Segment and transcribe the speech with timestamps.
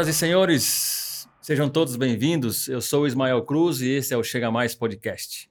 [0.00, 2.68] Senhoras e senhores, sejam todos bem-vindos.
[2.68, 5.50] Eu sou o Ismael Cruz e esse é o Chega Mais Podcast.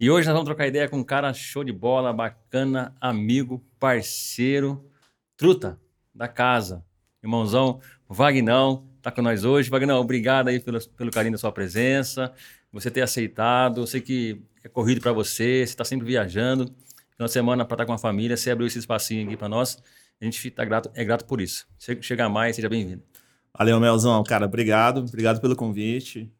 [0.00, 4.90] E hoje nós vamos trocar ideia com um cara show de bola, bacana, amigo, parceiro,
[5.36, 5.78] truta
[6.14, 6.82] da casa.
[7.22, 7.78] Irmãozão
[8.08, 9.68] Vagnão tá com nós hoje.
[9.68, 12.32] Vagnão, obrigado aí pelo, pelo carinho da sua presença,
[12.72, 13.82] você ter aceitado.
[13.82, 16.74] Eu sei que é corrido para você, você está sempre viajando.
[17.12, 19.76] Final de semana para estar com a família, você abriu esse espacinho aqui para nós.
[20.18, 21.66] A gente tá grato, é grato por isso.
[22.00, 23.09] Chega mais, seja bem-vindo.
[23.56, 24.22] Valeu, Melzão.
[24.24, 24.98] Cara, obrigado.
[24.98, 26.32] Obrigado pelo convite.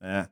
[0.00, 0.26] É.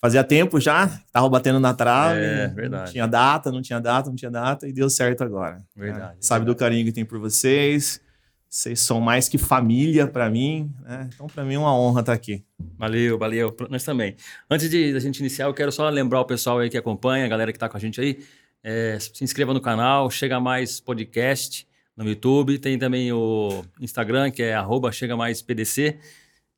[0.00, 2.20] Fazia tempo já, tava batendo na trave.
[2.20, 2.86] É, verdade.
[2.86, 5.62] Não tinha data, não tinha data, não tinha data e deu certo agora.
[5.76, 6.14] Verdade.
[6.14, 6.16] É.
[6.20, 6.44] Sabe verdade.
[6.44, 8.00] do carinho que tem por vocês.
[8.48, 11.08] Vocês são mais que família para mim, né?
[11.14, 12.44] Então, para mim é uma honra estar aqui.
[12.76, 13.56] Valeu, valeu.
[13.70, 14.16] Nós também.
[14.50, 17.28] Antes de a gente iniciar, eu quero só lembrar o pessoal aí que acompanha, a
[17.28, 18.22] galera que está com a gente aí,
[18.62, 21.66] é, se inscreva no canal, Chega Mais Podcast
[22.02, 25.98] no YouTube, tem também o Instagram, que é arroba Chega Mais PDC.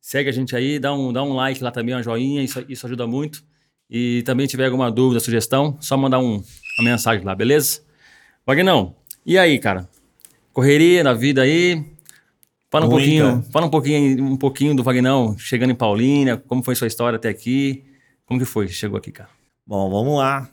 [0.01, 2.85] Segue a gente aí, dá um, dá um like lá também, uma joinha, isso, isso
[2.85, 3.43] ajuda muito.
[3.89, 6.43] E também tiver alguma dúvida, sugestão, só mandar um,
[6.79, 7.81] uma mensagem lá, beleza?
[8.45, 9.89] Vagnão, e aí, cara?
[10.53, 11.83] Correria na vida aí.
[12.69, 13.41] Fala um Ruim, pouquinho, cara.
[13.51, 17.29] fala um pouquinho, um pouquinho do Vagnão chegando em Paulínia, como foi sua história até
[17.29, 17.83] aqui?
[18.25, 19.29] Como que foi chegou aqui, cara?
[19.65, 20.49] Bom, vamos lá.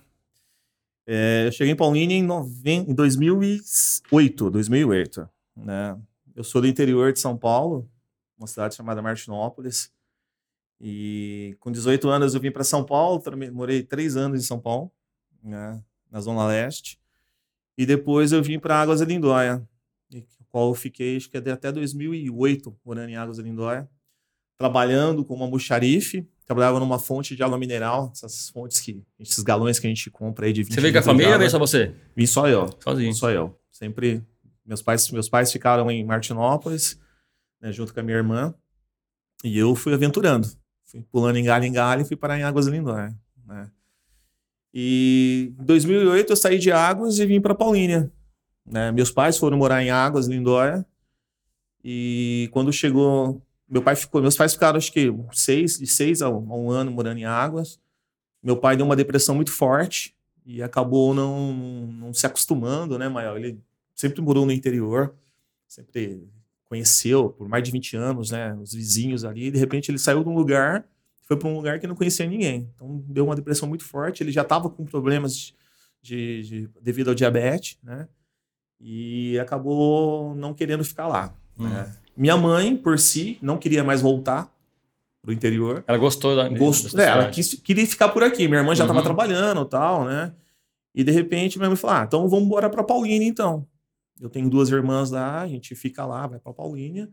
[1.07, 2.27] É, eu cheguei em Paulínia em,
[2.91, 5.99] em 2008, 2008, né?
[6.35, 7.89] Eu sou do interior de São Paulo,
[8.39, 9.93] uma cidade chamada Martinópolis.
[10.81, 13.23] E com 18 anos eu vim para São Paulo,
[13.53, 14.91] morei três anos em São Paulo,
[15.43, 15.83] né?
[16.11, 17.01] na Zona Leste.
[17.77, 19.67] E depois eu vim para Águas da Lindóia,
[20.51, 23.89] qual eu fiquei acho que até 2008 morando em Águas da Lindóia,
[24.59, 29.87] trabalhando como almoxarife, trabalhava numa fonte de água mineral, essas fontes que, esses galões que
[29.87, 31.95] a gente compra aí de 20 Você veio com a família ou veio só você?
[32.15, 33.15] Vim só eu, Sozinho.
[33.15, 33.59] só eu.
[33.71, 34.23] Sempre
[34.65, 36.99] meus pais, meus pais ficaram em Martinópolis,
[37.61, 38.55] né, junto com a minha irmã,
[39.45, 40.49] e eu fui aventurando,
[40.85, 43.17] fui pulando em galho em galho e fui parar em Águas Lindóia,
[43.47, 43.71] né?
[44.75, 48.11] E em 2008 eu saí de Águas e vim para Paulínia.
[48.65, 48.91] Né?
[48.91, 50.87] Meus pais foram morar em Águas, Lindóia.
[51.85, 53.43] E quando chegou,
[53.73, 56.71] meu pai ficou, meus pais ficaram acho que seis, de seis a um, a um
[56.71, 57.81] ano morando em Águas.
[58.43, 63.37] Meu pai deu uma depressão muito forte e acabou não, não se acostumando, né, Mael?
[63.39, 63.59] Ele
[63.95, 65.15] sempre morou no interior,
[65.67, 66.29] sempre
[66.65, 69.51] conheceu por mais de 20 anos, né, os vizinhos ali.
[69.51, 70.87] De repente ele saiu de um lugar
[71.23, 72.71] foi para um lugar que não conhecia ninguém.
[72.75, 74.23] Então deu uma depressão muito forte.
[74.23, 75.55] Ele já estava com problemas
[76.03, 78.09] de, de- devido ao diabetes, né?
[78.79, 81.35] E acabou não querendo ficar lá.
[81.59, 81.69] Hum.
[81.69, 81.97] né?
[82.17, 84.53] Minha mãe, por si, não queria mais voltar
[85.23, 85.85] pro interior.
[85.87, 88.47] Ela gostou da, Gosto, da é, ela quis, queria ficar por aqui.
[88.49, 89.05] Minha irmã já estava Uhum.
[89.05, 90.35] trabalhando e tal, né?
[90.95, 93.67] E de repente minha mãe falou: ah, então vamos embora para Paulínia então.
[94.21, 97.09] Eu tenho duas irmãs lá, a gente fica lá, vai para Paulínia.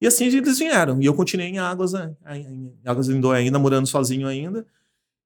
[0.00, 1.00] E assim eles vieram.
[1.00, 4.66] E eu continuei em Águas, né, em Águas Lindóia ainda, morando sozinho ainda.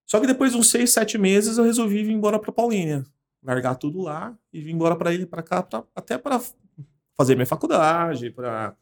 [0.06, 3.04] Só que depois de uns seis, sete meses, eu resolvi vir embora para Paulínia.
[3.42, 6.40] Largar tudo lá e vir embora para ele, para cá, pra- até para
[7.16, 8.74] fazer minha faculdade, para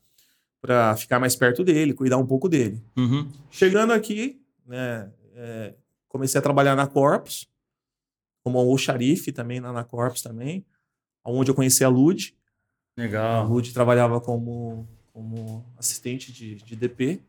[0.66, 2.82] para ficar mais perto dele, cuidar um pouco dele.
[2.96, 3.30] Uhum.
[3.50, 5.74] Chegando aqui, né, é,
[6.08, 7.48] comecei a trabalhar na Corpus,
[8.42, 10.64] como almoxarife também lá na Corpus também,
[11.24, 12.34] onde eu conheci a Lud.
[12.96, 13.48] A Legal.
[13.48, 17.20] Lud trabalhava como, como assistente de, de DP.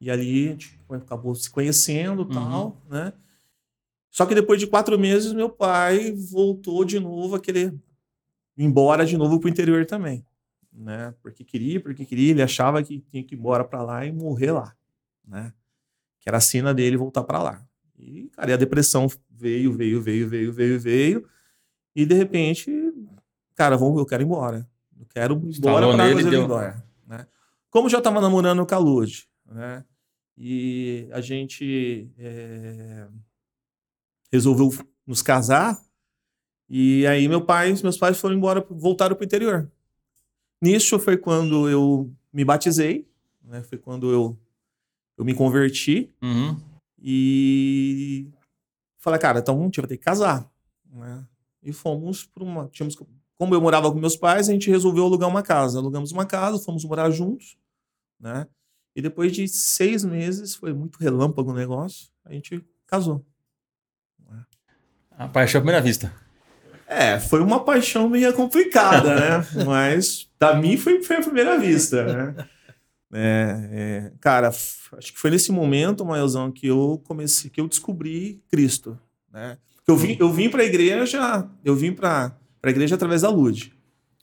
[0.00, 3.12] E ali a gente acabou se conhecendo e tal, né?
[4.10, 7.74] Só que depois de quatro meses, meu pai voltou de novo a querer
[8.56, 10.24] ir embora de novo para o interior também,
[10.76, 11.14] né?
[11.22, 14.52] Porque queria, porque queria, ele achava que tinha que ir embora para lá e morrer
[14.52, 14.76] lá,
[15.26, 15.52] né?
[16.20, 17.66] Que era a sina dele voltar para lá.
[17.98, 21.28] E, cara, e a depressão veio, veio, veio, veio, veio, veio.
[21.94, 22.70] E de repente,
[23.54, 24.68] cara, vamos, eu quero ir embora.
[24.98, 27.26] Eu quero ir embora para Águas de deu- Lindóia, né?
[27.70, 29.84] Como já estava namorando com a Lud, né?
[30.36, 33.08] E a gente é,
[34.30, 34.70] resolveu
[35.06, 35.80] nos casar.
[36.68, 39.70] E aí meu pai, meus pais foram embora, voltaram para o interior.
[40.60, 43.06] Nisso foi quando eu me batizei,
[43.42, 43.62] né?
[43.62, 44.38] Foi quando eu,
[45.16, 46.56] eu me converti Uhum.
[46.98, 48.28] e
[48.98, 50.50] falei, cara, então a gente vai ter que casar,
[50.90, 51.24] né?
[51.62, 52.96] E fomos para uma, tínhamos,
[53.36, 55.78] como eu morava com meus pais, a gente resolveu alugar uma casa.
[55.78, 57.56] Alugamos uma casa, fomos morar juntos,
[58.20, 58.46] né?
[58.94, 63.24] E depois de seis meses, foi muito relâmpago o negócio, a gente casou.
[65.10, 66.12] A paixão à primeira vista.
[66.88, 69.46] É, foi uma paixão meio complicada, né?
[69.66, 72.46] Mas da mim foi, foi a primeira vista, né?
[73.12, 78.42] É, é, cara, acho que foi nesse momento, Maelzão, que eu comecei, que eu descobri
[78.50, 78.98] Cristo,
[79.32, 79.56] né?
[79.86, 83.72] Eu vim, eu vim para a igreja, eu vim para a igreja através da Lud.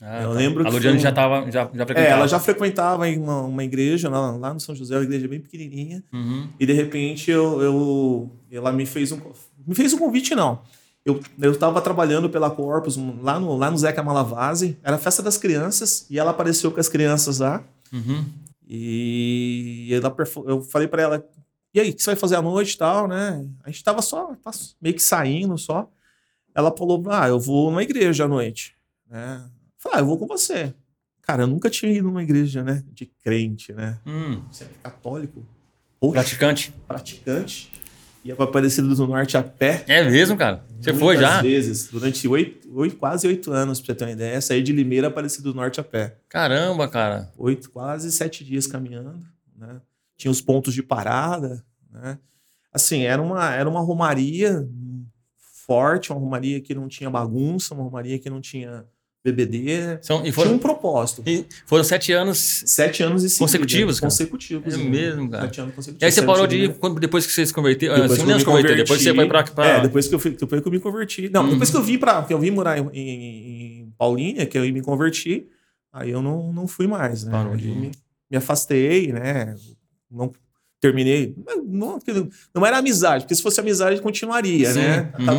[0.02, 0.36] Ah, Eu tá.
[0.36, 2.08] lembro A que Ludiane foi já tava, já, já É, frequentava.
[2.10, 6.04] ela já frequentava uma, uma igreja lá, lá no São José, uma igreja bem pequenininha.
[6.12, 6.50] Uhum.
[6.60, 9.20] E de repente eu, eu- ela me fez um
[9.66, 10.62] me fez um convite não.
[11.06, 11.20] Eu
[11.52, 16.06] estava trabalhando pela Corpus lá no lá no Zeca Malavase, era a festa das crianças
[16.10, 17.62] e ela apareceu com as crianças lá
[17.92, 18.26] Uhum.
[18.66, 20.16] e ela
[20.48, 21.30] eu falei para ela
[21.74, 23.44] e aí, o que você vai fazer à noite e tal, né?
[23.64, 25.90] A gente tava só tava meio que saindo só.
[26.54, 28.76] Ela falou: "Ah, eu vou numa igreja à noite",
[29.10, 29.42] né?
[29.44, 30.72] Eu Falei: "Ah, eu vou com você".
[31.24, 33.98] Cara, eu nunca tinha ido numa igreja, né, de crente, né?
[34.06, 34.42] Hum.
[34.52, 35.44] Você é católico,
[36.00, 36.72] Poxa, Praticante.
[36.88, 37.72] praticante,
[38.24, 39.84] ia para Aparecido do Norte a pé.
[39.88, 40.64] É mesmo, cara?
[40.80, 41.42] Você foi muitas já?
[41.42, 44.42] vezes, durante oito, oito, quase oito anos, pra você ter uma ideia.
[44.42, 46.18] Saí de Limeira a Aparecido do Norte a pé.
[46.30, 47.32] Caramba, cara.
[47.38, 49.22] Oito, quase sete dias caminhando,
[49.58, 49.82] né?
[50.18, 52.18] Tinha os pontos de parada, né?
[52.72, 54.68] Assim, era uma, era uma romaria
[55.66, 58.86] forte, uma romaria que não tinha bagunça, uma romaria que não tinha
[59.24, 60.00] bebedeira.
[60.02, 61.24] São, e Tinha foram, um propósito.
[61.26, 62.64] e foram sete anos.
[62.66, 63.46] Sete anos e seguida.
[63.46, 64.10] Consecutivos, cara?
[64.12, 64.74] Consecutivos.
[64.74, 65.44] É mesmo, cara.
[65.46, 66.02] Sete anos consecutivos.
[66.02, 67.94] E aí você parou de ir quando, depois que você se converteu?
[67.94, 69.44] Depois Assim, que eu me se converteu, depois converti, você foi pra.
[69.44, 69.66] pra...
[69.66, 71.30] É, depois que eu fui, depois que eu me converti.
[71.30, 71.50] Não, Uhum.
[71.52, 74.64] depois que eu vim para, que eu vim morar em, em, em Paulínia, que eu
[74.64, 75.48] me converti,
[75.94, 77.32] aí eu não, não fui mais, né?
[77.32, 77.92] Parou de me,
[78.30, 79.56] me afastei, né?
[80.12, 80.32] Não
[80.82, 81.34] terminei,
[81.66, 81.98] não,
[82.54, 85.14] não, era amizade, porque se fosse amizade continuaria, Sim, né?
[85.18, 85.30] uhum.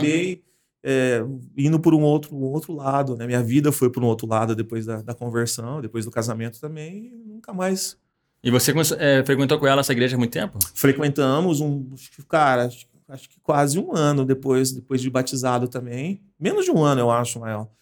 [0.86, 1.24] É,
[1.56, 3.26] indo por um outro, um outro lado, né?
[3.26, 7.06] Minha vida foi por um outro lado depois da, da conversão, depois do casamento também,
[7.06, 7.96] e nunca mais
[8.42, 10.58] E você é, frequentou com ela essa igreja há muito tempo?
[10.74, 15.68] frequentamos um, acho que, cara, acho, acho que quase um ano depois, depois de batizado
[15.68, 16.20] também.
[16.38, 17.72] Menos de um ano, eu acho, Mael.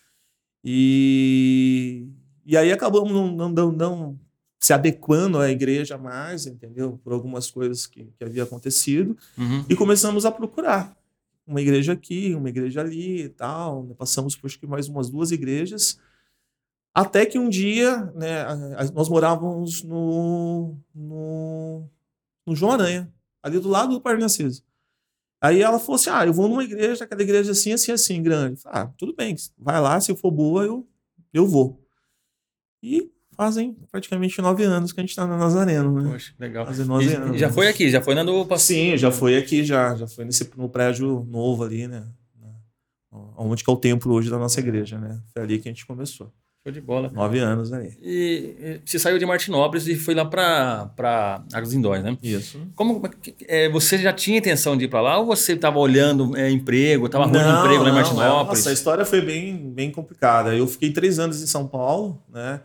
[0.65, 2.07] E,
[2.47, 4.21] e aí acabamos não, não, não, não
[4.61, 7.01] se adequando à igreja mais, entendeu?
[7.03, 9.17] Por algumas coisas que, que havia acontecido.
[9.37, 9.65] Uhum.
[9.69, 10.97] E começamos a procurar
[11.47, 13.85] uma igreja aqui, uma igreja ali e tal.
[13.85, 13.95] né?
[13.97, 15.99] Passamos por acho que mais umas duas igrejas.
[16.95, 18.45] Até que um dia, né,
[18.93, 21.89] nós morávamos no, no,
[22.47, 23.13] no João Aranha,
[23.43, 24.63] ali do lado do Parque Narciso.
[25.41, 28.61] Aí ela falou assim: Ah, eu vou numa igreja, aquela igreja assim, assim, assim, grande.
[28.61, 30.87] Falei, ah, tudo bem, vai lá, se for boa, eu,
[31.33, 31.83] eu vou.
[32.83, 33.11] E
[33.43, 36.13] fazem praticamente nove anos que a gente tá na Nazareno, né?
[36.13, 36.65] Poxa, legal.
[36.65, 37.41] Fazem nove E- anos.
[37.41, 39.97] já foi aqui, já foi na do Sim, já foi aqui, já.
[39.97, 42.05] Já foi nesse, no prédio novo ali, né?
[43.37, 45.21] Onde que é o templo hoje da nossa igreja, né?
[45.35, 46.33] Foi ali que a gente começou.
[46.65, 47.11] Show de bola.
[47.13, 47.93] Nove anos aí.
[48.01, 52.17] E, e você saiu de Martinópolis e foi lá pra, pra Águas Lindóis, né?
[52.23, 52.61] Isso.
[52.77, 53.03] Como
[53.49, 57.07] é, você já tinha intenção de ir pra lá ou você estava olhando é, emprego,
[57.07, 58.61] estava arrumando emprego lá em Martinópolis?
[58.61, 60.55] Nossa, a história foi bem, bem complicada.
[60.55, 62.61] Eu fiquei três anos em São Paulo, né?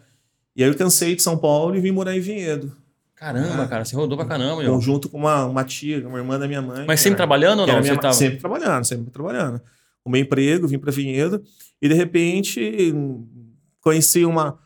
[0.57, 2.75] E aí eu cansei de São Paulo e vim morar em Vinhedo.
[3.13, 3.67] Caramba, Ah.
[3.67, 4.81] cara, você rodou pra caramba, meu.
[4.81, 6.83] Junto com uma, uma tia, uma irmã da minha mãe.
[6.87, 7.79] Mas sempre trabalhando ou não?
[7.79, 8.13] minha tava...
[8.13, 9.61] Sempre trabalhando, sempre trabalhando.
[10.03, 11.43] O meu emprego, vim para Vinhedo
[11.81, 12.91] e de repente
[13.81, 14.57] conheci uma,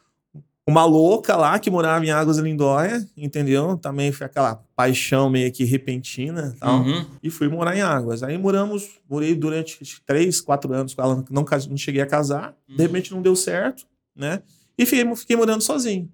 [0.68, 3.78] uma louca lá que morava em Águas de Lindóia, entendeu?
[3.78, 6.82] Também foi aquela paixão meio que repentina e tal.
[6.82, 7.06] Uhum.
[7.22, 8.24] E fui morar em Águas.
[8.24, 12.56] Aí moramos, morei durante três, quatro anos com ela, não, não cheguei a casar.
[12.70, 12.76] Uhum.
[12.78, 13.86] De repente não deu certo,
[14.16, 14.42] né?
[14.78, 16.12] E fiquei, fiquei morando sozinho.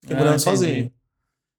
[0.00, 0.56] Fiquei Ah, morando entendi.
[0.56, 0.92] sozinho.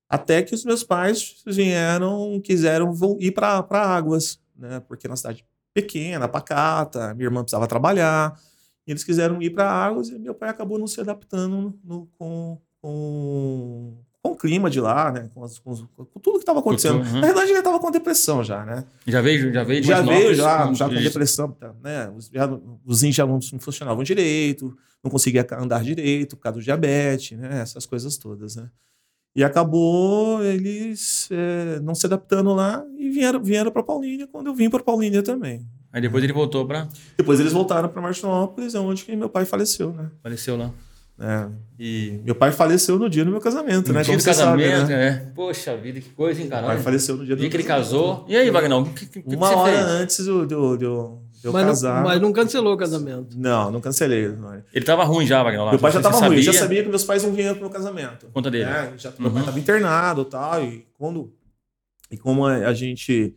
[0.10, 4.80] Até que os meus pais vieram, quiseram ir para Águas, né?
[4.82, 8.40] Porque na cidade pequena, pacata, minha irmã precisava trabalhar.
[8.86, 12.60] E eles quiseram ir para Águas e meu pai acabou não se adaptando no- com,
[12.82, 15.30] com, com o clima de lá, né?
[15.34, 16.98] Com, as- com os- com tudo que estava acontecendo.
[16.98, 17.20] uhum.
[17.22, 18.84] Na verdade, ele estava com depressão já, né?
[19.08, 22.10] Já veio, já veio de Já veio já, já com depressão, tá, né?
[22.16, 22.48] Os, já,
[22.86, 27.38] os rins já não, não funcionavam direito, não conseguia andar direito por causa do diabetes,
[27.38, 27.60] né?
[27.62, 28.70] Essas coisas todas, né?
[29.36, 34.54] E acabou eles é, não se adaptando lá e vieram, vieram para Paulínia quando eu
[34.54, 35.66] vim para Paulínia também.
[35.92, 36.88] Aí depois ele voltou pra.
[37.18, 40.10] Depois eles voltaram para Martinópolis, é onde que meu pai faleceu, né?
[40.20, 40.72] Apareceu lá.
[41.20, 41.48] É,
[41.80, 42.20] E.
[42.26, 44.02] meu pai faleceu no dia do meu casamento, No né?
[44.02, 45.06] dia Como do você sabe, casamento, né?
[45.08, 45.32] é.
[45.36, 47.64] Poxa vida, que coisa, hein, Meu pai faleceu no dia O do dia que ele
[47.64, 47.86] casamento.
[47.92, 48.26] casou.
[48.28, 49.86] E aí, Wagner, o que, que, que Uma você hora fez?
[49.86, 51.96] antes do, do, do, eu Mas casar.
[51.98, 53.38] não, mas não cancelou o casamento.
[53.38, 54.28] Não, não cancelei.
[54.30, 54.62] Não.
[54.74, 55.72] Ele tava ruim já, Wagner, lá.
[55.72, 57.70] Meu pai já estava ruim, eu já sabia que meus pais não vinham pro meu
[57.72, 58.28] casamento.
[58.34, 58.66] Conta dele.
[58.66, 58.94] né?
[58.98, 59.34] Já, Meu Uhum.
[59.34, 61.34] pai estava internado e tal, e quando
[62.12, 63.36] e como a, gente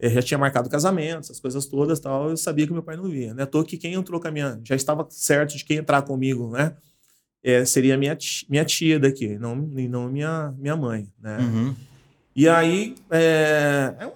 [0.00, 3.04] eh, já tinha marcado casamento, essas coisas todas tal, eu sabia que meu pai não
[3.04, 3.32] vinha.
[3.32, 3.46] Né?
[3.46, 4.60] Toa que quem entrou com a minha.
[4.64, 6.74] Já estava certo de quem entrar comigo, né?
[7.44, 11.38] eh, seria minha tia, minha tia daqui, não, e não minha, minha mãe, né?
[11.38, 11.74] Uhum.
[12.34, 14.15] E aí é, é um- é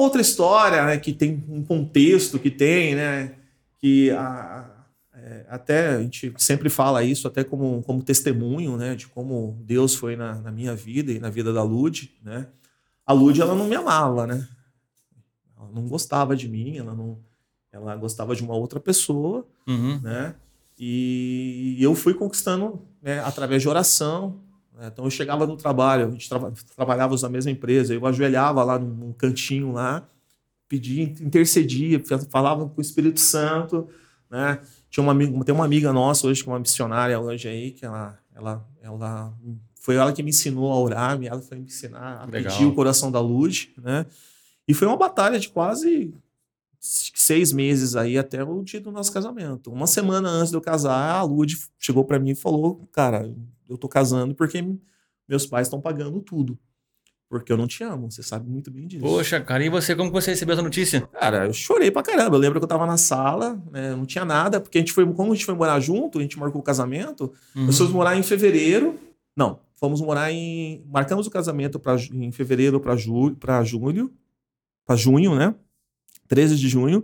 [0.00, 0.96] outra história, né?
[0.98, 3.34] Que tem um contexto que tem, né?
[3.78, 4.70] Que a-
[5.14, 8.94] é, até a gente sempre fala isso até como, como testemunho, né?
[8.94, 12.46] De como Deus foi na, na minha vida e na vida da Lud, né?
[13.04, 14.46] A Lud, ela não me amava, né?
[15.58, 17.18] Ela não gostava de mim, ela não...
[17.72, 20.00] Ela gostava de uma outra pessoa, Uhum.
[20.00, 20.34] né?
[20.78, 24.40] E eu fui conquistando né, através de oração.
[24.76, 24.90] Né?
[24.92, 28.78] Então eu chegava no trabalho, a gente tra trabalhava na mesma empresa, eu ajoelhava lá
[28.78, 30.06] num, num cantinho lá,
[30.68, 33.88] pedia, intercedia, falava com o Espírito Santo,
[34.30, 34.60] né?
[34.90, 37.84] Tinha uma amiga, tem uma amiga nossa hoje, que é uma missionária hoje aí, que
[37.84, 39.34] ela, ela, ela
[39.74, 42.52] foi ela que me ensinou a orar, ela foi me ensinar a Legal.
[42.52, 44.04] pedir o coração da luz, né?
[44.68, 46.12] E foi uma batalha de quase
[46.80, 49.72] seis meses aí até o dia do nosso casamento.
[49.72, 53.32] Uma semana antes de eu casar, a Lud chegou para mim e falou: Cara,
[53.68, 54.62] eu tô casando porque
[55.28, 56.58] meus pais estão pagando tudo.
[57.28, 59.02] Porque eu não te amo, você sabe muito bem disso.
[59.02, 61.00] Poxa, cara, e você, como você recebeu essa notícia?
[61.12, 62.36] Cara, eu chorei pra caramba.
[62.36, 65.04] Eu lembro que eu tava na sala, né, não tinha nada, porque a gente foi,
[65.12, 67.66] como a gente foi morar junto, a gente marcou o casamento, uhum.
[67.66, 68.96] nós fomos morar em fevereiro.
[69.36, 70.84] Não, fomos morar em.
[70.86, 74.14] Marcamos o casamento pra, em fevereiro para julho, para julho,
[74.86, 75.52] para junho, né?
[76.28, 77.02] 13 de junho.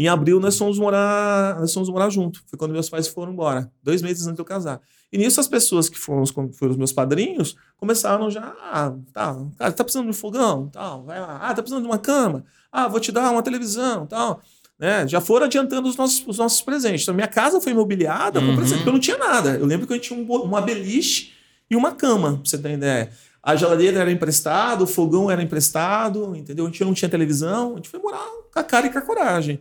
[0.00, 2.42] Em abril nós fomos morar, nós fomos morar junto.
[2.46, 4.80] Foi quando meus pais foram embora, dois meses antes de eu casar.
[5.12, 9.72] E nisso as pessoas que foram, foram os meus padrinhos começaram já, ah, tá, cara,
[9.72, 11.40] tá precisando de um fogão, tal, vai lá.
[11.42, 12.46] Ah, tá precisando de uma cama.
[12.72, 14.40] Ah, vou te dar uma televisão, tal.
[14.78, 15.06] Né?
[15.06, 17.02] Já foram adiantando os nossos, os nossos presentes.
[17.02, 18.46] Então minha casa foi imobiliada uhum.
[18.46, 19.50] com presente, porque eu não tinha nada.
[19.58, 21.32] Eu lembro que eu tinha um, uma beliche
[21.70, 23.10] e uma cama, pra você ter ideia.
[23.42, 26.64] A geladeira era emprestada, o fogão era emprestado, entendeu?
[26.64, 29.02] A gente não tinha televisão, a gente foi morar com a cara e com a
[29.02, 29.60] coragem.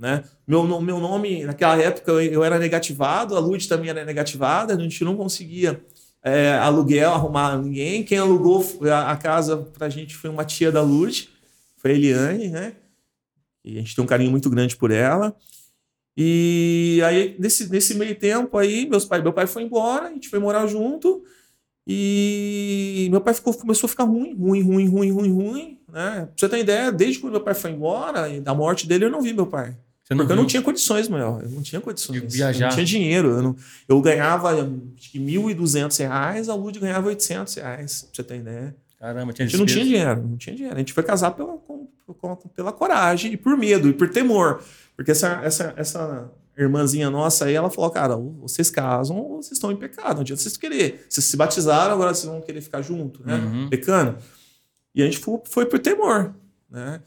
[0.00, 0.24] Né?
[0.46, 5.04] Meu, meu nome, naquela época, eu era negativado, a Lud também era negativada, a gente
[5.04, 5.78] não conseguia
[6.22, 8.02] é, aluguel, arrumar ninguém.
[8.02, 11.28] Quem alugou a, a casa pra gente foi uma tia da Lud,
[11.76, 12.72] foi a Eliane, né?
[13.62, 15.36] E a gente tem um carinho muito grande por ela.
[16.16, 20.30] E aí, nesse, nesse meio tempo aí, meus pai, meu pai foi embora, a gente
[20.30, 21.22] foi morar junto.
[21.86, 25.78] E meu pai ficou, começou a ficar ruim, ruim, ruim, ruim, ruim, ruim.
[25.92, 26.26] Né?
[26.26, 29.20] Pra você ter ideia, desde quando meu pai foi embora, da morte dele, eu não
[29.20, 29.76] vi meu pai.
[30.10, 30.28] Viu?
[30.28, 31.42] eu não tinha condições, maior.
[31.42, 32.20] Eu não tinha condições.
[32.20, 32.64] De viajar.
[32.64, 33.28] Eu não tinha dinheiro.
[33.30, 33.56] Eu, não,
[33.88, 34.62] eu ganhava R$
[35.14, 38.76] 1.200, a Lud ganhava 800 reais, pra você ter ideia.
[38.98, 40.76] Caramba, tinha A gente não tinha dinheiro, não tinha dinheiro.
[40.76, 44.62] A gente foi casar pela, com, com, pela coragem e por medo e por temor.
[44.94, 49.72] Porque essa, essa, essa irmãzinha nossa aí, ela falou, cara, vocês casam ou vocês estão
[49.72, 51.06] em pecado, não adianta vocês querer.
[51.08, 53.36] Vocês se batizaram, agora vocês vão querer ficar junto, né?
[53.36, 53.68] Uhum.
[53.70, 54.18] Pecando.
[54.94, 56.34] E a gente foi, foi por temor,
[56.68, 57.00] né?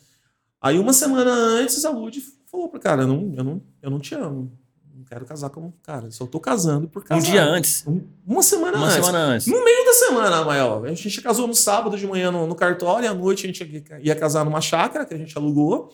[0.59, 3.99] Aí uma semana antes a Lud falou para cara, eu não, eu, não, eu não
[3.99, 4.51] te amo.
[4.95, 6.11] Não quero casar com cara.
[6.11, 7.19] Só tô casando por casar.
[7.19, 7.83] Um dia antes?
[7.87, 8.97] Um, uma semana uma antes.
[8.97, 9.47] Uma semana antes.
[9.47, 10.85] No meio da semana, maior.
[10.85, 13.83] A gente casou no sábado de manhã no, no cartório, e à noite a gente
[14.01, 15.91] ia casar numa chácara que a gente alugou.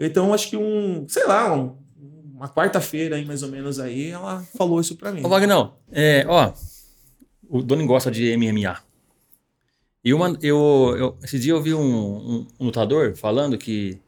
[0.00, 1.76] Então, acho que um, sei lá, um,
[2.34, 5.24] uma quarta-feira aí, mais ou menos, aí, ela falou isso pra mim.
[5.24, 6.52] Ô, Wagner, é, ó,
[7.48, 8.78] o Doni gosta de MMA.
[10.02, 14.00] E uma, eu, eu, esse dia eu vi um, um, um lutador falando que,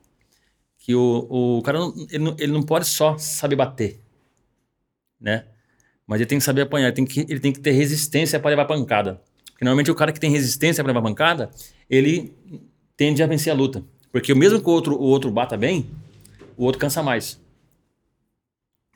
[0.86, 1.26] que o,
[1.58, 3.98] o cara não, ele, não, ele não pode só saber bater,
[5.20, 5.44] né?
[6.06, 8.50] Mas ele tem que saber apanhar, ele tem que, ele tem que ter resistência para
[8.50, 9.20] levar pancada.
[9.50, 11.50] Porque normalmente o cara que tem resistência para levar pancada,
[11.90, 12.32] ele
[12.96, 13.82] tende a vencer a luta.
[14.12, 15.90] Porque mesmo que o outro, o outro bata bem,
[16.56, 17.40] o outro cansa mais.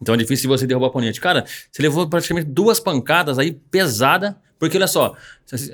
[0.00, 1.20] Então é difícil você derrubar o oponente.
[1.20, 5.16] Cara, você levou praticamente duas pancadas aí pesada porque olha só,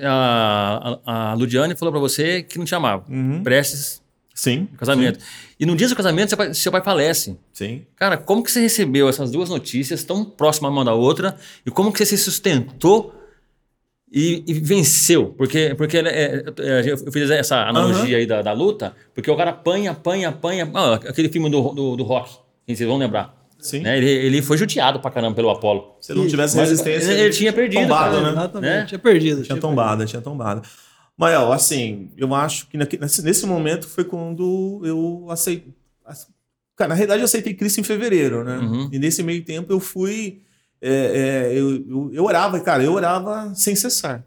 [0.01, 3.05] a, a, a Ludiane falou para você que não te amava.
[3.07, 3.43] Uhum.
[3.43, 4.01] Prestes
[4.37, 4.67] Sim.
[4.77, 5.19] Casamento.
[5.19, 5.25] Sim.
[5.59, 7.35] E no dia do casamento, seu pai, seu pai falece.
[7.51, 7.81] Sim.
[7.95, 11.35] Cara, como que você recebeu essas duas notícias tão próximas uma da outra?
[11.65, 13.15] E como que você se sustentou
[14.13, 15.33] e, e venceu?
[15.35, 18.19] Porque, porque é, é, eu fiz essa analogia uhum.
[18.19, 20.69] aí da, da, luta, porque o cara apanha, apanha, apanha.
[20.71, 23.35] Ah, aquele filme do, do, do rock, vocês vão lembrar.
[23.57, 23.79] Sim.
[23.79, 23.97] Né?
[23.97, 25.95] Ele, ele foi judiado pra caramba pelo Apolo.
[25.99, 27.11] Se não tivesse resistência.
[27.11, 27.81] Ele, ele tinha perdido.
[27.81, 28.29] Tombado, cara, né?
[28.29, 28.71] Exatamente.
[28.71, 28.85] Né?
[28.85, 29.35] Tinha perdido.
[29.37, 30.61] Tinha, tinha tombado, tinha tombado.
[31.17, 35.73] Mas, ó, assim, eu acho que nesse, nesse momento foi quando eu aceitei.
[36.75, 38.59] Cara, na realidade eu aceitei Cristo em fevereiro, né?
[38.59, 38.89] Uhum.
[38.91, 40.43] E nesse meio tempo eu fui.
[40.79, 44.23] É, é, eu, eu, eu orava, cara, eu orava sem cessar.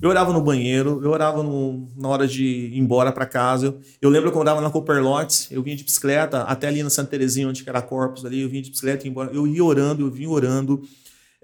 [0.00, 3.66] Eu orava no banheiro, eu orava no, na hora de ir embora para casa.
[3.66, 6.90] Eu, eu, lembro quando eu andava na Copperlots, eu vinha de bicicleta até ali na
[6.90, 9.32] Santa Terezinha, onde era Corpus ali, eu vinha de bicicleta e ia embora.
[9.32, 10.82] Eu ia orando, eu vinha orando.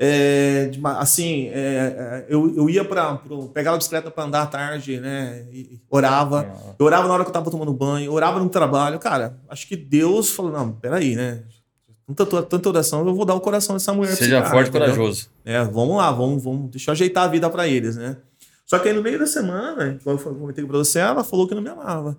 [0.00, 3.16] É, assim, é, é eu, eu ia para
[3.52, 5.44] pegava a bicicleta para andar à tarde, né?
[5.52, 6.48] E orava.
[6.78, 9.00] Eu orava na hora que eu tava tomando banho, orava no trabalho.
[9.00, 11.42] Cara, acho que Deus falou: não, peraí, né?
[12.14, 14.14] Tanta, tanta oração, eu vou dar o coração dessa mulher.
[14.14, 15.28] Seja cara, forte e corajoso.
[15.44, 18.16] É, vamos lá, vamos, vamos, deixa eu ajeitar a vida para eles, né?
[18.64, 21.54] Só que aí no meio da semana, igual eu comentei com você, ela falou que
[21.54, 22.16] não me amava.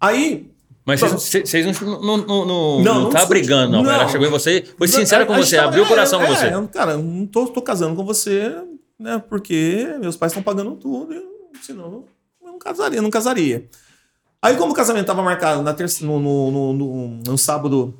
[0.00, 0.50] Aí.
[0.86, 3.90] Mas vocês não, não, não, não, não, tá brigando, não.
[3.90, 6.46] Ela chegou em você, foi sincera com você, abriu o coração é, com você.
[6.46, 8.56] É, cara, não tô, tô casando com você,
[8.96, 9.20] né?
[9.28, 11.12] Porque meus pais estão pagando tudo,
[11.60, 12.04] senão
[12.40, 13.68] eu não casaria, não casaria.
[14.40, 17.92] Aí, como o casamento estava marcado na terça, no, no, no, no, no sábado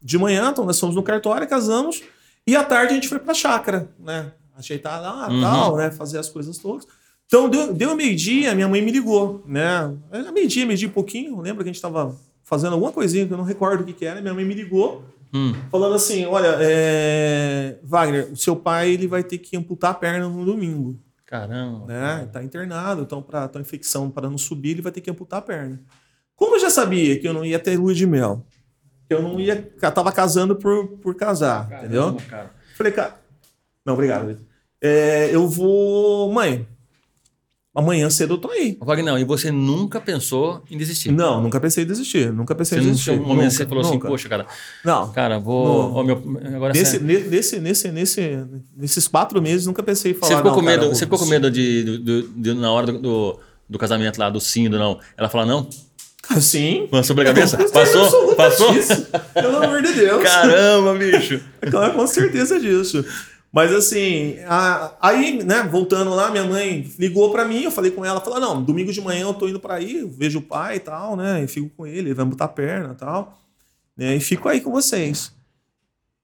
[0.00, 2.00] de manhã, então nós fomos no cartório, casamos.
[2.46, 4.30] E à tarde a gente foi pra chácara, né?
[4.56, 5.40] Ajeitar lá, Uhum.
[5.40, 5.90] tal, né?
[5.90, 6.86] Fazer as coisas todas.
[7.30, 9.96] Então, deu, deu meio-dia, minha mãe me ligou, né?
[10.10, 11.36] Era meio-dia, meio-dia e pouquinho.
[11.36, 13.92] Eu lembro que a gente tava fazendo alguma coisinha que eu não recordo o que,
[13.92, 14.20] que era.
[14.20, 15.54] Minha mãe me ligou, Hum.
[15.70, 17.78] falando assim: Olha, é...
[17.84, 21.86] Wagner, o seu pai ele vai ter que amputar a perna no domingo, Caramba.
[21.86, 22.28] né?
[22.32, 25.42] Tá internado, então, para a infecção para não subir, ele vai ter que amputar a
[25.42, 25.80] perna.
[26.34, 28.44] Como eu já sabia que eu não ia ter lua de mel,
[29.06, 29.72] que eu não ia.
[29.80, 32.02] Eu tava casando por, por casar, entendeu?
[32.14, 32.50] Caramba, cara.
[32.76, 33.14] Falei, cara.
[33.86, 34.36] Não, obrigado.
[34.82, 36.32] É, eu vou.
[36.32, 36.66] Mãe,
[37.74, 38.76] amanhã cedo eu tô aí.
[38.80, 41.10] Wagner, não, e você nunca pensou em desistir?
[41.12, 42.32] Não, nunca pensei em desistir.
[42.32, 43.10] Nunca pensei Você em desistir.
[43.12, 44.08] um momento que você Nunca, falou assim, nunca.
[44.08, 44.46] poxa, cara,
[44.84, 45.12] Não.
[45.12, 45.94] cara, vou.
[45.94, 46.16] Ó, meu,
[46.54, 48.38] agora Nesse, você, ne- nesse, nesse, nesse,
[48.76, 50.32] nesses quatro meses, nunca pensei em falar.
[50.32, 52.86] você ficou com medo, cara, você ficou com medo de, do- do- de- na hora
[52.86, 54.98] do, do, do casamento lá, do sim, do não.
[55.16, 55.68] Ela fala, não?
[56.40, 56.86] Sim.
[56.90, 57.56] Passou pela cabeça?
[57.72, 58.34] Passou?
[58.36, 58.72] Passou?
[58.72, 59.04] disso.
[59.34, 60.22] Pelo amor de Deus.
[60.22, 61.40] Caramba, bicho.
[61.60, 63.04] Então, com certeza disso.
[63.52, 68.04] Mas assim, a- aí, né, voltando lá, minha mãe ligou pra mim, eu falei com
[68.04, 70.80] ela, falou: "Não, domingo de manhã eu tô indo pra aí, vejo o pai e
[70.80, 73.36] tal, né, e fico com ele, ele vai botar a perna e tal,
[73.96, 75.32] né, e fico aí com vocês".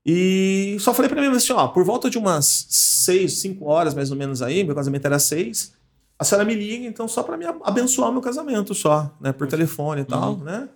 [0.04, 4.11] E só falei pra mim assim, ó, por volta de umas seis, cinco horas mais
[4.12, 5.73] ou menos aí, meu casamento era seis,
[6.16, 9.49] a senhora me liga, então só pra me abençoar o meu casamento só, né, por
[9.49, 10.45] telefone e tal, Uhum.
[10.45, 10.68] né?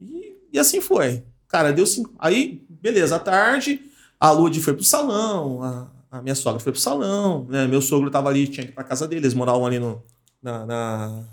[0.00, 1.22] E, e assim foi.
[1.48, 2.12] Cara, deu cinco.
[2.18, 3.80] Aí, beleza, à tarde,
[4.20, 7.66] a Lud foi pro salão, a, a minha sogra foi pro salão, né?
[7.66, 10.02] Meu sogro tava ali, tinha que ir pra casa dele, eles moravam ali no.
[10.42, 11.24] Na, na-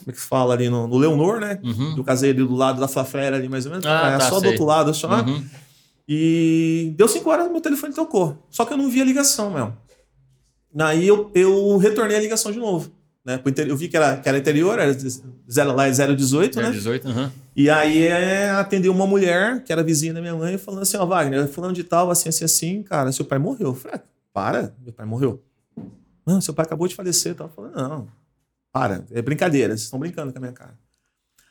[0.00, 1.58] como é que se fala ali no, no Leonor, né?
[1.62, 1.94] Uhum.
[1.96, 3.84] Eu casei ali do lado da Flafera ali, mais ou menos.
[3.86, 4.50] Ah, é tá, só do sei.
[4.50, 5.08] outro lado, só.
[5.22, 5.44] Uhum.
[6.06, 8.38] E deu cinco horas, meu telefone tocou.
[8.48, 9.72] Só que eu não vi a ligação, meu.
[10.86, 12.90] Aí eu, eu retornei a ligação de novo.
[13.28, 13.38] Né?
[13.58, 14.90] Eu vi que era, que era interior, era
[15.50, 16.70] zero, lá é 018, né?
[16.70, 17.30] 18, uhum.
[17.54, 21.04] E aí é, atendeu uma mulher, que era vizinha da minha mãe, falando assim, ó,
[21.04, 23.68] Wagner, fulano de tal, assim, assim, assim, cara, seu pai morreu.
[23.68, 25.44] Eu falei, ah, para, meu pai morreu.
[26.24, 27.34] Não, seu pai acabou de falecer.
[27.34, 27.48] Tal.
[27.48, 28.08] Eu falei, não,
[28.72, 30.72] para, é brincadeira, vocês estão brincando com a minha cara.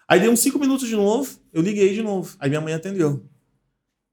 [0.07, 2.35] Aí deu uns cinco minutos de novo, eu liguei de novo.
[2.39, 3.23] Aí minha mãe atendeu.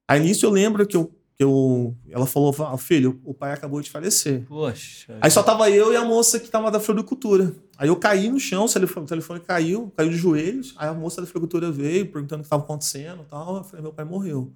[0.07, 3.91] Aí nisso eu lembro que eu, eu ela falou, "Ah, filho, o pai acabou de
[3.91, 4.45] falecer.
[4.47, 5.19] Poxa.
[5.21, 7.55] Aí só tava eu e a moça que tava da floricultura.
[7.77, 10.75] Aí eu caí no chão, o telefone, o telefone caiu, caiu de joelhos.
[10.77, 13.57] Aí a moça da floricultura veio perguntando o que estava acontecendo e tal.
[13.57, 14.53] Eu falei, meu pai morreu.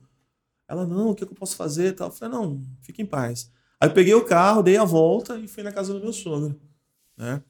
[0.68, 2.08] Ela, não, o que, que eu posso fazer tal.
[2.08, 3.50] Eu falei, não, fique em paz.
[3.80, 6.60] Aí eu peguei o carro, dei a volta e fui na casa do meu sogro.
[7.16, 7.42] Né?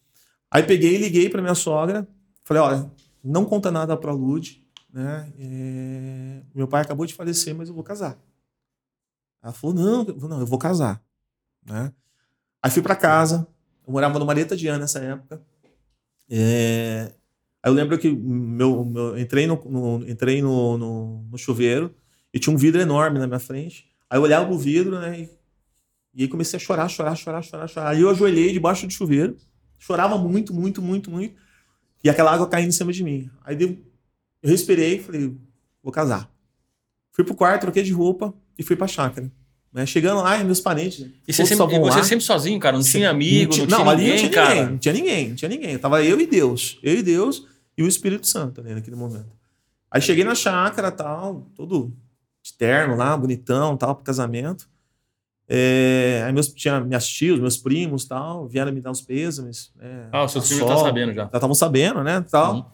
[0.51, 2.09] Aí peguei e liguei pra minha sogra.
[2.45, 2.91] Falei, olha,
[3.23, 4.65] não conta nada pra Lud.
[4.91, 5.31] Né?
[5.39, 8.19] É, Meu pai acabou de falecer, mas eu vou casar.
[9.49, 11.03] Ela falou, não, eu- não, eu vou casar.
[11.65, 11.91] Né?
[12.63, 13.47] Aí fui pra casa.
[13.87, 15.41] Eu morava no Mareta de Ana nessa época.
[16.31, 17.13] É,
[17.63, 21.95] Aí eu lembro que meu, meu- entrei, no, no- entrei no, no, no chuveiro
[22.33, 23.91] e tinha um vidro enorme na minha frente.
[24.09, 25.21] Aí eu olhava o vidro, né?
[25.21, 25.31] E,
[26.15, 27.89] e aí comecei a chorar, chorar, chorar, chorar, chorar.
[27.91, 29.37] Aí eu ajoelhei debaixo do chuveiro,
[29.79, 31.35] chorava muito, muito, muito, muito.
[32.05, 33.29] E aquela água caindo em cima de mim.
[33.43, 33.77] Aí eu
[34.43, 35.37] respirei e falei,
[35.83, 36.31] vou casar.
[37.13, 39.31] Fui pro quarto, troquei de roupa e fui pra chácara.
[39.73, 39.85] Né?
[39.87, 41.07] Chegando lá, meus parentes.
[41.27, 42.77] E você sempre, e você sempre sozinho, cara?
[42.77, 45.37] Não tinha amigo, não, Não, tinha ali ninguém, não tinha ninguém, não tinha ninguém, não
[45.37, 45.79] tinha ninguém.
[45.79, 46.79] Tava eu e Deus.
[46.83, 49.31] Eu e Deus e o Espírito Santo ali naquele momento.
[49.91, 51.93] Aí cheguei na chácara, tal, todo
[52.43, 54.69] de terno lá, bonitão, tal, pro casamento.
[55.47, 59.71] É, aí meus, tinha minhas tios, meus primos, tal, vieram me dar os pêsames.
[59.77, 61.23] né, Ah, o seu time já tá sabendo já.
[61.23, 62.55] Já estavam sabendo, né, tal.
[62.55, 62.65] Uhum.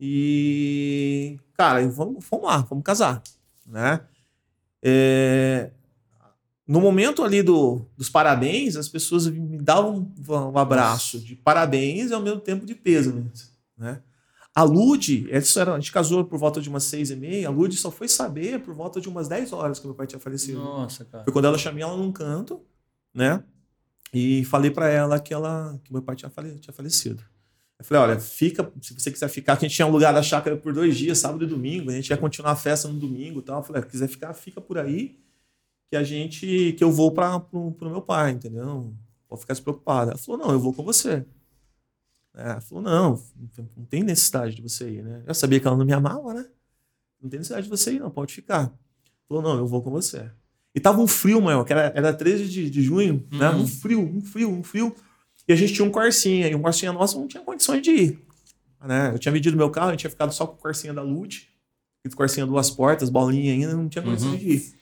[0.00, 3.22] E, cara, vamos, vamos lá, vamos casar,
[3.66, 4.00] né?
[4.82, 5.70] É,
[6.66, 12.10] no momento ali do, dos parabéns, as pessoas me davam um, um abraço de parabéns
[12.10, 13.30] e ao mesmo tempo de pêsame,
[13.76, 14.02] né?
[14.54, 17.50] A Lud, isso era, a gente casou por volta de umas seis e meia, a
[17.50, 20.58] Lud só foi saber por volta de umas 10 horas que meu pai tinha falecido.
[20.58, 21.24] Nossa, cara.
[21.24, 22.62] Foi quando ela chamei ela num canto,
[23.12, 23.44] né?
[24.14, 27.22] E falei pra ela que ela que meu pai tinha, fale, tinha falecido.
[27.78, 30.56] Eu falei, olha, fica, se você quiser ficar, que a gente tinha alugado a chácara
[30.56, 33.42] por dois dias, sábado e domingo, a gente ia continuar a festa no domingo e
[33.42, 33.58] tal.
[33.58, 35.18] Eu falei, se quiser ficar, fica por aí,
[35.90, 38.94] que a gente, que eu vou para pro, pro meu pai, entendeu?
[39.28, 40.12] Pode ficar despreocupada.
[40.12, 41.24] Ela falou, não, eu vou com você.
[42.34, 43.22] É, Ela falou, não,
[43.76, 45.22] não tem necessidade de você ir, né?
[45.26, 46.46] Eu sabia que ela não me amava, né?
[47.20, 48.72] Não tem necessidade de você ir, não, pode ficar.
[49.28, 50.30] Falou, não, eu vou com você.
[50.74, 53.48] E tava um frio maior, que era, era 13 de, de junho, né?
[53.50, 53.62] Uhum.
[53.62, 54.94] Um frio, um frio, um frio.
[55.48, 58.18] E a gente tinha um Corsinha, e um Corsinha nosso não tinha condições de ir.
[58.84, 59.10] Né?
[59.14, 61.48] Eu tinha vendido meu carro, a gente tinha ficado só com o Corsinha da Lute,
[62.00, 64.38] aquele Corsinha duas portas, bolinha ainda, não tinha condições Uhum.
[64.38, 64.74] de ir.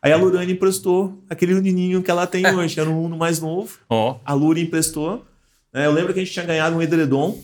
[0.00, 3.78] Aí a Lurane emprestou aquele Uninho que ela tem hoje, era um Uno mais novo.
[3.88, 5.24] Ó, A Lura emprestou.
[5.72, 5.86] né?
[5.86, 7.40] Eu lembro que a gente tinha ganhado um edredom.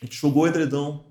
[0.00, 1.04] A gente jogou o edredom.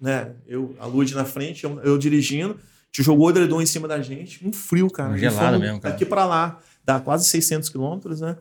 [0.00, 0.32] Né?
[0.46, 2.58] Eu, a Lud na frente, eu, eu dirigindo.
[2.90, 5.16] Te jogou o edredom em cima da gente, um frio, cara.
[5.18, 5.92] Gelado mesmo, cara.
[5.94, 8.36] Daqui pra lá, dá quase 600 quilômetros, né?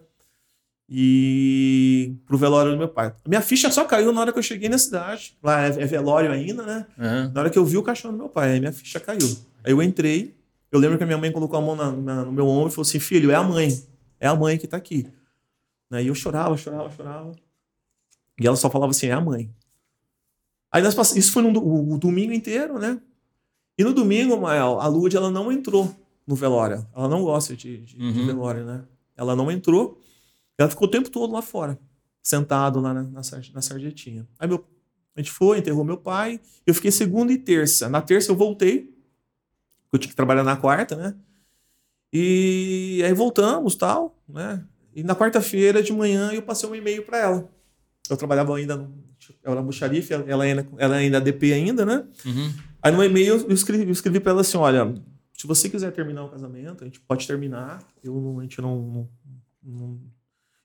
[0.90, 3.14] E pro velório do meu pai.
[3.28, 5.36] Minha ficha só caiu na hora que eu cheguei na cidade.
[5.42, 6.86] Lá é, é velório ainda, né?
[7.00, 7.32] Aham.
[7.34, 9.28] Na hora que eu vi o caixão do meu pai, aí minha ficha caiu.
[9.64, 10.36] Aí eu entrei,
[10.72, 12.72] eu lembro que a minha mãe colocou a mão na- na- no meu ombro e
[12.72, 13.70] falou assim: Filho, é a mãe.
[14.20, 15.08] É a mãe que tá aqui.
[15.92, 17.32] Aí eu chorava, chorava, chorava.
[18.40, 19.50] E ela só falava assim: é a mãe.
[20.72, 21.16] Aí nós pass...
[21.16, 23.00] isso foi no o, o domingo inteiro, né?
[23.78, 25.96] E no domingo, Mael, a Lud ela não entrou
[26.28, 26.86] no velório.
[26.96, 28.26] Ela não gosta de, de- de Uhum.
[28.26, 28.84] velório, né?
[29.16, 30.00] Ela não entrou.
[30.58, 31.80] Ela ficou o tempo todo lá fora,
[32.22, 34.28] sentado lá na, na, sar- na sarjetinha.
[34.40, 34.66] Aí meu,
[35.16, 36.40] a gente foi, enterrou meu pai.
[36.66, 37.90] Eu fiquei segunda e terça.
[37.90, 38.94] Na terça eu voltei.
[39.92, 41.16] Eu tinha que trabalhar na quarta, né?
[42.12, 44.64] E aí voltamos, tal, né?
[44.96, 47.50] E na quarta-feira de manhã eu passei um e-mail para ela.
[48.10, 48.94] Eu trabalhava ainda no,
[49.44, 52.06] ela no xarife, ela ainda, ela ainda é DP ainda, né?
[52.26, 52.54] Uhum.
[52.82, 54.94] Aí no e-mail eu escrevi, eu escrevi para ela assim, olha,
[55.34, 57.82] se você quiser terminar o casamento, a gente pode terminar.
[58.04, 59.10] Eu a gente não, não-
[59.64, 60.00] não-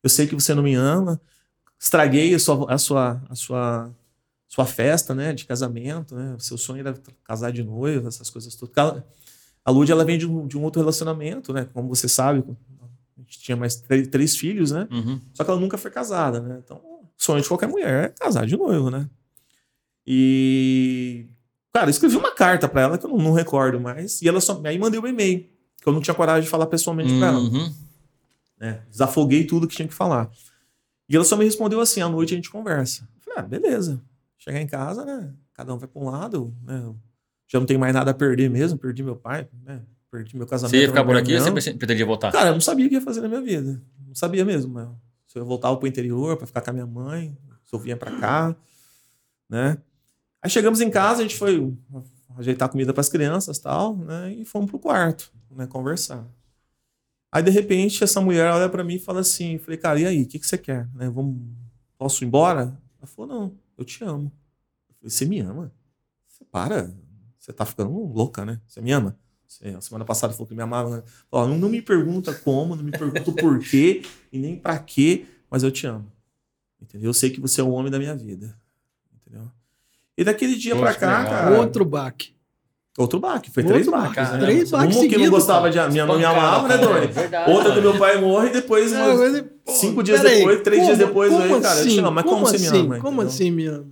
[0.09, 1.21] eu sei que você não me ama.
[1.79, 3.91] Estraguei a sua, a sua, a sua,
[4.49, 6.35] sua festa, né, de casamento, né?
[6.35, 9.03] O seu sonho era casar de noivo, essas coisas todas.
[9.65, 11.69] A Lud, ela vem de um, de um outro relacionamento, né?
[11.75, 12.43] Como você sabe,
[13.17, 14.89] a gente tinha mais três, três filhos, né?
[14.91, 15.21] Uhum.
[15.35, 16.61] Só que ela nunca foi casada, né?
[16.65, 16.81] Então,
[17.19, 19.07] sonho de qualquer mulher é casar de noivo, né?
[20.07, 21.27] E.
[21.71, 24.23] Cara, eu escrevi uma carta pra ela que eu não, não recordo mais.
[24.23, 24.59] E ela só.
[24.65, 25.47] Aí mandei um e-mail,
[25.83, 27.41] que eu não tinha coragem de falar pessoalmente pra ela.
[28.61, 28.83] Né?
[28.91, 30.31] Desafoguei tudo que tinha que falar.
[31.09, 33.09] E ela só me respondeu assim: à noite a gente conversa.
[33.17, 34.01] Eu falei, ah, beleza.
[34.37, 35.33] Chegar em casa, né?
[35.55, 36.95] Cada um vai pra um lado, né?
[37.49, 38.79] Já não tenho mais nada a perder mesmo.
[38.79, 39.83] Perdi meu pai, né?
[40.11, 40.71] Perdi meu casamento.
[40.77, 42.31] Você ia ficar por aqui ou você pretendia voltar?
[42.31, 43.83] Cara, eu não sabia o que ia fazer na minha vida.
[44.07, 45.01] Não sabia mesmo, mano.
[45.27, 48.11] Se eu voltava pro interior pra ficar com a minha mãe, se eu vinha pra
[48.19, 48.57] cá,
[49.49, 49.79] né?
[50.41, 51.77] Aí chegamos em casa, a gente foi
[52.37, 54.33] ajeitar comida pras crianças e tal, né?
[54.33, 55.67] E fomos pro quarto, né?
[55.67, 56.25] Conversar.
[57.31, 60.23] Aí, de repente, essa mulher olha pra mim e fala assim, falei, cara, e aí,
[60.23, 60.89] o que, que você quer?
[60.95, 61.11] Né?
[61.11, 61.37] Vamos,
[61.99, 62.79] posso ir embora?
[62.99, 64.33] Ela falou, não, eu te amo.
[64.89, 65.73] Eu falei, você me ama?
[66.27, 66.95] Você para,
[67.39, 68.61] você tá ficando louca, né?
[68.67, 69.19] Você me ama?
[69.47, 71.03] Você, a semana passada falou que me amava, né?
[71.33, 75.27] Ó, não, não me pergunta como, não me pergunta o porquê e nem pra quê,
[75.51, 76.11] mas eu te amo.
[76.81, 77.09] Entendeu?
[77.09, 78.59] Eu sei que você é o homem da minha vida.
[79.15, 79.51] Entendeu?
[80.17, 81.25] E daquele dia que cá, legal.
[81.25, 81.61] cara.
[81.61, 82.35] Outro baque.
[82.99, 83.51] Outro baque.
[83.51, 84.33] Foi Outro três baque, baques.
[84.33, 84.39] né?
[84.41, 85.87] três baques Uma que não gostava cara.
[85.89, 86.77] de minha não me amava, né.
[86.79, 87.07] Doni?
[87.07, 90.61] Verdade, Outra que meu pai morre e depois, É, mas, pô, cinco dias peraí, depois,
[90.63, 91.99] três dias como- depois, como aí, cara, eu te assim?
[92.01, 93.29] amo, mas como você me ama, Como entendeu?
[93.29, 93.87] assim me ama?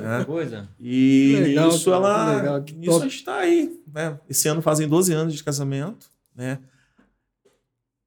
[0.00, 0.24] né?
[0.24, 0.68] Coisa.
[0.80, 2.36] E Legal, isso cara, ela.
[2.36, 2.96] legal, isso top.
[3.04, 3.78] a gente tá aí.
[3.94, 4.18] Né?
[4.30, 6.06] Esse ano fazem 12 anos de casamento.
[6.34, 6.58] Né?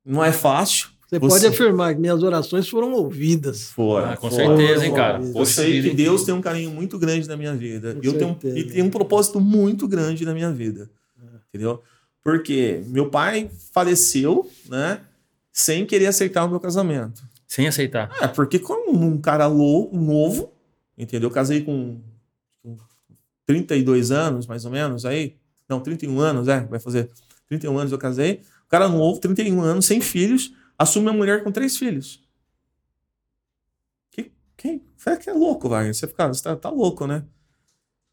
[0.05, 0.89] Não é fácil.
[1.07, 3.69] Você, Você- pode afirmar que minhas orações foram ouvidas.
[3.69, 4.11] Fora.
[4.13, 5.21] Ah, com fora, certeza, hein, cara.
[5.23, 5.89] Eu Eu sei que?
[5.91, 7.93] Deus tem um carinho muito grande na minha vida.
[7.93, 10.89] Com eu tenho, e tem um propósito muito grande na minha vida.
[11.49, 11.81] Entendeu?
[12.23, 14.99] Porque meu pai faleceu, né?
[15.53, 17.21] Sem querer aceitar o meu casamento.
[17.47, 18.11] Sem aceitar.
[18.19, 20.51] É, porque como um cara lou- novo,
[20.97, 21.29] entendeu?
[21.29, 21.99] Eu casei com,
[22.63, 22.75] com
[23.45, 25.35] 32 anos, mais ou menos, aí.
[25.69, 27.09] Não, 31 anos, é, vai fazer
[27.47, 28.41] 31 anos eu casei.
[28.65, 32.23] O cara novo, 31 anos, sem filhos, assume uma mulher com três filhos.
[34.11, 34.85] Que, quem?
[34.95, 35.93] Você que é louco, vai.
[35.93, 37.25] Você, fica, você tá, tá louco, né?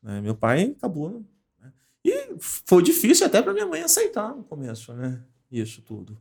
[0.05, 1.25] É, meu pai acabou.
[1.61, 1.73] Né?
[2.05, 5.23] E foi difícil até para minha mãe aceitar no começo, né?
[5.51, 6.19] Isso tudo.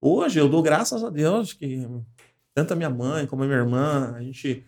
[0.00, 1.86] Hoje eu dou graças a Deus que
[2.54, 4.64] tanto a minha mãe como a minha irmã, a gente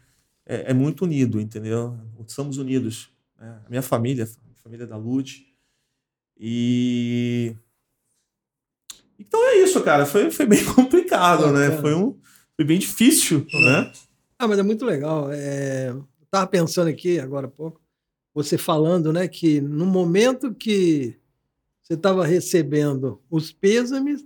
[0.47, 1.99] é, é muito unido, entendeu?
[2.27, 3.11] Somos unidos.
[3.39, 3.61] né?
[3.67, 5.47] A minha família, a família da Lud.
[6.37, 7.55] E.
[9.21, 10.07] Então é isso, cara.
[10.07, 11.71] Foi, foi bem complicado, né?
[11.81, 12.19] Foi, um,
[12.57, 13.93] foi bem difícil, né?
[14.39, 15.31] Ah, mas é muito legal.
[15.31, 17.81] É, eu tava pensando aqui agora há pouco,
[18.35, 21.19] você falando, né, que no momento que
[21.83, 24.25] você estava recebendo os pêsames,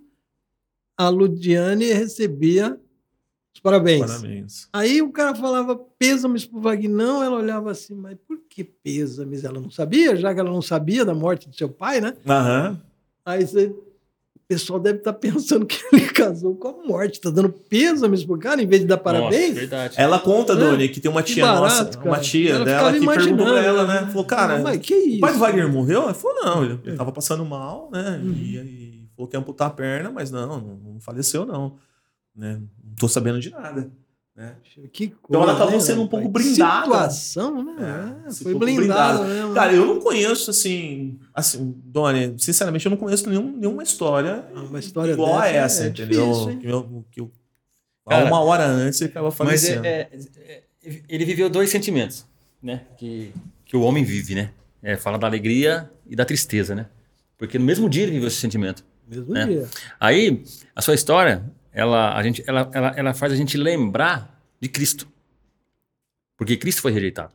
[0.96, 2.78] a Ludiane recebia
[3.54, 4.06] os parabéns.
[4.06, 4.68] Parabéns.
[4.72, 9.42] Aí o cara falava pêsames pro Vagnão, ela olhava assim, mas por que pêsames?
[9.42, 12.16] Ela não sabia, já que ela não sabia da morte do seu pai, né?
[12.28, 12.80] Aham.
[13.24, 13.74] Aí você,
[14.48, 18.62] pessoal deve estar pensando que ele casou com a morte, tá dando pêsames pro cara
[18.62, 19.54] em vez de dar Nossa, parabéns.
[19.54, 19.94] verdade.
[19.96, 20.56] Ela conta, É.
[20.56, 22.20] Doni, que tem uma tia nossa, barato, uma cara.
[22.22, 24.06] tia Ela dela que perguntou pra ela, né?
[24.08, 25.16] Falou, cara, mas que isso?
[25.18, 26.02] o pai do Wagner morreu?
[26.02, 26.96] Ela falou, não, ele, ele É.
[26.96, 28.20] tava passando mal, né?
[28.22, 28.32] Uhum.
[28.32, 31.76] E, e falou que ia amputar a perna, mas não, não, não faleceu, não.
[32.36, 32.60] Né?
[32.84, 33.90] Não tô sabendo de nada.
[34.36, 34.56] Né?
[34.92, 36.84] Que coisa, Então ela acabou né, sendo um pouco blindada.
[37.10, 38.22] Situação, né?
[38.24, 39.24] É, É, se foi for blindado blindado.
[39.24, 39.54] mesmo.
[39.54, 44.60] Cara, eu não conheço, assim, assim, Doni, sinceramente, eu não conheço nenhum, nenhuma história Ah,
[44.62, 46.26] uma história igual a dessa essa, é entendeu?
[46.32, 47.30] difícil, que eu, que eu-
[48.08, 49.86] Cara, uma hora antes ele acaba Mas falecendo.
[49.86, 50.18] é, é-
[50.84, 52.26] é- ele viveu dois sentimentos,
[52.60, 52.82] né?
[52.98, 53.32] Que,
[53.64, 54.50] que o homem vive, né?
[54.82, 56.86] É, fala da alegria e da tristeza, né?
[57.38, 58.84] Porque no mesmo dia ele viveu esse sentimento.
[59.08, 59.46] Mesmo É.
[59.46, 59.68] dia.
[59.98, 60.42] Aí,
[60.74, 61.42] a sua história,
[61.74, 65.08] ela, a gente, ela, ela, ela faz a gente lembrar de Cristo.
[66.36, 67.32] Porque Cristo foi rejeitado.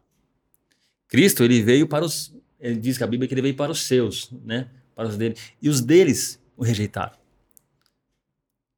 [1.10, 2.34] Cristo, ele veio para os.
[2.58, 4.70] Ele diz que a Bíblia é que ele veio para os seus, né?
[4.96, 5.36] Para os dele.
[5.62, 7.18] E os deles o rejeitaram.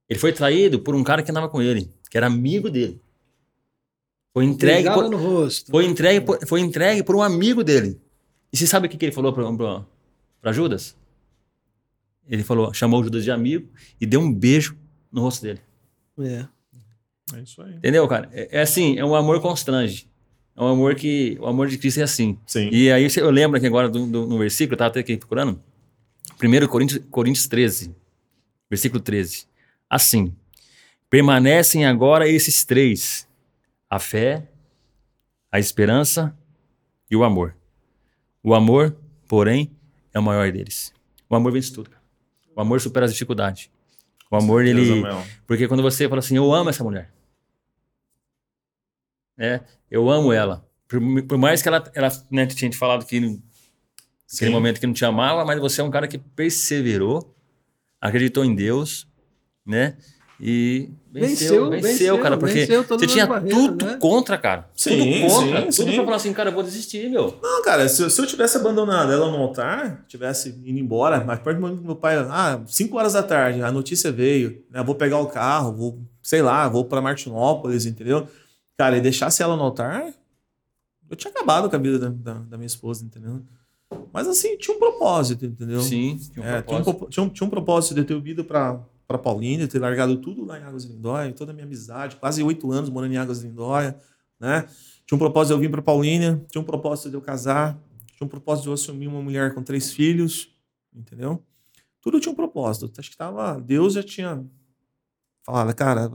[0.10, 3.00] Ele foi traído por um cara que andava com ele, que era amigo dele.
[4.34, 5.69] Foi entregue, por, no rosto.
[5.69, 8.00] foi entregue, por, foi entregue por um amigo dele.
[8.52, 10.95] E você sabe o que, que ele falou para Judas?
[12.28, 13.69] Ele falou, chamou Judas de amigo
[14.00, 14.78] e deu um beijo
[15.12, 15.60] no rosto dele.
[16.19, 16.45] É.
[17.36, 17.76] É isso aí.
[17.76, 18.30] Entendeu, cara?
[18.34, 20.10] É, é assim, é um amor constrange.
[20.56, 21.38] É um amor que.
[21.39, 22.38] O amor de Cristo é assim.
[22.45, 22.69] Sim.
[22.71, 25.62] E aí eu lembro aqui agora do, do- no versículo, eu estava até aqui procurando.
[26.43, 27.95] 1 Coríntios, Coríntios 13,
[28.69, 29.45] versículo 13.
[29.89, 30.36] Assim,
[31.10, 33.28] permanecem agora esses três:
[33.89, 34.50] a fé,
[35.52, 36.36] a esperança
[37.10, 37.56] e o amor.
[38.43, 38.95] O amor,
[39.28, 39.71] porém,
[40.13, 40.93] é o maior deles.
[41.30, 41.89] O amor vence tudo.
[41.89, 42.02] cara.
[42.56, 43.69] O amor supera as dificuldades.
[44.32, 45.04] O amor, ele.
[45.46, 47.13] Porque quando você fala assim, eu amo essa mulher.
[49.38, 50.65] É, eu amo ela.
[50.88, 54.94] Por, por mais que ela, ela né, tinha te falado que naquele momento que não
[54.94, 57.36] te amava, mas você é um cara que perseverou,
[58.00, 59.08] acreditou em Deus,
[59.65, 59.98] né?
[60.43, 63.97] E venceu, Venceu, venceu, venceu, cara, porque venceu você tinha barreiras, tudo né?
[63.99, 64.67] contra, cara.
[64.75, 65.62] Sim, tudo contra.
[65.71, 65.95] sim, tudo sim.
[65.97, 67.38] pra falar assim, cara, eu vou desistir, meu.
[67.43, 71.58] Não, cara, se, se eu tivesse abandonado ela no altar, tivesse indo embora, mas perto
[71.58, 74.82] do momento que meu pai, ah, 5 horas da tarde, a notícia veio, né?
[74.84, 78.27] Vou pegar o carro, vou, sei lá, vou pra Martinópolis, entendeu?
[78.75, 80.12] Cara, e deixasse ela no altar,
[81.08, 83.41] eu tinha acabado com a vida da, da- da minha esposa, entendeu?
[84.12, 85.82] Mas assim, tinha um propósito, entendeu?
[85.82, 87.10] Sim, tinha um É, tinha, um, propósito.
[87.12, 88.80] tinha, um, tinha um propósito de eu ter ido pra,
[89.12, 92.41] pra Paulínia, ter largado tudo lá em Águas de Lindóia, toda a minha amizade, quase
[92.41, 93.97] oito anos morando em Águas de Lindóia,
[94.39, 94.67] né?
[95.06, 97.78] Tinha um propósito de eu vir pra Paulínia, tinha um propósito de eu casar,
[98.15, 100.56] tinha um propósito de eu assumir uma mulher com três filhos,
[100.93, 101.43] entendeu?
[102.02, 102.91] Tudo tinha um propósito.
[102.97, 104.45] Acho que tava, Deus já tinha
[105.45, 106.10] falado, cara,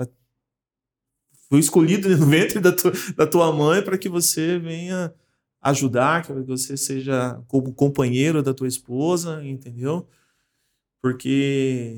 [1.48, 5.14] fui escolhido no ventre da tua, da tua mãe para que você venha
[5.61, 10.09] ajudar, que você seja como companheiro da tua esposa, entendeu?
[11.02, 11.96] Porque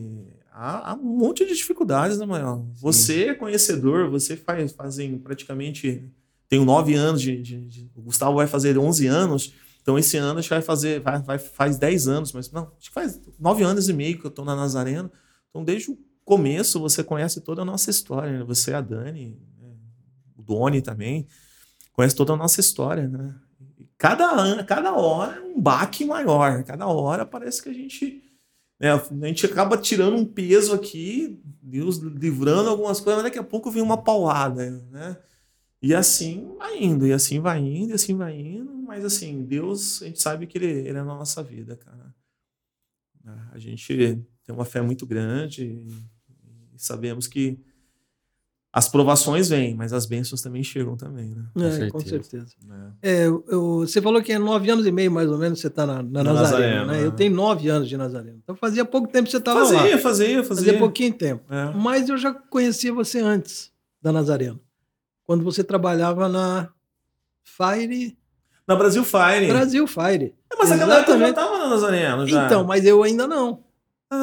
[0.59, 2.69] há, há um monte de dificuldades, né, Manuel?
[2.81, 6.11] Você é conhecedor, você faz fazem praticamente.
[6.49, 9.53] Tenho nove anos de, de- de- O Gustavo vai fazer 11 anos.
[9.83, 11.01] Então, esse ano acho que vai fazer.
[11.01, 14.25] Vai, vai- faz 10 anos, mas não, acho que faz nove anos e meio que
[14.27, 15.11] eu estou na Nazareno.
[15.51, 18.39] Então, desde o começo, você conhece toda a nossa história.
[18.39, 18.45] Né?
[18.45, 19.69] Você, a Dani, né?
[20.37, 21.27] o Doni também,
[21.93, 23.35] conhece toda a nossa história, né?
[23.97, 26.63] Cada ano, cada hora é um baque maior.
[26.65, 28.23] Cada hora parece que a gente,
[28.79, 33.45] né, a gente acaba tirando um peso aqui, Deus livrando algumas coisas, mas daqui a
[33.45, 35.17] pouco vem uma paulada, né?
[35.83, 40.03] E assim vai indo, e assim vai indo, e assim vai indo, mas assim, Deus,
[40.03, 42.15] a gente sabe que Ele, ele é na nossa vida, cara.
[43.53, 45.87] A gente tem uma fé muito grande e,
[46.77, 47.61] sabemos que
[48.73, 51.45] as provações vêm, mas as bênçãos também chegam também, né?
[51.57, 52.23] É, com certeza.
[52.47, 52.55] certeza.
[52.67, 52.93] né?
[53.03, 55.69] É, eu- eu- você falou que é nove anos e meio, mais ou menos, você
[55.69, 56.99] está na, na Na Nazareno, Nazareno, né?
[57.01, 57.07] né?
[57.07, 58.39] Eu tenho nove anos de Nazareno.
[58.43, 59.67] Então fazia pouco tempo que você estava lá.
[59.67, 60.79] Fazia, fazia, Fazia fazia.
[60.79, 61.43] pouquinho tempo.
[61.53, 61.73] É.
[61.75, 64.61] Mas eu já conhecia você antes da Nazareno.
[65.25, 66.69] Quando você trabalhava na
[67.45, 68.17] Fire,
[68.67, 69.47] Na Brasil Fire.
[69.49, 70.35] Brasil Fire.
[70.53, 71.35] É, mas aquela época eu já Exatamente.
[71.35, 72.47] tava na Nazareno já.
[72.47, 73.65] Então, mas eu ainda não.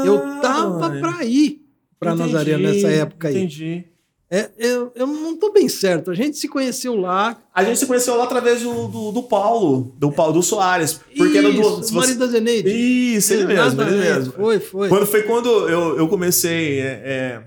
[0.05, 0.99] Eu Ah, tava olha.
[1.01, 1.65] para ir
[1.99, 3.36] para Nazareno nessa época aí.
[3.38, 3.86] Entendi.
[4.29, 6.09] É, eu, eu não tô bem certo.
[6.09, 7.38] A gente se conheceu lá.
[7.53, 10.99] A gente se conheceu lá através do, do, do Paulo, do Paulo do Soares.
[11.15, 11.61] Porque era do.
[11.61, 12.69] Isso, se marido da Zeneide.
[12.69, 14.33] Isso, ele mesmo, ele mesmo.
[14.33, 14.89] Foi, foi.
[14.89, 16.79] Quando, foi quando eu, eu comecei.
[16.79, 17.43] é, é,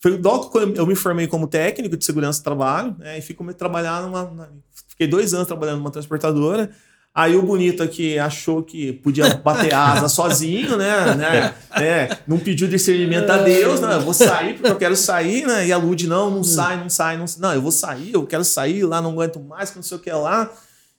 [0.00, 3.18] foi logo quando eu me formei como técnico de segurança do trabalho, né?
[3.18, 4.52] E fui trabalhar numa.
[4.88, 6.70] fiquei dois anos trabalhando numa transportadora.
[7.14, 11.14] Aí o bonito aqui achou que podia bater asa sozinho, né?
[11.14, 11.54] né?
[11.72, 13.96] É, não pediu discernimento a Deus, né?
[13.96, 15.66] Eu vou sair porque eu quero sair, né?
[15.66, 18.44] E a Lud, não, não sai, não sai, não Não, eu vou sair, eu quero
[18.44, 20.50] sair lá, não aguento mais, que não sei o que lá.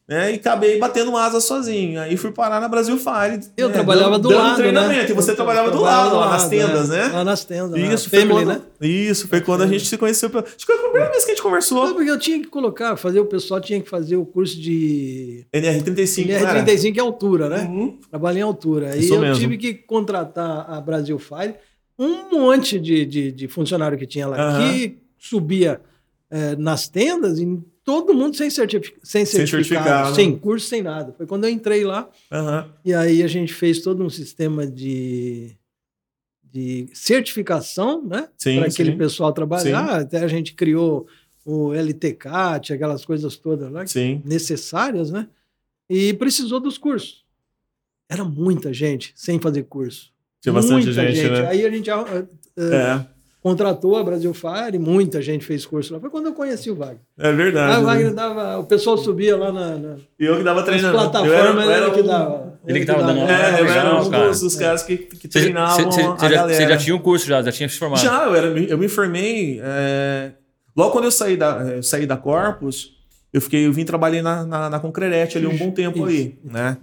[0.05, 0.33] Né?
[0.33, 1.97] E acabei batendo asa sozinho.
[2.01, 3.39] Aí fui parar na Brasil Fire.
[3.55, 3.73] Eu né?
[3.73, 5.03] trabalhava dando, do dando lado, treinamento.
[5.05, 5.09] né?
[5.09, 7.07] E você Eu trabalhava do trabalhava lado, lá nas tendas, é.
[7.07, 7.07] né?
[7.13, 7.79] Lá nas tendas.
[7.79, 8.61] Isso, foi Family, quando, né?
[8.81, 10.29] isso, foi quando a gente se conheceu.
[10.29, 11.93] Acho que foi a primeira vez que a gente Não, conversou.
[11.93, 16.27] porque eu tinha que colocar, fazer o pessoal tinha que fazer o curso de NR35,
[16.27, 16.65] não era?
[16.65, 17.61] NR35 é altura, né?
[17.63, 17.97] Uhum.
[18.09, 18.89] Trabalho em altura.
[18.91, 19.39] Aí Isso eu mesmo.
[19.39, 21.55] tive que contratar a Brasil Fire,
[21.97, 24.69] um monte de, de, de funcionário que tinha lá, Aham.
[24.73, 25.79] que subia
[26.29, 30.15] eh, nas tendas e todo mundo sem, certifi sem Sem certificado, certificado.
[30.15, 31.13] sem curso, sem nada.
[31.13, 32.71] Foi quando eu entrei lá Aham.
[32.85, 35.55] e aí a gente fez todo um sistema de,
[36.43, 38.29] de certificação, né?
[38.37, 38.97] Sim, Para aquele sim.
[38.97, 40.01] pessoal trabalhar.
[40.01, 41.07] Até a gente criou
[41.45, 44.21] o LTCAT, aquelas coisas todas lá Sim.
[44.25, 45.27] necessárias, né?
[45.89, 47.23] E precisou dos cursos.
[48.09, 50.11] era muita gente sem fazer curso.
[50.39, 51.47] Tinha bastante Muita gente, né?
[51.47, 52.05] Aí a gente ah,
[52.57, 53.05] É,
[53.43, 55.99] contratou a Brasil Fire e muita gente fez curso lá.
[55.99, 57.01] Foi quando eu conheci o Wagner.
[57.19, 57.75] é verdade.
[57.75, 57.85] o né?
[57.85, 60.97] Wagner dava, o pessoal subia lá na, na, E eu que dava nas treinando.
[60.97, 62.53] Eu plataformas, eu ele que um- dava.
[62.65, 63.31] Ele que tava dando aula.
[63.33, 64.29] É, eu era um cara.
[64.29, 66.53] dos, dos caras que, que Você, treinavam você- a já, galera.
[66.53, 68.01] você já tinha um curso, já, já tinha se formado.
[68.01, 69.59] Já, eu, era, eu me formei.
[69.61, 70.31] é,
[70.73, 72.93] logo quando eu saí da, eu saí da Corpus,
[73.33, 76.37] eu fiquei, eu vim trabalhar na, na, na Concrerete ali um bom tempo Isso, aí,
[76.45, 76.77] né?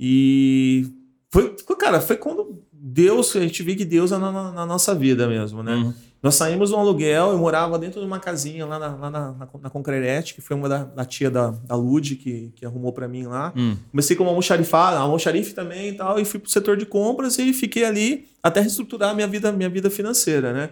[0.00, 0.86] E
[1.30, 2.61] foi, foi, cara, foi quando
[2.92, 5.74] Deus, a gente viu que Deus é na, na- na nossa vida mesmo, né?
[5.74, 5.94] Uhum.
[6.22, 9.32] Nós saímos de um aluguel, eu morava dentro de uma casinha lá na, lá na,
[9.32, 12.92] na, na Concrerete, que foi uma da, da tia da, da Lud que, que arrumou
[12.92, 13.52] pra mim lá.
[13.56, 13.76] Hum.
[13.90, 17.84] Comecei como almoxarifado, almoxarife também e tal, e fui pro setor de compras e fiquei
[17.84, 20.70] ali até reestruturar a minha vida, minha vida financeira, né?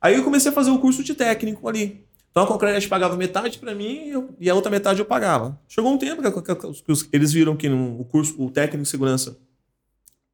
[0.00, 2.04] Aí eu comecei a fazer o curso de técnico ali.
[2.30, 5.58] Então a Concrete pagava metade para mim e, eu- e a outra metade eu pagava.
[5.68, 8.88] Chegou um tempo que, que- que- eles viram que no- o curso, o técnico de
[8.88, 9.36] segurança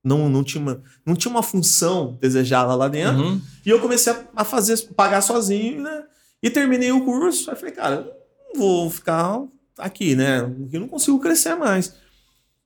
[0.04, 3.20] não, não, tinha uma, não tinha uma função desejada lá dentro.
[3.22, 3.40] Uhum.
[3.66, 6.04] E eu comecei a- fazer, pagar sozinho, né?
[6.42, 7.50] E terminei o curso.
[7.50, 8.10] Aí falei, cara,
[8.54, 9.42] não vou ficar
[9.76, 10.40] aqui, né?
[10.72, 11.94] Eu não consigo crescer mais.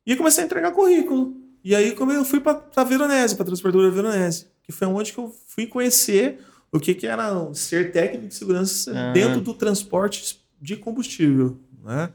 [0.06, 1.36] E comecei a entregar currículo.
[1.64, 5.12] E aí como eu fui para a Veronese, para a transportadora Veronese, que foi onde
[5.12, 6.38] que eu fui conhecer
[6.72, 9.12] o que, que era ser técnico de segurança Ah.
[9.12, 12.10] dentro do transporte de combustível, né?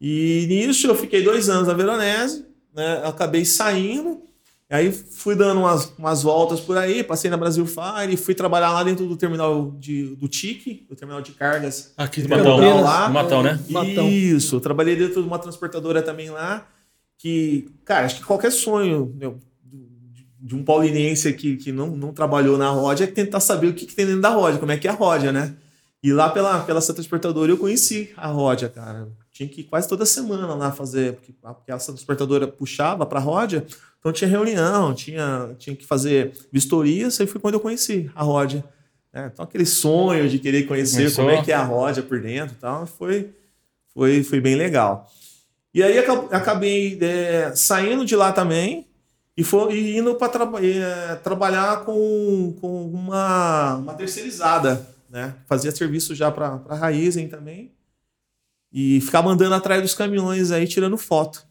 [0.00, 3.00] E nisso eu fiquei dois anos na Veronese, né?
[3.02, 4.22] Eu acabei saindo,
[4.74, 8.82] aí fui dando umas, umas voltas por aí, passei na Brasil Fire, fui trabalhar lá
[8.84, 11.92] dentro do terminal de, do TIC, do terminal de cargas.
[11.96, 12.80] Aqui do Matão.
[12.82, 13.06] lá.
[13.08, 13.58] Do Matão, né?
[14.08, 16.66] Isso, eu trabalhei dentro de uma transportadora também lá,
[17.18, 19.38] que, cara, acho que qualquer sonho meu,
[20.40, 23.84] de- um paulinense que, que não, não trabalhou na Rodia é tentar saber o que,
[23.86, 25.54] que tem dentro da Rodia, como é que é a Rodia, né?
[26.02, 29.08] E lá pela, pela essa transportadora eu conheci a Rodia, cara.
[29.30, 33.22] Tinha que ir quase toda semana lá fazer, porque, porque essa transportadora puxava para a
[33.22, 33.66] Rodia,
[34.00, 38.22] então tinha reunião, tinha, tinha que fazer vistoria, isso aí foi quando eu conheci a
[38.24, 38.64] Rodia.
[39.12, 39.30] né?
[39.32, 41.24] Então aquele sonho de querer conhecer Começou.
[41.26, 43.30] como é que é a Rodia por dentro e tal, foi,
[43.94, 45.06] foi, foi bem legal.
[45.72, 48.88] E aí aca- acabei é, saindo de lá também
[49.36, 50.28] e, foi, e indo para
[51.22, 55.34] trabalhar com, com uma, uma terceirizada, né?
[55.46, 57.72] Fazia serviço já para a Raizen também
[58.72, 61.46] e ficava andando atrás dos caminhões aí tirando foto,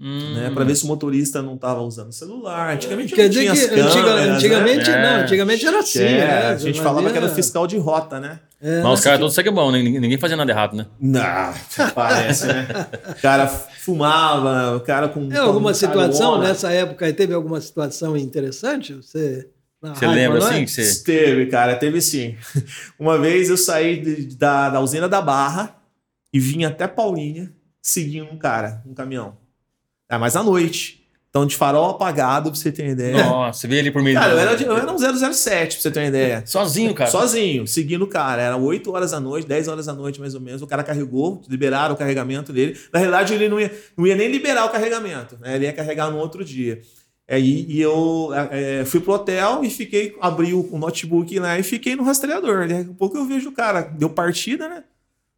[0.00, 0.34] Hum.
[0.34, 0.50] né?
[0.54, 2.74] Para ver se o motorista não estava usando celular.
[2.74, 4.30] Antigamente Quer não dizer tinha que as câmeras, antiga- né?
[4.36, 5.02] antigamente, né?
[5.16, 6.02] não, antigamente era assim.
[6.04, 6.46] É, né?
[6.46, 8.38] a gente Você falava fazia- que era fiscal de rota, né?
[8.60, 9.82] É, Mas os caras todos seguem bom, né?
[9.82, 10.86] ninguém, ninguém fazia nada errado, né?
[11.00, 11.54] Não,
[11.94, 12.66] parece, né?
[13.10, 15.32] O cara fumava, o cara com.
[15.32, 16.48] É alguma com situação carona.
[16.48, 17.12] nessa época aí?
[17.12, 18.94] Teve alguma situação interessante?
[18.94, 19.48] Você,
[19.82, 20.64] Você lembra pra assim?
[20.64, 21.02] Que você...
[21.04, 22.36] Teve, cara, teve sim.
[22.98, 25.76] Uma vez eu saí de- da, da usina da Barra
[26.32, 29.36] e vim até Paulinha seguindo um cara, um caminhão.
[30.08, 30.98] É, mas à noite.
[31.30, 33.22] Então, de farol apagado, pra você ter uma ideia.
[33.22, 34.14] Nossa, você vê ele por mim.
[34.14, 36.42] Cara, eu era, eu era um 007, pra você ter uma ideia.
[36.46, 37.10] Sozinho, cara.
[37.10, 38.40] Sozinho, seguindo o cara.
[38.40, 40.62] Era 8 horas da noite, 10 horas da noite, mais ou menos.
[40.62, 42.80] O cara carregou, liberaram o carregamento dele.
[42.90, 45.56] Na realidade, ele não ia, não ia nem liberar o carregamento, né?
[45.56, 46.80] Ele ia carregar no outro dia.
[47.28, 51.62] Aí e eu é, fui pro hotel e fiquei, abri o, o notebook lá e
[51.62, 52.66] fiquei no rastreador.
[52.66, 54.84] Daqui a pouco eu vejo o cara, deu partida, né?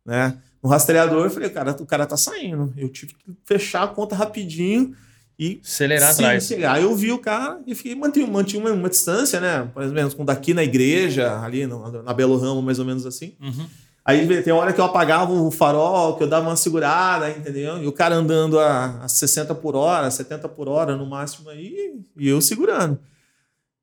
[0.06, 0.38] né?
[0.62, 2.72] No rastreador, eu falei, cara, o cara tá saindo.
[2.76, 4.94] Eu tive que fechar a conta rapidinho
[5.38, 6.44] e Acelerar Sim, atrás.
[6.46, 6.74] chegar.
[6.74, 9.70] Aí eu vi o cara e fiquei, mantive, mantive uma, uma distância, né?
[9.74, 13.06] Mais ou menos, com daqui na igreja, ali no- na Belo Ramo, mais ou menos
[13.06, 13.34] assim.
[13.40, 13.66] Uhum.
[14.04, 17.82] Aí tem hora que eu apagava o farol, que eu dava uma segurada, entendeu?
[17.82, 21.94] E o cara andando a, a 60 por hora, 70 por hora no máximo aí,
[22.18, 22.98] e eu segurando.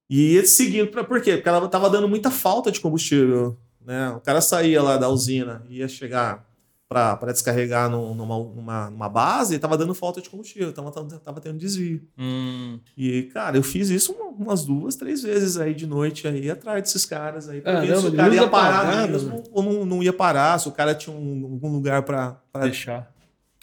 [0.09, 1.37] E seguindo, pra, por quê?
[1.37, 4.09] Porque ela tava dando muita falta de combustível, né?
[4.11, 6.45] O cara saía lá da usina, ia chegar
[6.89, 11.19] para descarregar no- numa, numa, numa base e tava dando falta de combustível, tava, tava,
[11.19, 12.01] tava tendo desvio.
[12.17, 12.79] Hum.
[12.97, 16.81] E, cara, eu fiz isso uma- umas duas, três vezes aí de noite, aí atrás
[16.83, 20.01] desses caras aí, pra ver Caramba, se o cara ia parar mesmo ou não, não
[20.03, 23.11] ia parar, se o cara tinha um, algum lugar para Deixar.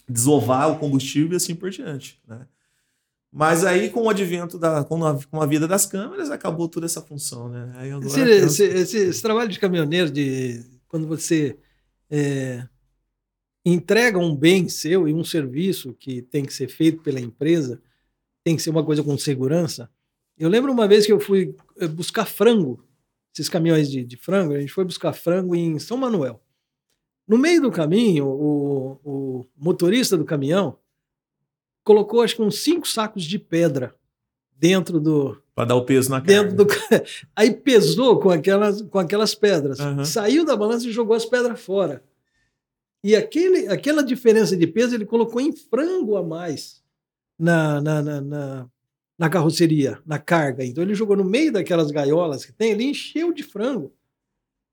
[0.06, 2.40] desovar o combustível e assim por diante, né?
[3.36, 4.84] Mas aí, com o advento da.
[4.84, 7.72] com a, com a vida das câmeras, acabou toda essa função, né?
[7.76, 11.56] Aí agora Esse, esse- esse- esse trabalho de caminhoneiro, de quando você
[12.08, 12.64] é,
[13.64, 17.80] entrega um bem seu e um serviço que tem que ser feito pela empresa,
[18.44, 19.88] tem que ser uma coisa com segurança.
[20.36, 22.84] Eu lembro uma vez que eu fui eh, buscar frango,
[23.32, 26.40] esses caminhões de, de frango, a gente foi buscar frango em São Manuel.
[27.26, 30.78] No meio do caminho, o, o motorista do caminhão
[31.82, 33.94] colocou acho que uns cinco sacos de pedra
[34.56, 36.98] dentro do, Pra dar o peso na dentro carga.
[36.98, 37.04] do.
[37.34, 39.78] Aí pesou com aquelas, com aquelas pedras.
[39.78, 40.04] Aham.
[40.04, 42.02] Saiu da balança e jogou as pedras fora.
[43.04, 46.82] E aquele, aquela diferença de peso ele colocou em frango a mais.
[47.38, 48.66] na, na, na, na,
[49.18, 50.64] na carroceria, na carga.
[50.64, 53.92] Então ele jogou no meio daquelas gaiolas que tem, ele encheu de frango.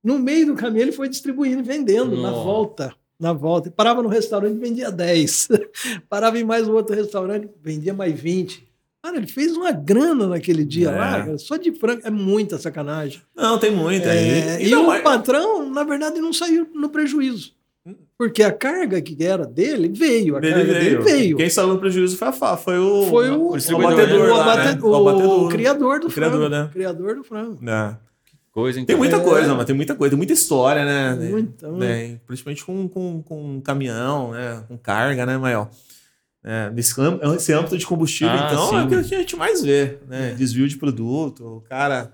[0.03, 2.43] No meio do caminho ele foi distribuindo e vendendo na Nossa.
[2.43, 2.95] volta.
[3.19, 3.67] Na volta.
[3.67, 5.49] E parava no restaurante vendia 10.
[6.09, 8.67] parava em mais um outro restaurante, vendia mais 20.
[9.03, 10.95] Cara, ele fez uma grana naquele dia É.
[10.95, 12.01] lá, cara, só de frango.
[12.05, 13.21] É muita sacanagem.
[13.35, 14.11] Não, tem muita.
[14.13, 17.53] É, e, e não, o mas- patrão, na verdade, não saiu no prejuízo.
[18.21, 20.35] Porque a carga que era dele veio.
[20.35, 21.37] A Ele carga dele veio.
[21.37, 24.29] Quem saiu no prejuízo foi a Fá, foi o, Foi o, o distribuidor, abatedor, o,
[24.37, 24.79] lá, abate- né?
[24.83, 25.49] o abatedor.
[25.49, 26.49] criador do O criador, frango.
[26.49, 26.69] né?
[26.71, 27.59] Criador do frango.
[27.67, 27.97] É.
[28.51, 28.87] Coisa, então.
[28.87, 29.19] Tem muita É.
[29.21, 31.15] coisa, mas tem muita coisa, tem muita história, né?
[31.29, 32.19] Muita, né?
[32.27, 34.63] Principalmente com, com, com caminhão, né?
[34.67, 35.69] Com carga, né, Maior?
[36.43, 38.75] É, nesse, âmb- esse âmbito de combustível, Ah, então, sim.
[38.77, 40.33] é o que a gente mais vê, né?
[40.37, 42.11] Desvio de produto, o cara.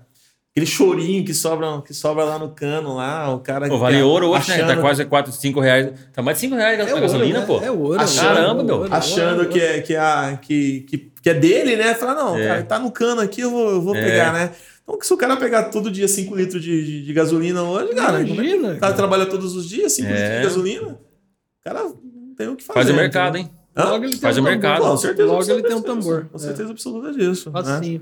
[0.58, 3.68] Aquele chorinho que sobra, que sobra lá no cano, lá, o cara.
[3.68, 4.58] Pô, vale que- ouro hoje, né?
[4.58, 5.92] Tá achando- quase 4, 5 reais.
[6.12, 7.46] Tá mais de 5 reais a gasolina, né?
[7.46, 7.60] pô.
[7.60, 8.00] É ouro.
[8.00, 8.76] Achando- é ouro, Caramba, meu.
[8.78, 11.94] ouro, achando ouro, que é, que, é, que, que, que é dele, né?
[11.94, 12.46] Fala, não, É.
[12.48, 14.02] cara, tá no cano aqui, eu vou, eu vou É.
[14.04, 14.50] pegar, né?
[14.82, 18.20] Então, se o cara pegar todo dia 5 litros de, de, de gasolina hoje, cara,
[18.22, 20.12] Imagina, o cara trabalha todos os dias, 5 É.
[20.12, 22.74] litros de gasolina, o cara não tem o que fazer.
[22.80, 23.52] Faz o mercado, entendeu?
[23.52, 23.58] hein?
[23.76, 23.84] Hã?
[23.90, 24.58] Logo ele tem Faz um o tambor.
[24.60, 24.82] mercado.
[24.82, 26.28] Com certeza Logo ele tem um absoluta disso, tambor.
[26.30, 26.40] Com É.
[26.40, 27.52] certeza absoluta disso.
[27.52, 28.00] né?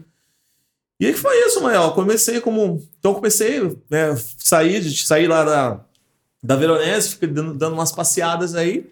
[0.98, 1.90] E aí que foi isso, Mael.
[1.92, 2.82] Comecei como.
[2.98, 4.16] Então comecei, né?
[4.38, 5.80] Saí, lá da,
[6.42, 8.86] da Veronese, fiquei dando, dando umas passeadas aí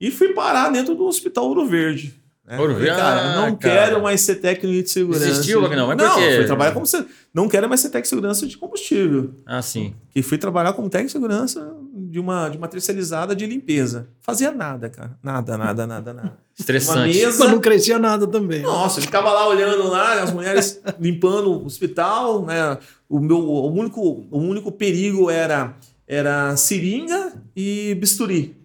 [0.00, 2.14] e fui parar dentro do Hospital Ouro Verde.
[2.46, 2.58] né?
[2.58, 2.96] Ouro Verde?
[2.96, 3.74] cara, Ah, não cara.
[3.86, 5.24] quero mais ser técnico de segurança.
[5.26, 5.86] Desistiu, Wagner?
[5.86, 6.36] Mas por não, quê?
[6.36, 7.06] fui trabalhar como se...
[7.32, 9.30] Não quero mais ser técnico de segurança de combustível.
[9.46, 9.94] Ah, sim.
[10.14, 11.74] E fui trabalhar como técnico de segurança
[12.16, 14.08] de uma, de uma terceirizada de limpeza.
[14.22, 15.18] Fazia nada, cara.
[15.22, 16.28] Nada, nada, nada, nada.
[16.56, 17.14] Uma Estressante.
[17.18, 17.44] mesa.
[17.44, 18.62] Mas não crescia nada também.
[18.62, 22.78] Nossa, eu ficava lá olhando lá, as mulheres limpando o hospital, né?
[23.06, 24.00] O meu o único,
[24.30, 25.76] o único perigo era
[26.08, 28.56] era seringa e bisturi,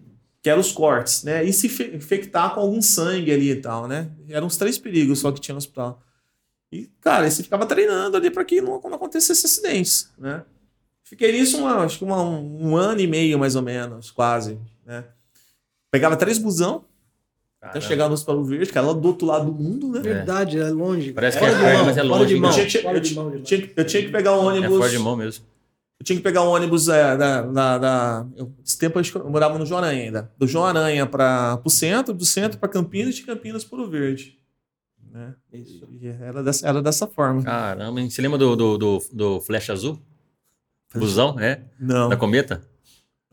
[0.42, 1.44] que eram os cortes, né?
[1.44, 4.08] E se infe- infectar com algum sangue ali e tal, né?
[4.30, 6.00] Eram os três perigos só que tinha no hospital.
[6.72, 10.42] E, cara, você ficava treinando ali para que não, não acontecesse acidentes, né?
[11.12, 15.04] Fiquei nisso uma, acho que uma- um, ano e meio, mais ou menos, quase, né?
[15.90, 16.86] Pegava três busão
[17.60, 17.86] até Caramba.
[17.86, 20.00] chegar no Hospital Verde, que era lá do outro lado do mundo, né?
[20.00, 21.12] Verdade, é longe.
[21.12, 24.10] Parece que é de mão, mas é longe, de mão, Eu tinha, que- eu tinha-
[24.10, 24.78] pegar um É ônibus.
[24.78, 25.44] fora de mão mesmo.
[26.00, 29.58] Eu tinha que pegar um ônibus é, da, da, da- eu- Esse tempo eu morava
[29.58, 30.32] no João Aranha ainda.
[30.38, 34.38] Do João Aranha para o centro, do centro para Campinas, de Campinas para o Verde.
[35.12, 35.34] Né?
[35.52, 35.86] Isso.
[35.90, 37.42] E era, dessa, era dessa forma.
[37.42, 38.08] Caramba, hein?
[38.08, 40.00] Você lembra do, do, do, do Flecha Azul?
[40.94, 41.60] Busão, é?
[41.78, 42.08] Não.
[42.08, 42.62] Da Cometa?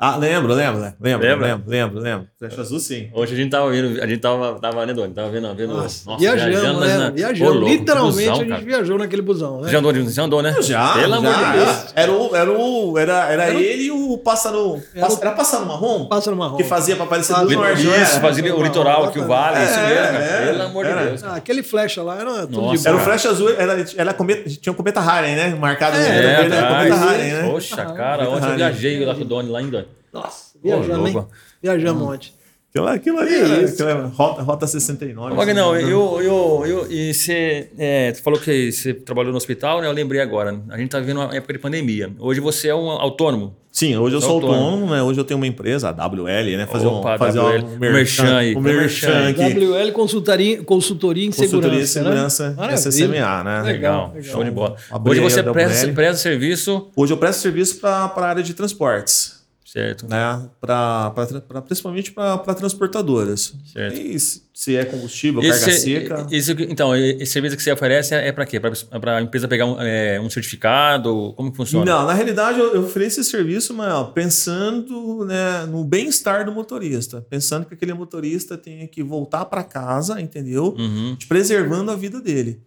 [0.02, 0.94] Ah, lembro, lembro, né?
[1.02, 1.48] lembro, Lembra?
[1.48, 2.28] lembro, lembro, lembro.
[2.40, 3.10] Flecha azul, sim.
[3.14, 5.14] Hoje a gente tava vendo, a gente tava, tava vendo, onde?
[5.14, 6.98] tava vendo, vendo Nossa, nossa, viajamos, mas né?
[6.98, 7.54] na- Viajamos.
[7.54, 8.62] Ô, louco, Literalmente busão, a gente cara.
[8.62, 9.70] viajou naquele busão, né?
[9.70, 10.56] Já andou, você andou, né?
[10.62, 11.52] Já, Pelo amor já.
[11.52, 11.86] de Deus.
[11.94, 14.82] Era o, era o, era, era Era o- ele e o pássaro.
[14.96, 16.06] Era o- Era pássaro marrom?
[16.06, 16.56] Passa no marrom.
[16.56, 17.82] Que fazia para aparecer Ah, do norte.
[17.82, 18.06] Isso, era?
[18.22, 20.24] fazia o litoral aqui, o vale, isso É, mesmo, cara.
[20.24, 20.94] é, Pelo amor de.
[20.94, 21.24] Deus.
[21.26, 24.50] Ah, aquele flecha lá era tudo Nossa, de Era o flecha azul, era, era cometa,
[24.50, 25.50] tinha um cometa Haren, né?
[25.56, 26.08] Marcado É,
[26.46, 27.50] era cometa né?
[27.52, 29.89] Poxa, cara, ontem eu viajei lá com o Doni, lá em Doni.
[30.14, 31.26] Nossa, viajamos, hein?
[31.62, 32.40] Viajamos ontem.
[32.70, 35.36] Aquilo, aquilo ali aquilo era rota, rota 69.
[35.36, 35.92] Mas não, assim, né?
[35.92, 39.88] eu, eu, eu, e você, é, você falou que você trabalhou no hospital, né?
[39.88, 40.62] Eu lembrei agora.
[40.70, 42.12] A gente tá vivendo uma época de pandemia.
[42.20, 43.56] Hoje você é um autônomo.
[43.72, 44.66] Sim, hoje eu Sou sou autônomo.
[44.66, 45.02] autônomo, né?
[45.02, 46.68] Hoje eu tenho uma empresa, a WL, né?
[46.68, 47.66] Fazer Opa, um, fazer WL.
[47.66, 49.42] um Merchan aí, Um merchan aqui.
[49.42, 52.50] WL Consultoria, Consultoria em Consultoria Segurança.
[52.50, 52.90] Segurança, Maravilha.
[52.92, 53.62] SSMA, né?
[53.64, 54.12] Legal.
[54.14, 54.76] Legal, show de bola.
[55.06, 59.39] Hoje você presta, presta serviço, Hoje eu presto serviço para a área de transportes,
[59.72, 60.08] certo?
[60.08, 60.50] né?
[60.60, 63.54] Pra, pra, pra- principalmente para transportadoras.
[63.72, 63.98] Certo.
[64.00, 66.28] E se se é combustível, carga Esse, seca.
[66.30, 68.60] esse- então, esse serviço que você oferece é para quê?
[68.60, 71.34] Para a empresa pegar um, é, um certificado?
[71.38, 71.86] Como funciona?
[71.86, 77.26] Não, na realidade eu eu ofereço esse serviço, mas pensando né, no bem-estar do motorista,
[77.30, 80.76] pensando que aquele motorista tenha que voltar para casa, entendeu?
[80.78, 81.18] Uhum.
[81.30, 82.62] Preservando a vida dele.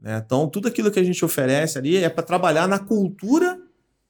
[0.00, 0.20] né?
[0.26, 3.56] Então, tudo aquilo que a gente oferece ali é para trabalhar na cultura,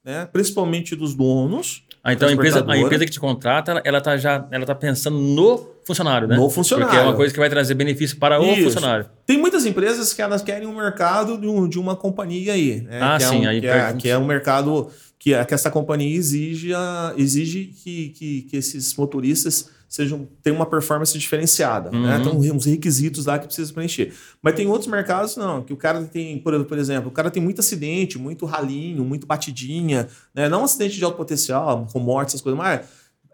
[0.03, 4.01] né, principalmente dos donos, Ah, então a empresa, a empresa que te contrata, ela, ela
[4.01, 6.35] tá já ela tá pensando no funcionário, né?
[6.37, 6.91] no funcionário.
[6.91, 8.65] Porque é uma coisa que vai trazer benefício para o Isso.
[8.65, 9.07] funcionário.
[9.27, 12.81] Tem muitas empresas que elas querem um mercado de, um- de uma companhia aí.
[12.81, 12.99] Né?
[13.03, 14.89] Ah, que sim, É um, aí que, é, que é um mercado
[15.19, 20.55] que, é- que essa companhia exige, a- exige que, que, que esses motoristas sejam tenham
[20.55, 21.91] uma performance diferenciada.
[21.91, 22.19] Né?
[22.19, 22.41] Uhum.
[22.41, 24.15] Tem uns requisitos lá que precisa preencher.
[24.41, 27.43] Mas tem outros mercados, não, que o cara tem, por, por exemplo, o cara tem
[27.43, 30.49] muito acidente, muito ralinho, muito batidinha, né?
[30.49, 32.83] não um acidente de alto potencial, com morte, essas coisas, mas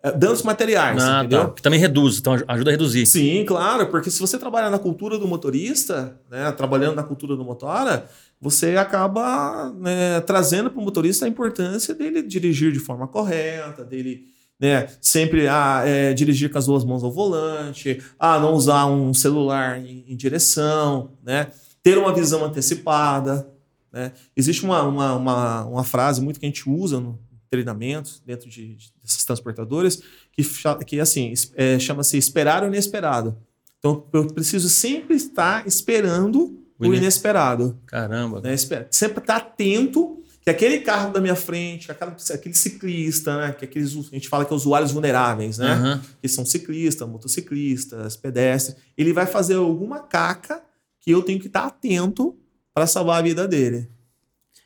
[0.02, 1.44] é, danos materiais, Ah, entendeu?
[1.44, 1.50] tá.
[1.50, 3.04] Que também reduz, então ajuda a reduzir.
[3.04, 7.44] Sim, claro, porque se você trabalhar na cultura do motorista, né, trabalhando na cultura do
[7.44, 8.09] motora,
[8.40, 14.24] você acaba né, trazendo para o motorista a importância dele dirigir de forma correta, dele,
[14.59, 14.88] né?
[15.00, 19.78] Sempre ah, é, dirigir com as duas mãos ao volante, ah, não usar um celular
[19.78, 21.48] em, em direção, né?
[21.82, 23.48] Ter uma visão antecipada,
[23.92, 24.12] né?
[24.36, 28.74] Existe uma, uma, uma, uma, frase muito que a gente usa no treinamento dentro de,
[28.74, 30.02] de dessas transportadoras
[30.32, 30.42] que,
[30.84, 33.36] que assim, é, chama-se esperar o inesperado.
[33.78, 37.78] Então, eu preciso sempre estar esperando o, inesperado.
[37.86, 38.40] Caramba.
[38.40, 38.57] Né?
[38.90, 40.16] Sempre estar atento
[40.47, 43.53] que aquele carro da minha frente, aquela, aquele ciclista, né?
[43.53, 45.74] Que aqueles, a gente fala que é usuários vulneráveis, né?
[45.74, 46.01] Uhum.
[46.22, 48.76] Que são ciclistas, motociclistas, pedestres.
[48.97, 50.62] Ele vai fazer alguma caca
[51.01, 52.36] que eu tenho que estar atento
[52.72, 53.88] para salvar a vida dele.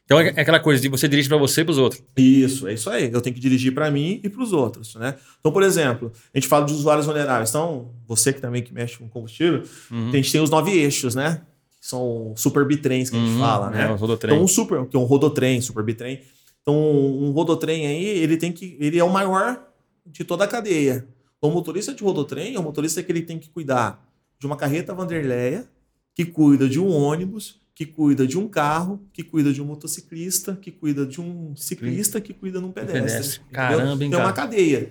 [0.05, 2.03] Então é, é aquela coisa de você dirigir para você e para os outros.
[2.14, 3.11] Isso, é isso aí.
[3.11, 5.14] Eu tenho que dirigir para mim e para os outros, né?
[5.39, 7.49] Então, por exemplo, a gente fala de usuários vulneráveis.
[7.49, 10.11] Então, você que também que mexe com combustível, uhum.
[10.11, 11.41] a gente tem os nove eixos, né?
[11.81, 13.91] São super bitrens que a gente uhum, fala, né?
[13.91, 16.20] É, então um super, que é um rodotrem, super bitrem.
[16.61, 19.66] Então um rodotrem aí, ele tem que, ele é o maior
[20.05, 21.07] de toda a cadeia.
[21.41, 24.07] O motorista de rodotrem é o motorista que ele tem que cuidar
[24.39, 25.66] de uma carreta Vanderleia,
[26.14, 30.55] que cuida de um ônibus, que cuida de um carro, que cuida de um motociclista,
[30.55, 33.01] que cuida de um ciclista, que cuida de um pedestre.
[33.01, 33.41] pedestre.
[33.51, 34.91] Caramba, hein, Tem uma cadeia.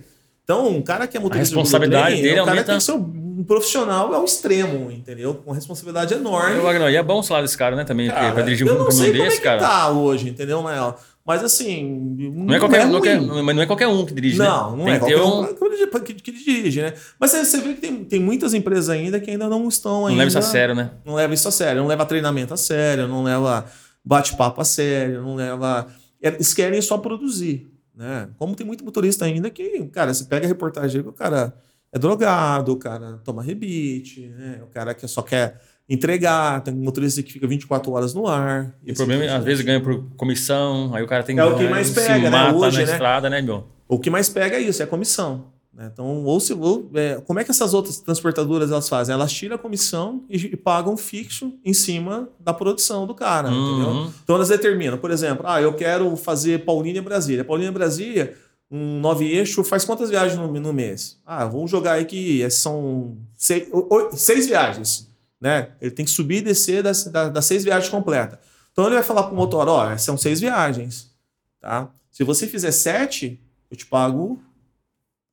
[0.49, 2.77] Então, um cara que é motorista a responsabilidade de dele é um cara que tem
[2.77, 5.35] que ser um profissional ao extremo, entendeu?
[5.35, 6.55] Com responsabilidade enorme.
[6.57, 7.83] Eu, e é bom o salário desse cara, né?
[7.83, 9.59] Também, cara, pra dirigir um caminhão desse, como é que cara.
[9.59, 10.97] tá hoje, entendeu, Mael?
[11.23, 12.17] Mas assim.
[12.33, 14.39] Não, é qualquer, é não, é, mas não é qualquer um que dirige.
[14.39, 14.77] Não, né?
[14.77, 16.95] não tem é qualquer um, um que, que, dirige, né?
[17.19, 20.09] Mas você vê que tem, tem muitas empresas ainda que ainda não estão ainda.
[20.09, 20.89] Não leva isso a sério, né?
[21.05, 23.65] Não leva isso a sério, não leva treinamento a sério, não leva
[24.03, 25.85] bate-papo a sério, não leva.
[26.19, 27.69] Eles querem só produzir.
[27.99, 28.29] Né?
[28.37, 31.53] Como tem muito motorista ainda que, cara, você pega a reportagem que o cara
[31.91, 34.61] é drogado, o cara toma rebite, né?
[34.63, 38.73] o cara que só quer entregar, tem motorista que fica 24 horas no ar.
[38.85, 41.41] E o problema é, às vezes, ganha por comissão, aí o cara tem que.
[41.41, 42.53] É o que mais pega, né?
[42.53, 42.91] Hoje, na né?
[42.93, 43.67] estrada, né, meu?
[43.85, 45.51] O que mais pega é isso, é a comissão.
[45.79, 45.89] Né?
[45.93, 49.13] Então, ou se, ou, é, como é que essas outras transportadoras elas fazem?
[49.13, 53.77] Elas tiram a comissão e, e pagam fixo em cima da produção do cara, uhum.
[53.77, 54.13] entendeu?
[54.21, 57.45] Então elas determinam, por exemplo, ah, eu quero fazer Paulínia Brasília.
[57.45, 58.35] Paulínia Brasília,
[58.69, 61.17] um nove eixo, faz quantas viagens no, no mês?
[61.25, 63.69] Ah, vamos jogar aí que são seis,
[64.11, 65.09] seis viagens,
[65.39, 65.69] né?
[65.79, 68.37] Ele tem que subir e descer das, das, das seis viagens completas.
[68.73, 71.09] Então ele vai falar para o motor, ó, são seis viagens,
[71.61, 71.89] tá?
[72.11, 73.39] Se você fizer sete,
[73.71, 74.41] eu te pago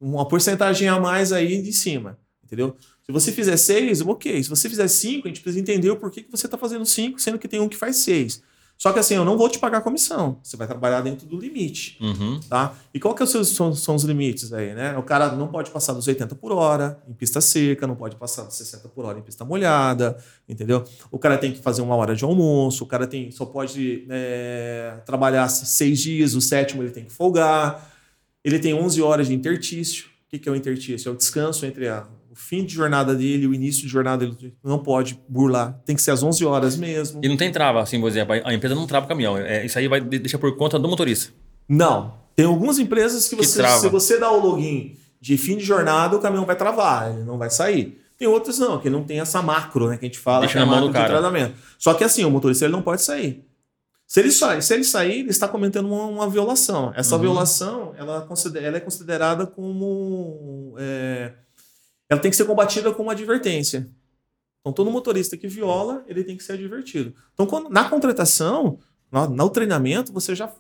[0.00, 2.76] uma porcentagem a mais aí de cima, entendeu?
[3.04, 4.42] Se você fizer seis, ok.
[4.42, 7.20] Se você fizer cinco, a gente precisa entender o porquê que você está fazendo cinco,
[7.20, 8.42] sendo que tem um que faz seis.
[8.78, 10.38] Só que assim, eu não vou te pagar comissão.
[10.42, 11.96] Você vai trabalhar dentro do limite.
[12.00, 12.38] Uhum.
[12.40, 12.74] Tá?
[12.92, 14.96] E qual que é são, são, os limites aí, né?
[14.98, 18.42] O cara não pode passar dos 80 por hora em pista seca, não pode passar
[18.42, 20.84] dos 60 por hora em pista molhada, entendeu?
[21.10, 24.98] O cara tem que fazer uma hora de almoço, o cara tem, só pode é,
[25.06, 27.95] trabalhar seis dias, o sétimo ele tem que folgar.
[28.46, 30.06] Ele tem 11 horas de intertício.
[30.32, 31.08] O que é o intertício?
[31.08, 34.24] É o descanso entre a, o fim de jornada dele e o início de jornada.
[34.24, 35.80] Ele não pode burlar.
[35.84, 37.20] Tem que ser às 11 horas mesmo.
[37.24, 38.36] E não tem trava, assim, por exemplo.
[38.44, 39.36] A empresa não trava o caminhão.
[39.36, 41.32] É, isso aí vai deixar por conta do motorista.
[41.68, 42.14] Não.
[42.36, 46.16] Tem algumas empresas que, que você, se você dá o login de fim de jornada,
[46.16, 48.00] o caminhão vai travar, ele não vai sair.
[48.16, 50.58] Tem outras não, que não tem essa macro, né, que a gente fala, Deixa que
[50.58, 51.52] é na mão do cara.
[51.78, 53.44] Só que assim, o motorista ele não pode sair.
[54.06, 56.92] Se ele, sair, se ele sair, ele está cometendo uma, uma violação.
[56.94, 57.22] Essa uhum.
[57.22, 60.74] violação ela, considera, ela, é considerada como.
[60.78, 61.32] É,
[62.08, 63.90] ela tem que ser combatida com uma advertência.
[64.60, 67.14] Então, todo motorista que viola, ele tem que ser advertido.
[67.34, 68.78] Então, quando, na contratação,
[69.10, 70.52] no, no treinamento, você já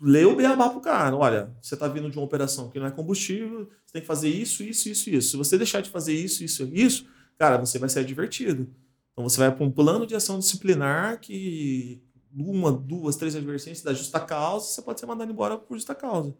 [0.00, 1.16] lê o beabá pro cara.
[1.16, 4.28] Olha, você está vindo de uma operação que não é combustível, você tem que fazer
[4.28, 5.30] isso, isso, isso, isso.
[5.30, 7.06] Se você deixar de fazer isso, isso, isso,
[7.38, 8.68] cara, você vai ser advertido.
[9.12, 12.02] Então, você vai para um plano de ação disciplinar que
[12.34, 16.34] uma, duas, três advertências da justa causa, você pode ser mandado embora por justa causa.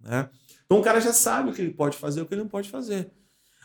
[0.00, 0.28] Né?
[0.64, 2.48] Então o cara já sabe o que ele pode fazer e o que ele não
[2.48, 3.10] pode fazer.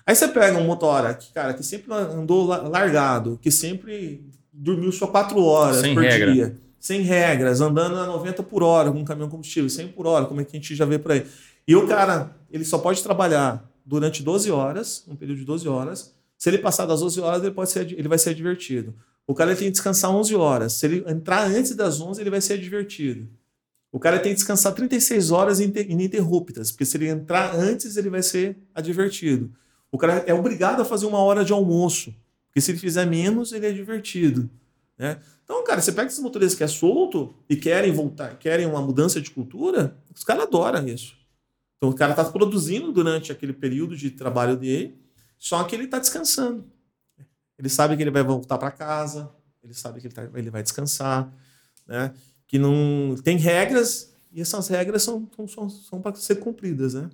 [0.05, 5.07] Aí você pega um motora que, cara, que sempre andou largado, que sempre dormiu só
[5.07, 6.33] quatro horas sem por regra.
[6.33, 10.25] dia, sem regras, andando a 90 por hora com um caminhão combustível, 100 por hora,
[10.25, 11.25] como é que a gente já vê por aí.
[11.67, 16.15] E o cara, ele só pode trabalhar durante 12 horas, um período de 12 horas.
[16.37, 18.93] Se ele passar das 12 horas, ele, pode ser, ele vai ser advertido.
[19.27, 20.73] O cara tem que descansar 11 horas.
[20.73, 23.27] Se ele entrar antes das 11, ele vai ser advertido.
[23.91, 28.21] O cara tem que descansar 36 horas ininterruptas, porque se ele entrar antes, ele vai
[28.21, 29.53] ser advertido.
[29.89, 32.13] O cara é obrigado a fazer uma hora de almoço,
[32.47, 34.49] porque se ele fizer menos, ele é advertido.
[34.97, 35.19] Né?
[35.43, 39.21] Então, cara, você pega esses motoristas que é solto e querem voltar, querem uma mudança
[39.21, 41.15] de cultura, os caras adoram isso.
[41.77, 44.99] Então, o cara está produzindo durante aquele período de trabalho dele,
[45.37, 46.65] só que ele está descansando.
[47.57, 49.31] Ele sabe que ele vai voltar para casa,
[49.63, 51.33] ele sabe que ele, tá, ele vai descansar,
[51.87, 52.13] né?
[52.47, 57.09] Que não tem regras e essas regras são, são, são para ser cumpridas, né?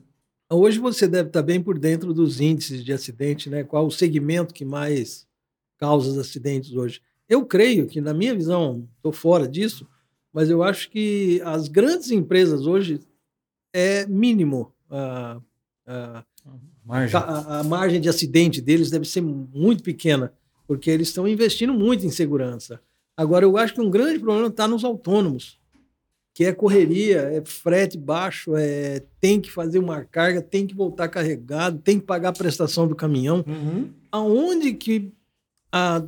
[0.52, 3.64] Hoje você deve estar bem por dentro dos índices de acidente, né?
[3.64, 5.26] Qual o segmento que mais
[5.78, 7.02] causa acidentes hoje?
[7.30, 9.88] Eu creio que, na minha visão, estou fora disso,
[10.34, 13.00] mas eu acho que as grandes empresas hoje
[13.74, 15.40] é mínimo a,
[15.86, 16.26] a,
[16.92, 17.20] Margem.
[17.20, 20.32] a, a margem de acidente deles deve ser muito pequena,
[20.68, 22.80] porque eles estão investindo muito em segurança.
[23.18, 25.60] Agora, eu acho que um grande problema está nos autônomos,
[26.34, 31.08] que é correria, é frete baixo, é tem que fazer uma carga, tem que voltar
[31.10, 33.44] carregado, tem que pagar a prestação do caminhão.
[34.12, 35.12] Aonde que
[35.72, 36.04] a-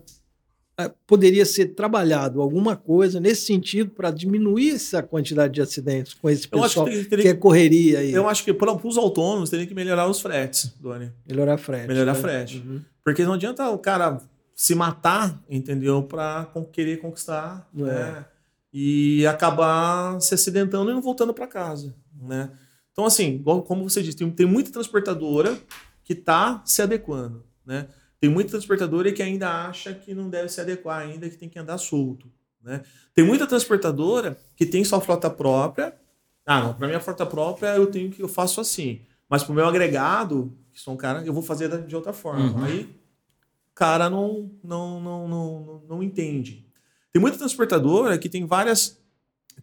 [0.90, 6.48] poderia ser trabalhado alguma coisa nesse sentido para diminuir essa quantidade de acidentes com esse
[6.52, 9.50] Eu acho pessoal que que, teria, é correria aí, eu acho que para os autônomos
[9.50, 11.12] teria que melhorar os fretes, Doni.
[11.28, 11.88] melhorar frete.
[11.88, 12.20] Melhorar né?
[12.20, 12.64] frete.
[12.66, 12.82] Uhum.
[13.04, 14.20] Porque não adianta o cara
[14.56, 16.04] se matar, entendeu?
[16.04, 17.82] Para querer conquistar, É.
[17.82, 18.26] né?
[18.74, 22.50] E acabar se acidentando e não voltando para casa, né?
[22.92, 25.58] Então, assim, como você disse, tem, tem muita transportadora
[26.04, 27.88] que está se adequando, né?
[28.24, 31.60] Tem muita transportadora que ainda acha que não deve se adequar ainda, que tem que
[31.60, 32.32] andar solto,
[32.64, 32.82] né?
[33.14, 35.94] Tem muita transportadora que tem sua frota própria.
[36.46, 39.56] Ah, não, para minha frota própria eu tenho que eu faço assim, mas para o
[39.56, 42.46] meu agregado, que são cara, eu vou fazer de outra forma.
[42.46, 42.64] Uhum.
[42.64, 46.66] Aí o cara não, não, não, não, não, não entende.
[47.12, 49.04] Tem muita transportadora que tem várias.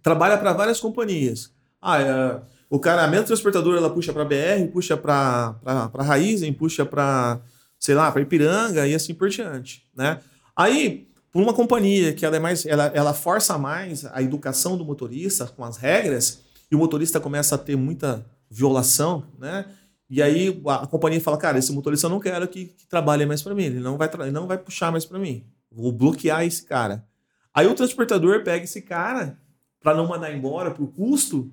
[0.02, 1.50] trabalha para várias companhias.
[1.80, 5.58] Ah, é, o cara, a mesma transportadora, ela puxa para BR, puxa para
[5.94, 7.40] Raizen, puxa para,
[7.80, 10.20] sei lá, para Ipiranga e assim por diante, né?
[10.54, 14.84] Aí, por uma companhia que ela é mais, ela, ela força mais a educação do
[14.84, 19.64] motorista com as regras e o motorista começa a ter muita violação, né?
[20.08, 23.24] E aí a, a companhia fala, cara, esse motorista eu não quero que, que trabalhe
[23.24, 26.44] mais para mim, ele não vai, ele não vai puxar mais para mim, vou bloquear
[26.44, 27.06] esse cara.
[27.54, 29.38] Aí o transportador pega esse cara
[29.80, 31.50] para não mandar embora por custo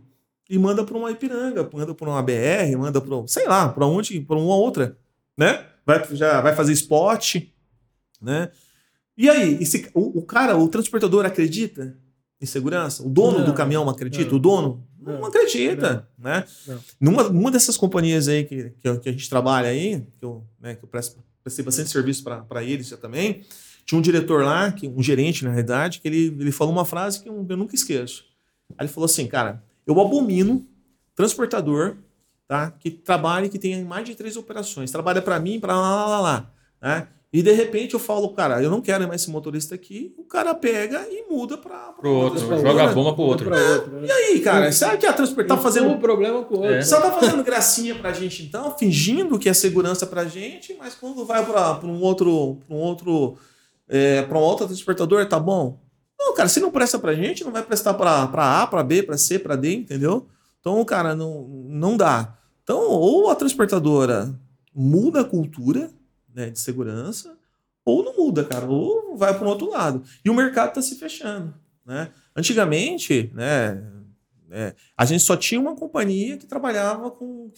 [0.49, 4.19] e manda para uma Ipiranga, manda para uma BR, manda para, sei lá, para onde,
[4.21, 4.97] para uma outra,
[5.37, 5.65] né?
[5.87, 7.37] Vai, já vai fazer spot,
[8.21, 8.51] né?
[9.17, 11.97] E aí, esse, o, o cara, o transportador acredita
[12.41, 13.01] em segurança?
[13.03, 14.29] O dono Não, do caminhão acredita?
[14.29, 16.43] não, o dono não, não, acredita, né?
[16.99, 20.75] Numa, numa dessas companhias aí que, que, que a gente trabalha aí, que eu, né,
[20.75, 23.45] que eu presto, prestei bastante serviço para eles já também,
[23.85, 27.23] tinha um diretor lá, que, um gerente na realidade, que ele, ele falou uma frase
[27.23, 28.25] que eu, eu nunca esqueço.
[28.77, 30.67] Aí ele falou assim, cara, eu abomino
[31.15, 31.95] transportador
[32.47, 36.07] tá, que trabalhe, que tenha mais de três operações, trabalha para mim, para lá, lá,
[36.07, 37.07] lá, lá, né?
[37.31, 40.55] E de repente eu falo, cara, eu não quero mais esse motorista aqui, o cara
[40.55, 42.83] pega e muda para Pro outro, joga outra.
[42.89, 43.53] a bomba pro outro.
[43.53, 44.07] Outro, né?
[44.07, 46.75] E aí, cara, será que a transportadora tá fazendo um problema com o outro.
[46.75, 46.81] É.
[46.81, 51.25] só tá fazendo gracinha pra gente, então, fingindo que é segurança pra gente, mas quando
[51.25, 52.59] vai pra, pra um outro.
[52.65, 53.37] Pra um outro.
[53.89, 55.79] É, pra um outro transportador, tá bom?
[56.17, 59.03] Não, cara, se não presta pra gente, não vai prestar pra, pra A, pra B,
[59.03, 60.27] pra C, pra D, entendeu?
[60.59, 62.36] Então, cara, não, não dá.
[62.67, 64.37] Então, ou a transportadora
[64.75, 65.89] muda a cultura
[66.35, 67.37] né, de segurança,
[67.85, 70.03] ou não muda, cara, ou vai para um outro lado.
[70.23, 71.53] E o mercado está se fechando.
[71.85, 72.11] Né?
[72.35, 73.81] Antigamente, né,
[74.51, 77.49] é, a gente só tinha uma companhia que trabalhava com.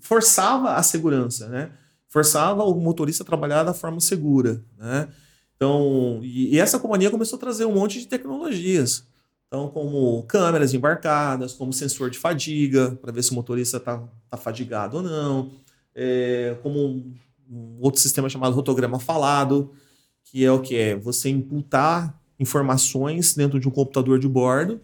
[0.00, 1.72] forçava a segurança, né?
[2.08, 5.08] Forçava o motorista a trabalhar da forma segura, né?
[5.56, 9.04] Então, e, e essa companhia começou a trazer um monte de tecnologias.
[9.48, 14.36] Então, como câmeras embarcadas, como sensor de fadiga, para ver se o motorista está tá
[14.36, 15.50] fadigado ou não,
[15.94, 17.14] é, como um,
[17.50, 19.72] um outro sistema chamado rotograma falado,
[20.22, 20.76] que é o que?
[20.76, 24.82] É você imputar informações dentro de um computador de bordo,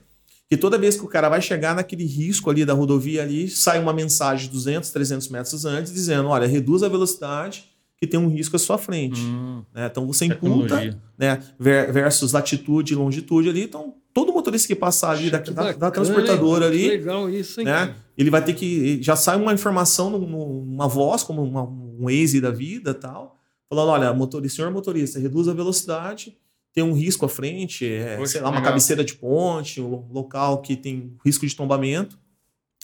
[0.49, 3.79] que toda vez que o cara vai chegar naquele risco ali da rodovia ali, sai
[3.79, 8.57] uma mensagem 200, 300 metros antes dizendo, olha, reduz a velocidade que tem um risco
[8.57, 9.21] à sua frente.
[9.21, 9.87] Hum, né?
[9.87, 10.41] Então você imputa
[10.77, 11.01] tecnologia.
[11.19, 13.63] né, ver- versus latitude e longitude ali.
[13.65, 17.67] Então, todo motorista que passar ali da, da- transportadora ali, Legal isso, hein?
[17.67, 17.95] né?
[18.17, 19.03] Ele vai ter que.
[19.03, 23.37] Já sai uma informação, num- numa voz, como uma- um Waze da vida tal,
[23.69, 26.37] falando: olha, motorista, senhor motorista, reduz a velocidade,
[26.73, 28.73] tem um risco à frente, é, Poxa, sei lá, uma legal.
[28.73, 32.19] cabeceira de ponte, um lo- local que tem risco de tombamento,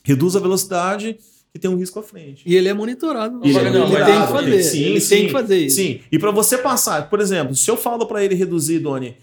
[0.04, 1.16] reduz a velocidade
[1.52, 2.42] que tem um risco à frente.
[2.46, 3.40] E ele é monitorado.
[3.42, 4.62] Ele é ele tem monitorado, que fazer.
[4.62, 5.76] sim, ele sim, tem que fazer isso.
[5.76, 9.16] Sim, e para você passar, por exemplo, se eu falo para ele reduzir, Doni,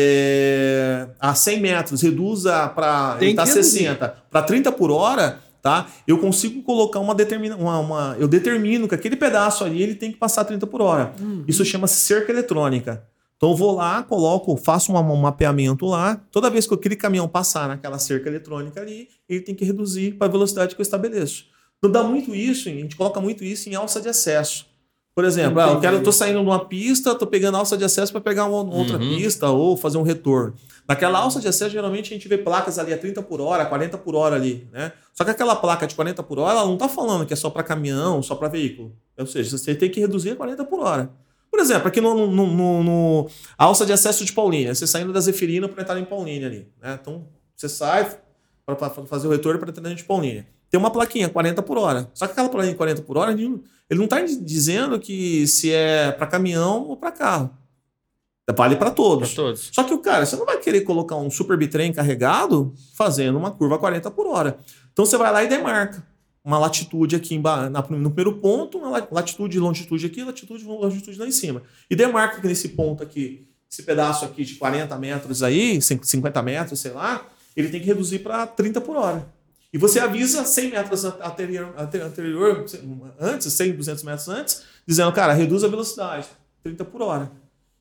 [0.00, 3.78] é, a 100 metros, reduza para ele tá que reduzir.
[3.80, 5.86] 60 para 30 por hora, tá?
[6.06, 10.10] Eu consigo colocar uma determina uma, uma eu determino que aquele pedaço ali ele tem
[10.12, 11.12] que passar 30 por hora.
[11.20, 11.44] Hum.
[11.46, 13.04] Isso chama-se cerca eletrônica.
[13.36, 16.18] Então eu vou lá, coloco, faço uma- um mapeamento lá.
[16.32, 20.26] Toda vez que aquele caminhão passar naquela cerca eletrônica ali, ele tem que reduzir para
[20.26, 21.44] a velocidade que eu estabeleço.
[21.82, 24.66] Não dá muito isso, a gente coloca muito isso em alça de acesso.
[25.14, 27.84] Por exemplo, ah, eu quero, eu tô saindo de uma pista, tô pegando alça de
[27.84, 29.16] acesso para pegar uma outra Uhum.
[29.16, 30.54] pista ou fazer um retorno.
[30.86, 33.96] Naquela alça de acesso, geralmente a gente vê placas ali a 30 por hora, 40
[33.96, 34.92] por hora ali, né?
[35.14, 37.48] Só que aquela placa de 40 por hora, ela não está falando que é só
[37.48, 38.92] para caminhão, só para veículo.
[39.18, 41.10] Ou seja, você tem que reduzir a 40 por hora.
[41.50, 45.20] Por exemplo, aqui no, no, no, no alça de acesso de Paulínia, você saindo da
[45.20, 46.68] Zeferina para entrar em Paulínia ali.
[46.82, 46.98] Né?
[47.00, 48.18] Então, você sai
[48.66, 50.46] para fazer o retorno para entrar de Paulínia.
[50.76, 52.10] Tem uma plaquinha 40 por hora.
[52.12, 53.62] Só que aquela plaquinha 40 por hora, ele
[53.92, 57.50] não está dizendo que se é para caminhão ou para carro.
[58.54, 59.32] Vale para todos.
[59.32, 59.70] todos.
[59.72, 63.50] Só que o cara, você não vai querer colocar um super bitrem carregado fazendo uma
[63.50, 64.58] curva 40 por hora.
[64.92, 66.06] Então você vai lá e demarca
[66.44, 71.26] uma latitude aqui no primeiro ponto, uma latitude e longitude aqui, latitude e longitude lá
[71.26, 71.62] em cima.
[71.88, 76.80] E demarca que nesse ponto aqui, esse pedaço aqui de 40 metros aí, 50 metros,
[76.80, 79.35] sei lá, ele tem que reduzir para 30 por hora.
[79.72, 82.64] E você avisa 100 metros anterior, anterior,
[83.20, 86.26] antes, 100, 200 metros antes, dizendo, cara, reduz a velocidade,
[86.62, 87.30] 30 por hora.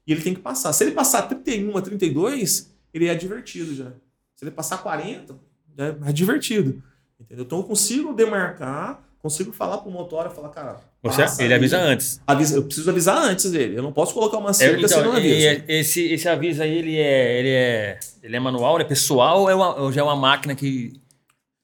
[0.07, 0.73] E ele tem que passar.
[0.73, 3.91] Se ele passar 31 a 32, ele é divertido já.
[4.35, 5.35] Se ele passar 40,
[5.77, 6.81] já é divertido.
[7.19, 7.45] Entendeu?
[7.45, 10.79] Então eu consigo demarcar, consigo falar pro motor e falar, cara.
[11.01, 12.19] Você, ele avisa antes.
[12.25, 13.77] Avisa, eu preciso avisar antes dele.
[13.77, 15.63] Eu não posso colocar uma cerca é, então, se não avisa.
[15.67, 19.49] esse, esse aviso aí, ele é, ele é, ele é manual, ele é pessoal ou,
[19.49, 20.99] é uma, ou já é uma máquina que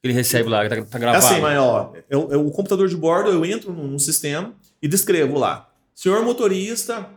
[0.04, 1.24] ele recebe lá, que tá, tá gravado?
[1.24, 4.54] É assim, mas ó, eu, eu, o computador de bordo, eu entro no, no sistema
[4.82, 5.70] e descrevo lá.
[5.94, 7.08] Senhor motorista,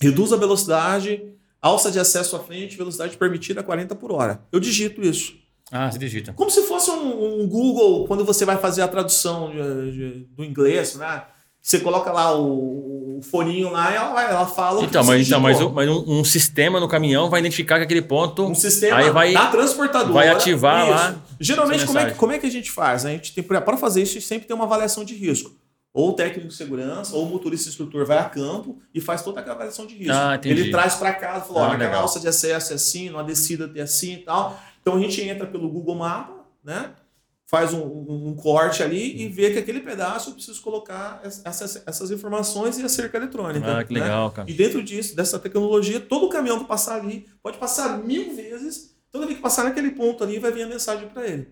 [0.00, 1.22] reduz a velocidade,
[1.60, 4.40] alça de acesso à frente, velocidade permitida 40 por hora.
[4.52, 5.34] Eu digito isso.
[5.72, 6.32] Ah, você digita.
[6.34, 10.44] Como se fosse um, um Google, quando você vai fazer a tradução de, de, do
[10.44, 11.24] inglês, né?
[11.62, 15.88] Você coloca lá o, o foninho lá ela, ela fala então, mas, então, mas, mas
[15.88, 18.44] um, um, sistema no caminhão vai identificar que aquele ponto.
[18.46, 20.12] Um sistema aí vai, da transportadora.
[20.12, 20.90] Vai ativar isso.
[20.90, 21.16] lá.
[21.40, 23.04] Geralmente, como é, que, como é que a gente faz?
[23.04, 25.52] A gente tem para fazer isso, a gente sempre tem uma avaliação de risco
[25.94, 29.40] ou o técnico de segurança, ou o motorista instrutor vai a campo e faz toda
[29.40, 30.12] a avaliação de risco.
[30.12, 33.22] Ah, ele traz para casa, falou, ah, olha, a alça de acesso é assim, numa
[33.22, 34.60] descida é assim e tal.
[34.82, 36.90] Então a gente entra pelo Google Mapa, né?
[37.54, 41.84] Faz um, um, um, corte ali e vê que aquele pedaço eu preciso colocar essas,
[41.86, 43.78] essas informações e a cerca eletrônica.
[43.78, 44.00] Ah, que né?
[44.00, 44.50] legal, cara.
[44.50, 49.24] E dentro disso, dessa tecnologia, todo caminhão que passar ali pode passar mil vezes, toda
[49.24, 51.46] vez que passar naquele ponto ali vai vir a mensagem para ele.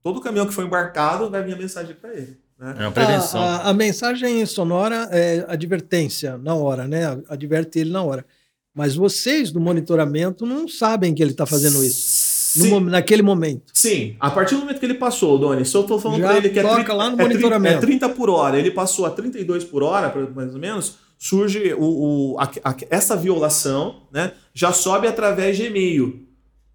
[0.00, 2.38] Todo caminhão que foi embarcado vai vir a mensagem para ele.
[2.56, 2.76] Né?
[2.78, 3.40] É uma prevenção.
[3.40, 7.20] A, a, a, mensagem sonora é advertência na hora, né?
[7.28, 8.24] Adverte ele na hora.
[8.72, 12.13] Mas vocês do monitoramento não sabem que ele está fazendo isso.
[12.56, 13.72] No, naquele momento.
[13.72, 16.50] Sim, a partir do momento que ele passou, Doni, se eu estou falando para ele
[16.50, 17.78] que é 30, lá no é, monitoramento.
[17.78, 22.34] é 30 por hora, ele passou a 32 por hora, mais ou menos, surge o,
[22.34, 24.32] o a, a, essa violação, né?
[24.52, 26.26] Já sobe através de e-mail.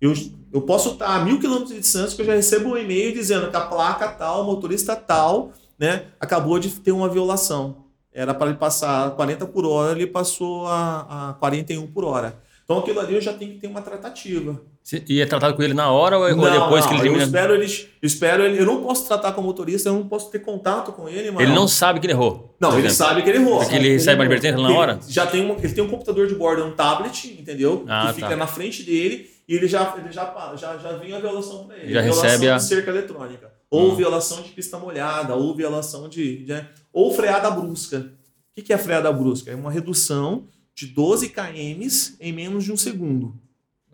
[0.02, 0.14] Eu,
[0.52, 3.50] eu posso estar a mil quilômetros de distância que eu já recebo um e-mail dizendo
[3.50, 7.86] que a placa tal, o motorista tal, né, acabou de ter uma violação.
[8.12, 12.42] Era para ele passar 40 por hora, ele passou a, a 41 por hora.
[12.64, 14.60] Então aquilo ali eu já tenho que ter uma tratativa.
[15.08, 17.24] E é tratado com ele na hora ou, não, depois não, que ele termina?
[17.24, 17.66] Eu espero ele,
[18.02, 18.60] eu espero ele.
[18.60, 21.28] Eu não posso tratar com o motorista, eu não posso ter contato com ele.
[21.28, 22.56] Ele não sabe que ele errou.
[22.60, 23.60] Não, ele sabe que ele errou.
[23.60, 25.00] Porque ele recebe uma advertência na hora?
[25.08, 27.86] Já tem um, ele tem um computador de bordo, um tablet, entendeu?
[27.88, 28.36] Ah, que fica tá.
[28.36, 31.92] na frente dele e ele já, ele já, já, já vem a violação para ele.
[31.92, 32.58] Já violação recebe a...
[32.58, 33.52] de cerca eletrônica.
[33.72, 33.96] Ou hum.
[33.96, 36.44] violação de pista molhada, ou violação de.
[36.46, 38.12] de ou freada brusca.
[38.58, 39.52] O que é freada brusca?
[39.52, 41.88] É uma redução de 12 km
[42.20, 43.40] em menos de um segundo.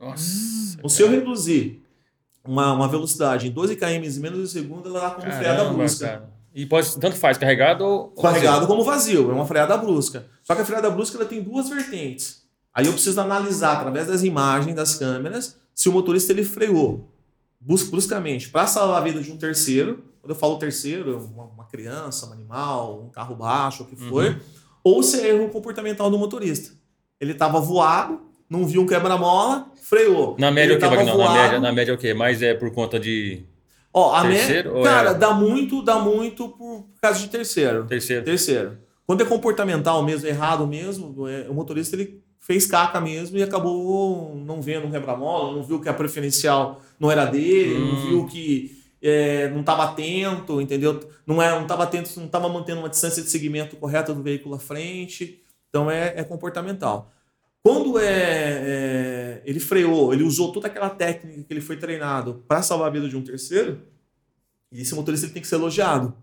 [0.06, 0.76] Nossa.
[0.78, 1.84] Então, se eu reduzir
[2.44, 5.40] uma, uma velocidade em 12 km em menos de um segundo, ela dá como Caramba,
[5.40, 6.08] freada brusca.
[6.08, 6.36] Cara.
[6.54, 8.08] E pode, tanto faz, carregado ou.
[8.10, 8.68] Carregado vazio.
[8.68, 10.28] como vazio, é uma freada brusca.
[10.44, 12.46] Só que a freada brusca ela tem duas vertentes.
[12.74, 17.10] Aí eu preciso analisar através das imagens das câmeras se o motorista ele freou
[17.60, 20.04] bruscamente para salvar a vida de um terceiro.
[20.22, 24.26] Quando eu falo terceiro, uma, uma criança, um animal, um carro baixo, o que for.
[24.26, 24.40] Uhum.
[24.84, 26.74] Ou se é erro comportamental do motorista.
[27.20, 30.36] Ele estava voado, não viu um quebra-mola, freou.
[30.40, 32.14] Na média, o que, Voado, na média, na média o quê?
[32.14, 33.44] Mas é por conta de.
[33.94, 34.90] Ó, a terceiro, média.
[34.90, 35.14] Cara, é...
[35.14, 37.86] dá muito, dá muito por causa de terceiro.
[37.86, 38.26] Terceiro.
[38.26, 38.78] Terceiro.
[39.06, 44.36] Quando é comportamental mesmo, errado mesmo, é, o motorista ele fez caca mesmo e acabou
[44.36, 47.86] não vendo um quebra-mola, não viu que a preferencial não era dele, hum.
[47.86, 51.00] não viu que é, não estava atento, entendeu?
[51.26, 54.56] Não é, não estava atento, não estava mantendo uma distância de segmento correta do veículo
[54.56, 55.42] à frente.
[55.70, 57.12] Então é, é comportamental.
[57.66, 62.62] Quando é, é, ele freou, ele usou toda aquela técnica que ele foi treinado para
[62.62, 63.82] salvar a vida de um terceiro,
[64.72, 66.14] e esse motorista ele tem que ser elogiado.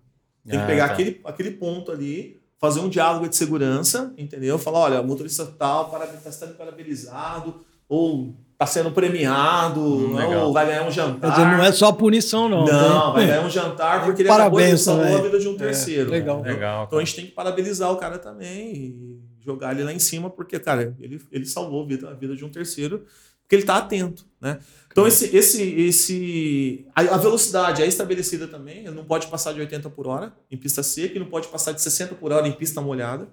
[0.47, 0.93] Tem que ah, pegar tá.
[0.93, 4.57] aquele, aquele ponto ali, fazer um diálogo de segurança, entendeu?
[4.57, 7.57] Falar, olha, o motorista tal está sendo parabenizado,
[7.89, 11.29] ou está sendo premiado, hum, ou vai ganhar um jantar.
[11.29, 12.65] Dizer, não é só punição, não.
[12.65, 13.19] Não, né?
[13.19, 16.09] vai ganhar um jantar porque ele Parabéns, acabou de salvar a vida de um terceiro.
[16.09, 16.41] É, legal.
[16.41, 16.85] legal.
[16.87, 20.31] Então a gente tem que parabenizar o cara também e jogar ele lá em cima,
[20.31, 23.05] porque, cara, ele, ele salvou a vida, a vida de um terceiro
[23.53, 24.59] porque ele está atento, né?
[24.91, 29.91] Então esse, esse, esse, a, velocidade é estabelecida também, ele não pode passar de 80
[29.91, 32.81] por hora em pista seca e não pode passar de 60 por hora em pista
[32.81, 33.29] molhada.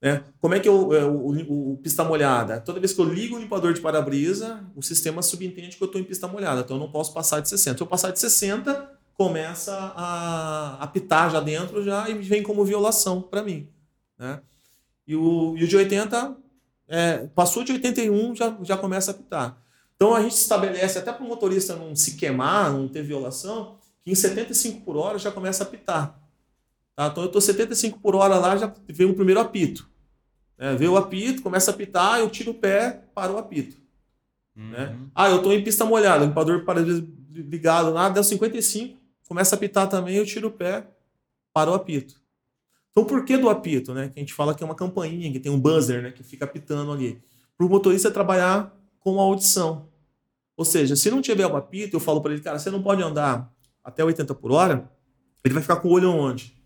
[0.00, 0.22] Né?
[0.40, 2.60] Como é que eu, é, o, o, o, pista molhada?
[2.60, 6.00] Toda vez que eu ligo o limpador de para-brisa, o sistema subentende que eu estou
[6.00, 7.78] em pista molhada, então eu não posso passar de 60.
[7.78, 13.22] Se eu passar de 60, começa a apitar já dentro já e vem como violação
[13.22, 13.68] para mim.
[14.18, 14.40] Né?
[15.06, 16.36] E, o, e o de 80,
[16.88, 19.62] é, passou de 81, já, já começa a apitar.
[19.96, 24.10] Então a gente estabelece, até para o motorista não se queimar, não ter violação, que
[24.10, 26.18] em 75 por hora já começa a apitar.
[26.96, 27.06] Tá?
[27.06, 29.88] Então eu estou 75 por hora lá, já veio o primeiro apito.
[30.58, 33.76] É, vê o apito, começa a apitar, eu tiro o pé, para o apito.
[34.54, 34.64] Né?
[34.64, 34.70] Uhum.
[34.70, 34.98] Né?
[35.14, 36.80] Ah, eu estou em pista molhada, limpador para
[37.30, 40.86] ligado lá, deu 55, começa a apitar também, eu tiro o pé,
[41.52, 42.21] para o apito.
[42.92, 43.92] Então, por que do apito?
[43.92, 44.08] Né?
[44.08, 46.10] Que a gente fala que é uma campainha, que tem um buzzer né?
[46.10, 47.20] que fica apitando ali.
[47.56, 49.88] Para o motorista trabalhar com a audição.
[50.56, 53.02] Ou seja, se não tiver o apito, eu falo para ele, cara, você não pode
[53.02, 54.90] andar até 80 por hora,
[55.44, 56.62] ele vai ficar com o olho onde?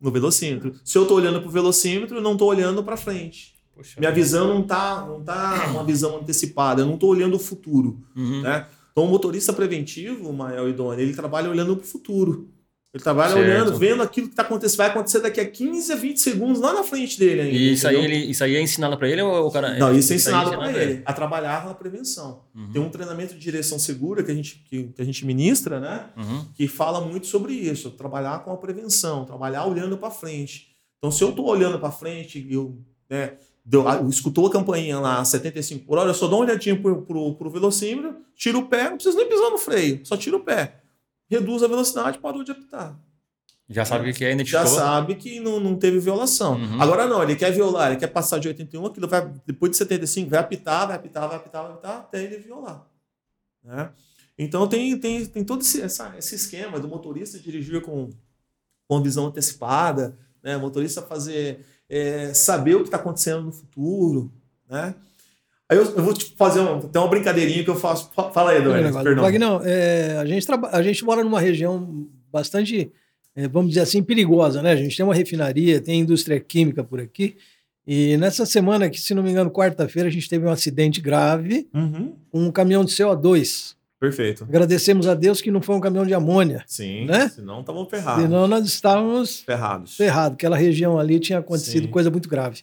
[0.00, 0.74] no velocímetro.
[0.82, 3.54] Se eu estou olhando para o velocímetro, eu não estou olhando para frente.
[3.74, 7.38] Poxa, Minha visão não está não tá uma visão antecipada, eu não estou olhando o
[7.38, 8.02] futuro.
[8.16, 8.40] Uhum.
[8.40, 8.66] Né?
[8.90, 12.48] Então, o motorista preventivo, o Mael e Doni, ele trabalha olhando para o futuro.
[12.92, 13.44] Ele trabalha certo.
[13.44, 16.72] olhando, vendo aquilo que tá acontecendo, vai acontecer daqui a 15 a 20 segundos lá
[16.72, 17.56] na frente dele ainda.
[17.56, 19.78] E isso aí, ele, isso aí é ensinado para ele ou o cara.
[19.78, 22.42] Não, isso é ensinado, para ele, ele, a trabalhar na prevenção.
[22.52, 22.72] Uhum.
[22.72, 26.06] Tem um treinamento de direção segura que a gente, que, que a gente ministra, né?
[26.16, 26.46] Uhum.
[26.52, 30.70] Que fala muito sobre isso, trabalhar com a prevenção, trabalhar olhando para frente.
[30.98, 32.76] Então, se eu estou olhando para frente, eu,
[33.08, 33.34] né,
[33.64, 37.36] deu, escutou a campainha lá 75 por hora, eu só dou uma olhadinha pro, pro,
[37.36, 40.79] pro velocímetro, tiro o pé, não preciso nem pisar no freio, só tiro o pé
[41.30, 42.98] reduz a velocidade, parou de apitar.
[43.68, 44.66] Já sabe o que é, identificou?
[44.66, 46.56] Já sabe que não, não teve violação.
[46.56, 46.82] Uhum.
[46.82, 50.28] Agora não, ele quer violar, ele quer passar de 81, aquilo vai, depois de 75,
[50.28, 52.84] vai apitar, vai apitar, vai apitar, vai apitar, até ele violar.
[53.62, 53.90] Né?
[54.36, 58.10] Então tem, tem, tem todo esse, essa, esse esquema do motorista dirigir com,
[58.88, 60.56] com visão antecipada, né?
[60.56, 64.32] motorista fazer é, saber o que está acontecendo no futuro,
[64.68, 64.94] né?
[65.70, 68.10] Aí eu, eu vou te fazer um, tem uma brincadeirinha que eu faço.
[68.12, 69.02] Fala aí, Eduardo.
[69.04, 69.38] Perdão.
[69.38, 72.90] Não, é, a, gente a gente mora numa região bastante,
[73.36, 74.72] é, vamos dizer assim, perigosa, né?
[74.72, 77.36] A gente tem uma refinaria, tem indústria química por aqui.
[77.86, 81.68] E nessa semana, que se não me engano, quarta-feira, a gente teve um acidente grave
[81.72, 82.14] uhum.
[82.32, 83.76] com um caminhão de CO2.
[84.00, 84.42] Perfeito.
[84.42, 86.64] Agradecemos a Deus que não foi um caminhão de amônia.
[86.66, 87.28] Sim, né?
[87.28, 88.22] senão estávamos ferrados.
[88.24, 89.96] Senão nós estávamos ferrados.
[89.96, 90.34] Ferrados.
[90.34, 91.90] Aquela região ali tinha acontecido Sim.
[91.90, 92.62] coisa muito grave.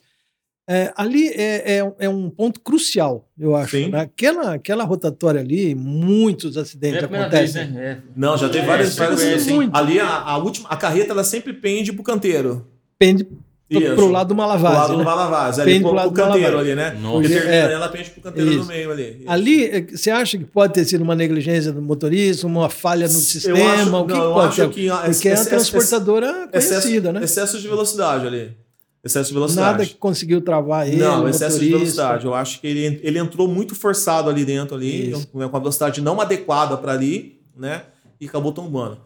[0.70, 3.78] É, ali é, é, é, um ponto crucial, eu acho.
[3.88, 4.02] Né?
[4.02, 7.64] Aquela, aquela rotatória ali, muitos acidentes é acontecem.
[7.64, 7.86] Vez, né?
[7.86, 7.98] É.
[8.14, 9.48] Não, já teve é, várias vezes.
[9.72, 12.68] Ali a, a, última, a carreta ela sempre pende pro canteiro.
[13.00, 13.26] Pende
[13.70, 13.96] Isso.
[13.96, 14.66] pro lado do Malavase.
[14.66, 14.98] Pro lado né?
[14.98, 16.98] do Malavase, ali pende pro, canteiro ali, né?
[17.02, 17.34] Nossa.
[17.34, 17.72] É.
[17.72, 18.60] Ela pende pro canteiro Isso.
[18.60, 19.18] no meio ali.
[19.22, 19.32] Isso.
[19.32, 23.74] Ali, você acha que pode ter sido uma negligência do motorista, uma falha no sistema?
[23.74, 24.70] Acho, o que não, pode ser?
[24.70, 27.24] Que, Porque é uma transportadora conhecida, né?
[27.24, 28.67] Excesso de velocidade ali.
[29.04, 29.72] Excesso de velocidade.
[29.72, 30.98] Nada que conseguiu travar ele.
[30.98, 32.26] Não, excesso de velocidade.
[32.26, 36.02] Eu acho que ele, ele entrou muito forçado ali dentro, ali, né, com a velocidade
[36.02, 37.84] não adequada para ali, né?
[38.20, 38.96] E acabou tombando.
[38.96, 39.04] Pra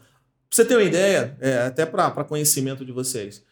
[0.49, 3.43] você ter uma ideia, é, até para conhecimento de vocês,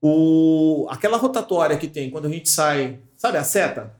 [0.00, 3.94] o, aquela rotatória que tem quando a gente sai, sabe a seta?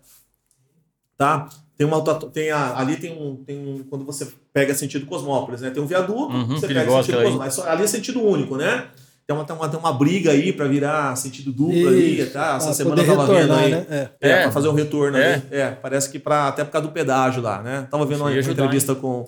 [1.17, 1.49] Tá?
[1.77, 3.85] Tem uma tem a, ali tem um, tem um.
[3.85, 5.71] Quando você pega sentido Cosmópolis, né?
[5.71, 7.59] Tem um viaduto, uhum, você pega sentido Cosmópolis.
[7.61, 8.89] Ali é sentido único, né?
[9.27, 12.57] Tem uma, tem uma, tem uma briga aí para virar sentido duplo aí, tá?
[12.57, 13.71] Essa semana eu tava vendo aí.
[13.71, 13.87] Né?
[13.89, 15.43] É, é, é para fazer um retorno é.
[15.51, 17.89] É, parece que para até por causa do pedágio lá, né?
[17.91, 19.27] Tava vendo uma, uma entrevista com,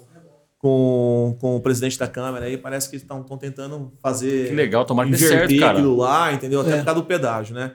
[0.59, 4.51] com, com o presidente da Câmara aí, parece que estão tentando fazer.
[4.51, 5.78] Que legal, tomar que certo, cara.
[5.78, 6.61] aquilo lá, entendeu?
[6.61, 6.78] Até é.
[6.78, 7.72] por causa do pedágio, né?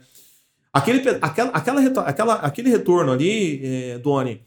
[0.72, 4.46] Aquele, aquela, aquela, aquela, aquele retorno ali, é, Doni,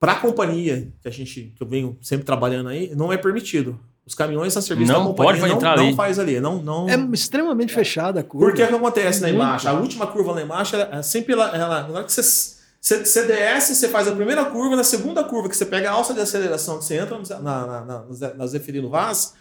[0.00, 3.78] para a companhia que a gente que eu venho sempre trabalhando aí, não é permitido.
[4.04, 5.94] Os caminhões a serviço não da companhia pode não, entrar não ali.
[5.94, 6.40] faz ali.
[6.40, 6.88] Não, não...
[6.88, 7.74] É extremamente é.
[7.74, 8.46] fechada a curva.
[8.46, 9.68] Por que, que acontece lá embaixo?
[9.68, 12.22] A última curva lá embaixo, ela, é sempre ela, ela, na hora que você,
[12.80, 15.92] você, você desce, você faz a primeira curva, na segunda curva que você pega a
[15.92, 19.34] alça de aceleração, que você entra na, na, na, na Zeferino Vaz,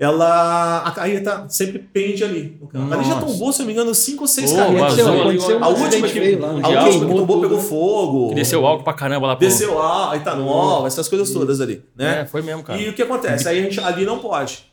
[0.00, 2.58] ela a carreta sempre pende ali.
[2.90, 4.98] Ali já tombou, se não me engano, cinco ou seis oh, carretas.
[4.98, 8.34] a última que, veio, a última que tombou pegou fogo.
[8.34, 9.34] desceu álcool pra caramba lá.
[9.34, 11.84] Desceu álcool, etanol, essas coisas todas ali.
[11.94, 12.22] Né?
[12.22, 12.80] É, foi mesmo, cara.
[12.80, 13.46] E o que acontece?
[13.46, 14.70] Aí a gente ali não pode.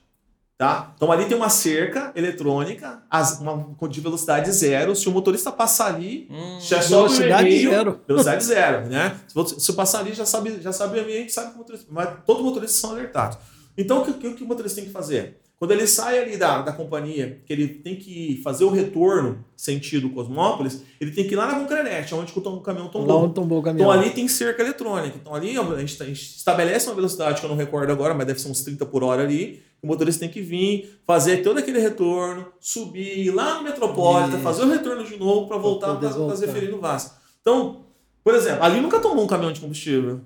[0.57, 0.93] Tá?
[0.95, 4.95] Então ali tem uma cerca eletrônica as, uma, de velocidade zero.
[4.95, 7.99] Se o motorista passar ali, hum, já sobe velocidade o zero.
[8.07, 9.15] Velocidade zero, né?
[9.27, 11.87] Se, se eu passar ali, já sabe, já sabe o ambiente, sabe que o motorista.
[11.91, 13.37] Mas todo motorista são alertados.
[13.77, 15.37] Então, o que, o que o motorista tem que fazer?
[15.59, 20.07] Quando ele sai ali da, da companhia, que ele tem que fazer o retorno sentido
[20.11, 23.23] Cosmópolis, ele tem que ir lá na Concrenete, onde o, tom- o caminhão Lá tombou.
[23.23, 23.89] onde tombou o caminhão.
[23.91, 25.17] Então ali tem cerca eletrônica.
[25.19, 28.27] Então ali a gente, a gente estabelece uma velocidade que eu não recordo agora, mas
[28.27, 29.63] deve ser uns 30 por hora ali.
[29.81, 34.43] O motorista tem que vir, fazer todo aquele retorno, subir ir lá no Metropolitan, Isso.
[34.43, 37.15] fazer o retorno de novo para voltar para fazer ferir no Vasco.
[37.41, 37.83] Então,
[38.23, 40.21] por exemplo, ali nunca tomou um caminhão de combustível.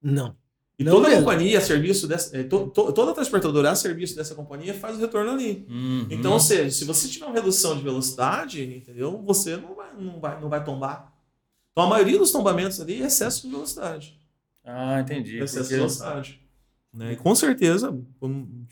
[0.00, 0.36] Não.
[0.78, 1.24] E Não toda mesmo.
[1.24, 5.30] companhia, serviço dessa, eh, to- to- toda transportadora a serviço dessa companhia faz o retorno
[5.30, 5.64] ali.
[5.68, 6.06] Uhum.
[6.10, 9.22] Então, ou seja, se você tiver uma redução de velocidade, entendeu?
[9.24, 11.12] Você não vai, não vai, não vai tombar.
[11.70, 14.18] Então a maioria dos tombamentos ali é excesso de velocidade.
[14.64, 15.38] Ah, entendi.
[15.38, 16.40] excesso de velocidade.
[16.92, 17.12] Né?
[17.12, 17.96] E com certeza,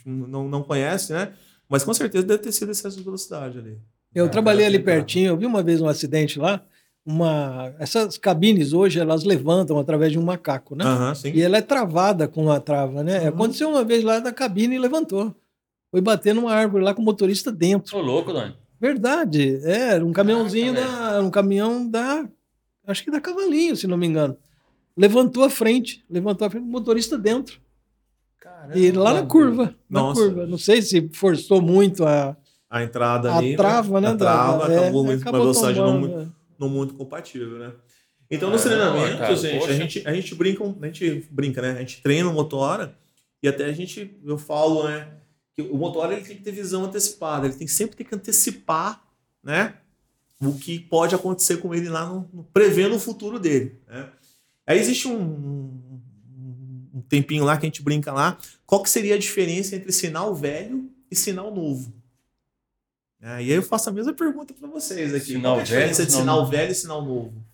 [0.07, 1.32] não, não conhece, né?
[1.68, 3.78] Mas com certeza deve ter sido excesso de velocidade ali.
[4.14, 6.64] Eu Ah, trabalhei ali pertinho, eu vi uma vez um acidente lá.
[7.05, 7.74] Uma...
[7.78, 10.84] Essas cabines hoje, elas levantam através de um macaco, né?
[11.16, 11.32] Sim.
[11.34, 13.22] E ela é travada com a trava, né?
[13.22, 13.28] Uhum.
[13.28, 15.34] Aconteceu uma vez lá da cabine e levantou.
[15.90, 17.96] Foi bater numa árvore lá com o motorista dentro.
[17.96, 18.55] Ô, louco, Dani.
[18.80, 19.61] Verdade.
[19.64, 21.22] É, era um caminhãozinho Caraca, da.
[21.22, 22.24] Um caminhão da.
[22.86, 24.36] Acho que da Cavalinho, se não me engano.
[24.96, 26.05] Levantou a frente.
[26.09, 27.61] Levantou a frente, o motorista dentro.
[28.40, 28.78] Caramba.
[28.78, 29.74] E lá na curva.
[29.88, 30.20] Na Nossa.
[30.20, 30.46] curva.
[30.46, 32.36] Não sei se forçou muito a,
[32.70, 33.57] A entrada a ali.
[33.57, 34.09] trava, né?
[34.09, 36.32] A trava da- é, acabou uma acabou velocidade não muito,
[36.62, 36.68] é.
[36.68, 37.72] não muito compatível, né?
[38.30, 39.72] Então, nos Caramba, treinamentos, cara, gente, poxa.
[39.72, 41.72] a gente, a gente brinca, a gente brinca, né?
[41.72, 42.96] A gente treina o motora
[43.42, 45.08] e até a gente, eu falo, né?
[45.54, 48.14] Que o motora ele tem que ter visão antecipada, ele tem que sempre ter que
[48.14, 49.02] antecipar,
[49.42, 49.74] né?
[50.40, 54.08] O que pode acontecer com ele lá, no, no- prevendo o futuro dele, né?
[54.66, 56.00] Aí existe um, um,
[56.94, 58.38] um tempinho lá que a gente brinca lá.
[58.64, 61.92] Qual que seria a diferença entre sinal velho e sinal novo?
[63.22, 65.26] É, e aí eu faço a mesma pergunta para vocês aqui.
[65.34, 66.50] Sinal é a diferença velho, de sinal sinal novo?
[66.50, 67.44] velho e sinal novo?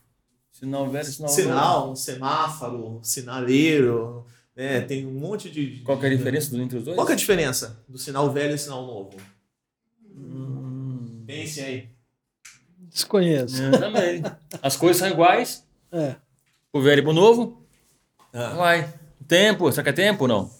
[0.50, 4.24] Sinal velho, sinal, Sinal, semáforo, sinaleiro,
[4.56, 4.80] né?
[4.80, 5.82] Tem um monte de.
[5.84, 6.96] Qual que é a diferença entre os dois?
[6.96, 9.16] Qual que é a diferença do sinal velho e sinal novo?
[10.16, 11.88] Hum, Pense aí.
[12.90, 13.62] Desconheço.
[13.62, 14.22] eu também.
[14.62, 15.64] As coisas são iguais.
[15.92, 16.16] É.
[16.72, 17.62] O velho e pro novo.
[18.32, 18.94] Ah, Vai.
[19.28, 19.70] Tempo.
[19.70, 20.50] Será que é tempo ou não?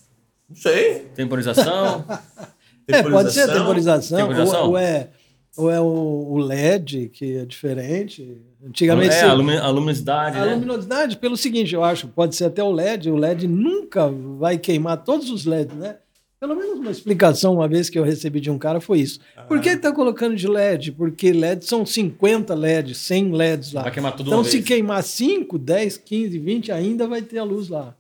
[0.48, 1.06] não sei.
[1.14, 2.04] Temporização.
[2.89, 3.55] É, pode ser Temporização.
[3.59, 4.18] temporização.
[4.18, 4.62] Temporização?
[4.64, 5.09] Ou, ou é,
[5.57, 5.84] ou é o,
[6.32, 8.39] o LED, que é diferente.
[8.66, 9.14] Antigamente.
[9.14, 10.55] é, você- a, lumi- a luminosidade, A né?
[10.55, 14.09] luminosidade, pelo seguinte, eu acho, pode ser até o LED, o LED nunca
[14.39, 15.97] vai queimar todos os LEDs, né?
[16.41, 19.18] Pelo menos uma explicação, uma vez que eu recebi de um cara, foi isso.
[19.49, 20.93] Por que está colocando de LED?
[20.93, 23.82] Porque LED são 50 LEDs, 100 LEDs lá.
[23.82, 24.64] Vai queimar tudo Então, uma se vez.
[24.64, 27.93] queimar 5, 10, 15, 20, ainda vai ter a luz lá.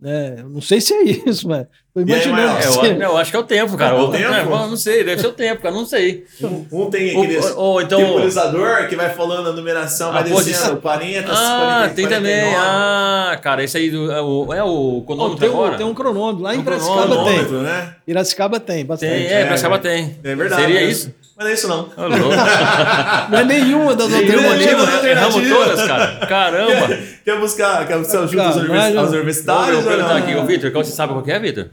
[0.00, 0.36] Né?
[0.40, 1.66] Eu não sei se é isso, mas
[2.04, 2.20] tô aí?
[2.20, 2.94] É, eu, seja.
[2.94, 3.96] não, eu acho que é o tempo, cara.
[3.96, 4.32] É o tempo?
[4.34, 5.74] é, bom, não sei, deve ser o tempo, cara.
[5.74, 6.24] Não sei.
[6.42, 7.98] Um, um tem aquele ou- ou então.
[7.98, 10.76] temporizador que vai falando a numeração, vai A descendo, posição.
[10.76, 12.40] 40, Ah, 40, tem também.
[12.42, 12.56] 49.
[12.68, 15.76] Ah, cara, esse aí do, é o, é o cronômetro tem, um, agora?
[15.76, 16.42] tem um cronômetro.
[16.42, 17.42] Lá em Um Piracicaba tem.
[17.62, 17.94] Né?
[18.04, 19.12] Piracicaba tem, bastante.
[19.12, 19.78] Tem, é, é, Piracicaba é.
[19.78, 20.18] tem.
[20.22, 20.62] É verdade.
[20.62, 21.14] Seria mas- isso?
[21.38, 21.88] Mas não é isso não.
[23.30, 25.02] Não é nenhuma das alternativas.
[25.02, 25.10] né?
[25.10, 26.26] Erramos todas, cara.
[26.26, 26.98] Caramba.
[27.24, 30.16] Quer buscar, quer buscar junto Cara, aos universitários ou perguntar não?
[30.16, 31.66] aqui, ô Vitor, qual você sabe qual que é, Vitor?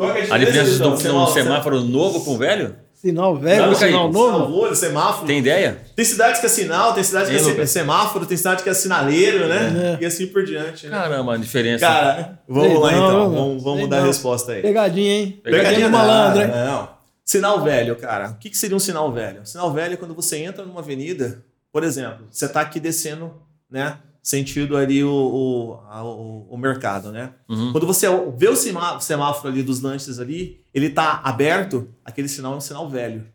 [0.00, 0.90] Qual é A diferença então?
[0.92, 2.74] do, de um Semáforo- semáforo novo com velho?
[2.94, 3.86] Sinal velho, Não, Kaique.
[3.86, 4.36] sinal novo.
[4.46, 5.26] Semáforo, semáforo.
[5.26, 5.78] Tem ideia?
[5.96, 7.70] Tem cidades que é sinal, tem cidades que é Lucas?
[7.70, 9.96] semáforo, tem cidade que é sinaleiro, né?
[10.00, 10.02] É.
[10.02, 10.86] E assim por diante.
[10.86, 10.96] né?
[10.96, 11.86] Caramba, a diferença.
[11.86, 13.30] Cara, vamos Sei lá não, então.
[13.30, 13.30] meu.
[13.40, 14.06] Vamos, vamos dar a não.
[14.06, 14.62] resposta aí.
[14.62, 15.40] Pegadinha, hein?
[15.42, 16.48] Pegadinha do malandro, hein?
[16.48, 16.88] Não, não.
[17.24, 18.30] Sinal velho, cara.
[18.30, 19.40] O que, que seria um sinal velho?
[19.46, 21.42] Sinal velho é quando você entra numa avenida,
[21.72, 23.32] por exemplo, você está aqui descendo,
[23.70, 23.96] né?
[24.22, 27.32] Sentido ali o, o, a- o, o mercado, né?
[27.48, 27.72] Uhum.
[27.72, 28.06] Quando você
[28.36, 32.56] vê o semá- o semáforo ali dos lanches ali, ele tá aberto, aquele sinal é
[32.56, 33.26] um sinal velho.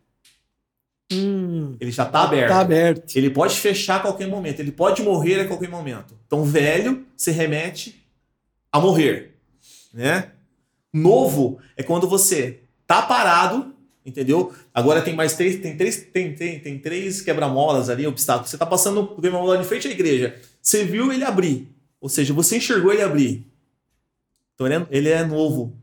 [1.11, 2.49] Hum, Ele já tá aberto.
[2.49, 3.15] tá aberto.
[3.15, 6.17] Ele pode fechar a qualquer momento, ele pode morrer a qualquer momento.
[6.25, 8.03] Então, velho se remete
[8.71, 9.35] a morrer,
[9.93, 10.31] né?
[10.93, 13.73] Novo é quando você tá parado,
[14.05, 14.51] entendeu?
[14.73, 18.49] Agora tem mais três, tem três, tem, tem, tem três quebra-molas ali, obstáculos.
[18.49, 20.35] Você tá passando o quebra-mola de frente à igreja.
[20.65, 21.69] Você viu ele abrir,
[22.01, 23.45] ou seja, você enxergou ele abrir.
[24.55, 25.77] Então ele é, ele é novo.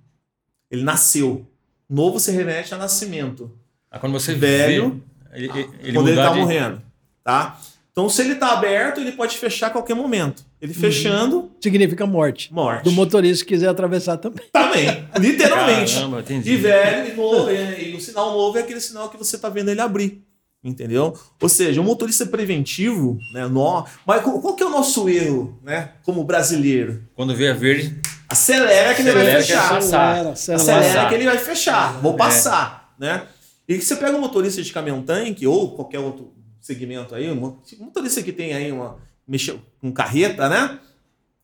[0.69, 1.47] Ele nasceu.
[1.89, 3.51] Novo se remete a nascimento
[3.91, 5.63] Ah, quando você Velho, vê, ele, ele-
[5.93, 6.83] quando ele mudar tá de- morrendo,
[7.23, 7.61] tá?
[7.93, 10.43] Então, se ele tá aberto, ele pode fechar a qualquer momento.
[10.61, 12.51] Ele fechando, Significa morte.
[12.53, 12.85] morte.
[12.85, 14.47] Do motorista que quiser atravessar também.
[14.51, 15.95] Também, literalmente.
[15.95, 16.51] Caramba, entendi.
[16.53, 19.51] E velho e novo, e, e o sinal novo é aquele sinal que você tá
[19.51, 20.23] vendo ele abrir.
[20.65, 21.19] Entendeu?
[21.41, 23.49] Ou seja, o motorista preventivo, né?
[23.49, 25.93] Nó, mas qual, que é o nosso erro, né?
[26.05, 27.03] Como brasileiro?
[27.15, 29.77] Quando vê a verde, Acelera que ele vai Acelera é fechar.
[29.77, 30.63] Acelera, acelera.
[30.63, 31.09] Acelera Passar.
[31.09, 31.93] que ele vai fechar.
[32.01, 32.17] Vou É.
[32.17, 33.27] passar, né?
[33.69, 37.35] E que você pega um motorista de caminhão-tanque ou qualquer outro segmento aí, um
[37.81, 38.97] motorista que tem aí uma
[39.27, 40.79] mexeu com carreta, né?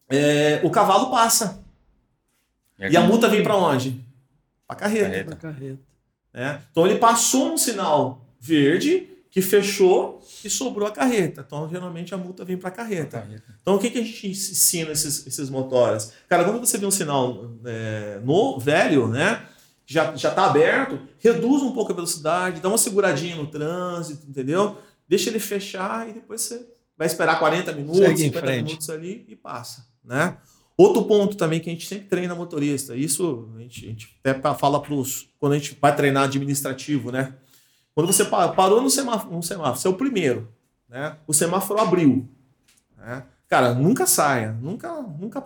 [0.08, 1.62] É, o cavalo passa.
[2.78, 4.00] é E a multa vem para onde?
[4.66, 5.04] Pra carreta.
[5.10, 5.36] Carreta.
[5.36, 5.78] Pra carreta.
[6.32, 6.60] Né?
[6.70, 11.44] Então ele passou um sinal verde que fechou e sobrou a carreta.
[11.46, 13.28] Então, geralmente, a multa vem para a carreta.
[13.60, 16.12] Então, o que, que a gente ensina esses, esses motoras?
[16.28, 19.46] Cara, quando você vê um sinal é, no, velho, né?
[19.86, 24.76] Já, já tá aberto, reduz um pouco a velocidade, dá uma seguradinha no trânsito, entendeu?
[25.08, 26.66] Deixa ele fechar e depois você
[26.96, 28.64] vai esperar 40 minutos, Segue em 50 frente.
[28.64, 30.36] minutos ali e passa, né?
[30.76, 34.54] Outro ponto também que a gente sempre treina motorista, isso a gente, a gente até
[34.54, 35.28] fala para os.
[35.40, 37.34] Quando a gente vai treinar administrativo, né?
[37.98, 40.46] Quando você pa- parou no semáforo, no semáforo, você é o primeiro,
[40.88, 41.16] né?
[41.26, 42.28] O semáforo abriu.
[42.96, 43.24] Né?
[43.48, 45.42] Cara, nunca saia, nunca, nunca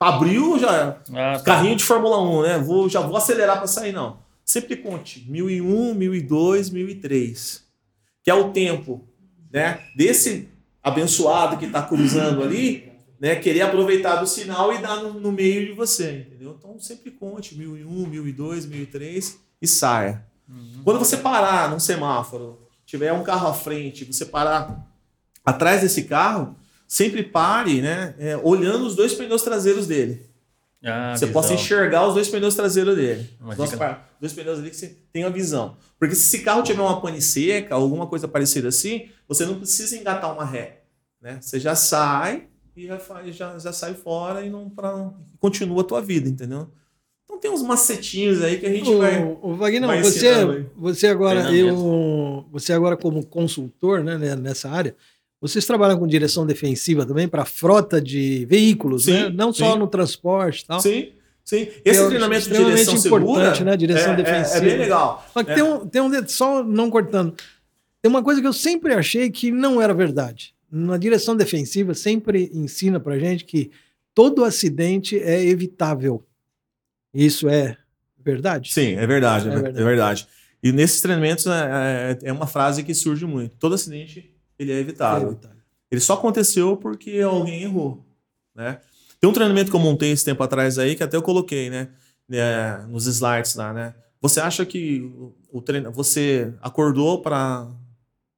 [0.00, 1.40] abriu, já Ah, tá.
[1.44, 2.58] carrinho de Fórmula 1, né?
[2.58, 4.16] Vou, já vou acelerar para sair, não.
[4.42, 7.62] Sempre conte 1001, 1002, 1003,
[8.22, 9.06] que é o tempo,
[9.52, 9.80] né?
[9.94, 10.48] Desse
[10.82, 13.36] abençoado que está cruzando ali, né?
[13.36, 16.56] Querer aproveitar do sinal e dar no, no meio de você, entendeu?
[16.58, 20.24] Então sempre conte 1001, 1002, 1003 e saia.
[20.84, 24.86] Quando você parar num semáforo, tiver um carro à frente, você parar
[25.44, 26.54] atrás desse carro,
[26.86, 28.14] sempre pare, né?
[28.18, 30.30] é, olhando os dois pneus traseiros dele.
[30.84, 31.32] Ah, você visão.
[31.32, 33.30] possa enxergar os dois pneus traseiros dele.
[33.40, 33.70] Os dois,
[34.20, 35.76] dois pneus ali que você tem a visão.
[35.98, 39.96] Porque se esse carro tiver uma pane seca, alguma coisa parecida assim, você não precisa
[39.96, 40.82] engatar uma ré.
[41.22, 41.38] Né?
[41.40, 46.02] Você já sai e já, já, já sai fora e não, pra, continua a tua
[46.02, 46.70] vida, entendeu?
[47.24, 49.22] Então tem uns macetinhos aí que a gente vai.
[49.22, 54.68] O, o Wagner, vai você, você agora, eu, você agora como consultor né, né, nessa
[54.68, 54.94] área,
[55.40, 59.28] vocês trabalham com direção defensiva também para frota de veículos, Sim, né?
[59.30, 59.78] Não só sim.
[59.78, 60.80] no transporte e tal.
[60.80, 61.12] Sim,
[61.44, 61.68] sim.
[61.84, 63.76] Esse é treinamento de extremamente direção segura importante, né?
[63.76, 64.56] Direção é, é- defensiva.
[64.56, 65.26] É, bem legal.
[65.32, 65.54] Só que É.
[65.54, 67.34] tem um, tem um só não cortando.
[68.02, 70.54] Tem uma coisa que eu sempre achei que não era verdade.
[70.70, 73.70] Na direção defensiva sempre ensina pra gente que
[74.14, 76.22] todo acidente é evitável.
[77.14, 77.76] Isso é
[78.18, 78.72] verdade?
[78.72, 79.80] Sim, é verdade, É é, verdade.
[79.80, 80.28] é verdade.
[80.62, 83.56] E nesses treinamentos é, é- é uma frase que surge muito.
[83.56, 85.28] Todo acidente ele é É evitável.
[85.28, 85.58] evitável.
[85.90, 88.04] Ele só aconteceu porque alguém errou,
[88.54, 88.80] né?
[89.20, 91.88] Tem um treinamento que eu montei esse tempo atrás aí, que até eu coloquei, né?
[92.30, 93.94] É, nos slides lá, né?
[94.20, 97.68] Você acha que o, o treino, você acordou para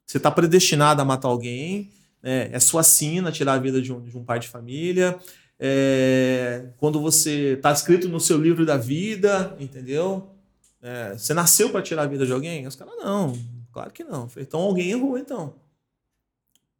[0.04, 1.90] você está predestinado a matar alguém,
[2.22, 2.48] né?
[2.52, 5.16] é sua sina tirar a vida de um, de um pai de família,
[5.58, 10.30] é, quando você está escrito no seu livro da vida, entendeu?
[10.82, 12.66] É, você nasceu para tirar a vida de alguém?
[12.66, 13.32] Os caras, não,
[13.72, 14.28] claro que não.
[14.36, 15.54] Então alguém errou, então.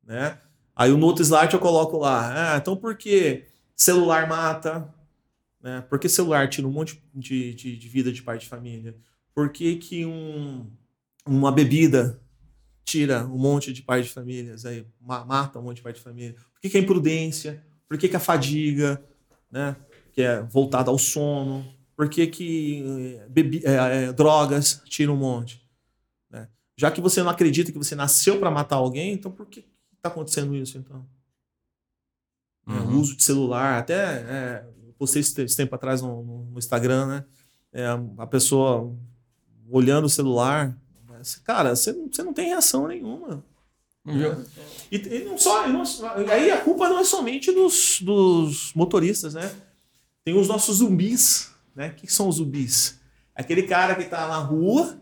[0.04, 0.38] Né?
[0.74, 4.92] Aí no outro slide eu coloco lá, ah, então por que celular mata?
[5.60, 5.80] Né?
[5.88, 8.94] Por que celular tira um monte de, de, de vida de pai de família?
[9.34, 10.70] Por que, que um,
[11.26, 12.20] uma bebida
[12.84, 16.00] tira um monte de pais de famílias, aí, ma- mata um monte de pai de
[16.00, 16.34] família?
[16.34, 17.62] Por que, que a imprudência?
[17.88, 19.02] Por que, que a fadiga,
[19.50, 19.76] né?
[20.12, 21.64] que é voltada ao sono?
[21.96, 22.82] Por que, que
[23.20, 25.66] eh, bebi- eh, eh, drogas tiram um monte?
[26.30, 26.48] Né?
[26.76, 29.60] Já que você não acredita que você nasceu para matar alguém, então por que
[29.96, 31.06] está acontecendo isso então?
[32.68, 33.00] É, o Uhum.
[33.00, 34.66] uso de celular, até é,
[34.98, 37.24] postei esse, tempo atrás no, no- Instagram, né?
[37.72, 37.86] É,
[38.18, 38.92] a pessoa
[39.70, 40.76] olhando o celular,
[41.44, 43.44] cara, você não tem reação nenhuma.
[44.06, 44.44] Viu?
[44.90, 45.82] E, e não só, e não-
[46.30, 49.50] aí a culpa não é somente dos, dos motoristas, né?
[50.24, 51.88] Tem os nossos zumbis, né?
[51.88, 53.00] O que são os zumbis?
[53.34, 54.96] Aquele cara que tá na rua,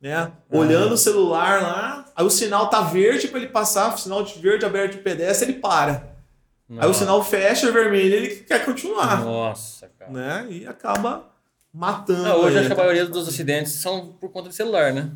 [0.00, 0.32] né?
[0.50, 4.38] Olhando o celular lá, aí o sinal tá verde para ele passar, o sinal de
[4.40, 6.16] verde aberto de pedestre, ele para.
[6.70, 6.98] Aí o Nossa.
[6.98, 10.10] sinal fecha, vermelho, ele quer continuar, Nossa, cara.
[10.10, 10.46] né?
[10.50, 11.30] E acaba
[11.72, 12.26] matando.
[12.26, 12.58] Ah, hoje ele.
[12.58, 15.10] acho que a maioria dos acidentes são por conta de celular, né?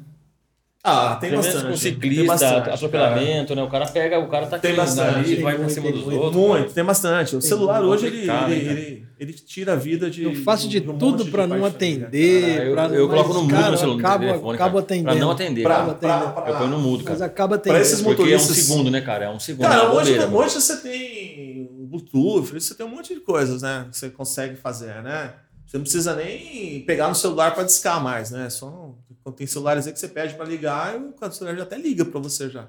[0.84, 1.62] Ah, tem bastante.
[1.62, 3.62] com tem ciclista, bastante, atropelamento, né?
[3.62, 5.14] O cara pega, o cara tá Tem aqui, bastante.
[5.16, 6.18] ali, vai pra cima dos muito.
[6.18, 6.42] outros.
[6.42, 7.36] Muito, tem bastante.
[7.36, 8.80] O Tem celular hoje ele, complicado, ele, cara?
[8.80, 10.24] ele, ele tira a vida de.
[10.24, 12.56] Eu faço de de um tudo para não atender.
[12.56, 14.84] Cara, eu- pra- eu coloco mas, no mudo cara, no celular, acabo, telefone, acabo cara.
[14.84, 15.04] atendendo.
[15.12, 15.62] Pra não atender.
[15.62, 16.32] Pra- pra- atendendo.
[16.34, 17.26] pra- Eu ponho no mudo, Mas cara.
[17.30, 18.16] acaba Pra esses atendendo.
[18.16, 19.24] Porque é um motoristas- segundo, né, cara?
[19.26, 19.68] É um segundo.
[19.68, 23.86] Cara, é hoje, bobeira, hoje você tem Bluetooth, você tem um monte de coisas, né?
[23.88, 25.30] Que você consegue fazer, né?
[25.64, 28.50] Você não precisa nem pegar no celular para discar mais, né?
[28.50, 31.62] Só não- quando tem celulares aí que você pede para ligar, e o celular já
[31.62, 32.68] até liga para você já.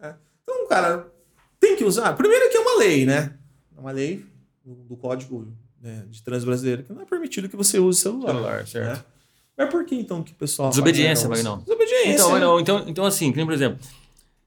[0.00, 0.16] né?
[0.42, 1.06] Então, cara,
[1.58, 2.12] tem que usar.
[2.14, 3.34] Primeiro que é uma lei, né?
[3.76, 4.24] É uma lei
[4.64, 8.32] do, Código né, de Trânsito Brasileiro que não é permitido que você use celular.
[8.32, 8.98] Celular, certo.
[8.98, 9.04] né?
[9.56, 10.70] Mas por que então que o pessoal.
[10.70, 11.62] Desobediência, faz, Magnão.
[11.62, 12.12] Desobediência.
[12.12, 13.78] Então, não, então, então, assim, por exemplo,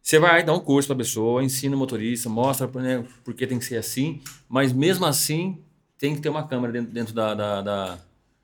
[0.01, 3.59] você vai dar um curso pra pessoa, ensina o motorista, mostra né, por que tem
[3.59, 5.59] que ser assim, mas mesmo assim
[5.97, 7.99] tem que ter uma câmera dentro, dentro da, da, da,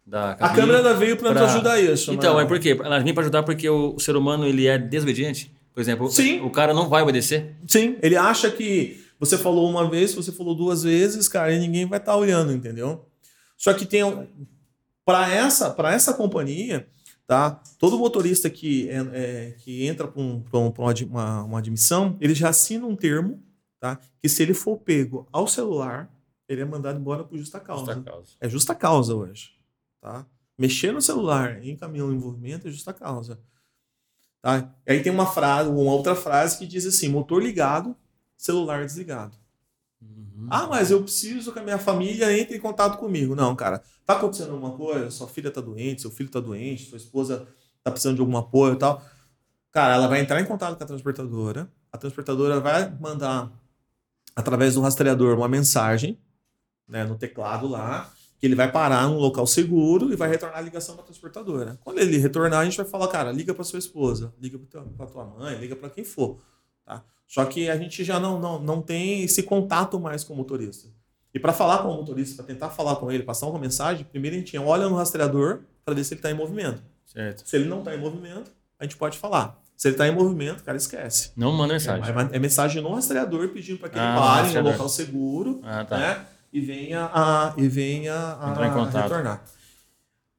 [0.06, 2.12] da A câmera ainda veio para pra- nos ajudar isso.
[2.12, 2.44] Então, né?
[2.44, 2.78] é por quê?
[2.84, 5.52] Ela vem para ajudar porque o, ser humano ele é desobediente.
[5.74, 6.42] Por exemplo, Sim.
[6.42, 7.56] o cara não vai obedecer.
[7.68, 11.86] Sim, ele acha que você falou uma vez, você falou duas vezes, cara, e ninguém
[11.86, 13.06] vai estar olhando, entendeu?
[13.58, 14.02] Só que tem
[15.06, 16.88] para essa para essa companhia
[17.30, 17.62] tá?
[17.78, 20.74] Todo motorista que, é, é, que entra para um, um,
[21.08, 23.40] uma, uma admissão, ele já assina um termo,
[23.80, 24.00] tá?
[24.20, 26.12] Que se ele for pego ao celular,
[26.48, 27.94] ele é mandado embora por justa causa.
[27.94, 28.32] Justa causa.
[28.42, 29.52] É justa causa hoje,
[30.02, 30.26] tá?
[30.58, 33.40] Mexer no celular em caminhão envolvimento é justa causa.
[34.42, 34.74] Tá?
[34.86, 37.96] E aí tem uma frase, uma outra frase que diz assim: motor ligado,
[38.38, 39.38] celular desligado.
[40.02, 40.48] Uhum.
[40.50, 43.36] Ah, mas eu preciso que a minha família entre em contato comigo.
[43.36, 43.84] Não, cara.
[44.06, 45.12] Tá acontecendo alguma coisa?
[45.12, 47.48] Sua filha tá doente, seu filho tá doente, sua esposa
[47.84, 49.04] tá precisando de algum apoio e tal.
[49.72, 51.72] Cara, ela vai entrar em contato com a transportadora.
[51.92, 53.52] A transportadora vai mandar,
[54.36, 56.18] através do rastreador, uma mensagem
[56.88, 60.62] né, no teclado lá, que ele vai parar num local seguro e vai retornar a
[60.62, 61.78] ligação para a transportadora.
[61.84, 64.58] Quando ele retornar, a gente vai falar, cara, liga para sua esposa, liga
[64.98, 66.42] para tua mãe, liga para quem for.
[66.86, 67.04] Tá?
[67.28, 70.88] Só que a gente já não, não, não tem esse contato mais com o motorista.
[71.34, 74.38] E para falar com o motorista, para tentar falar com ele, passar uma mensagem, primeiro
[74.38, 76.82] a gente olha no rastreador para ver se ele está em movimento.
[77.06, 77.44] Certo.
[77.46, 79.62] Se ele não está em movimento, a gente pode falar.
[79.76, 81.32] Se ele está em movimento, cara, esquece.
[81.36, 82.14] Não manda mensagem.
[82.32, 85.86] É, é mensagem no rastreador pedindo para que ele ah, pare no local seguro ah,
[85.86, 85.98] tá.
[85.98, 86.26] né?
[86.52, 89.44] E venha a, e venha a, a retornar.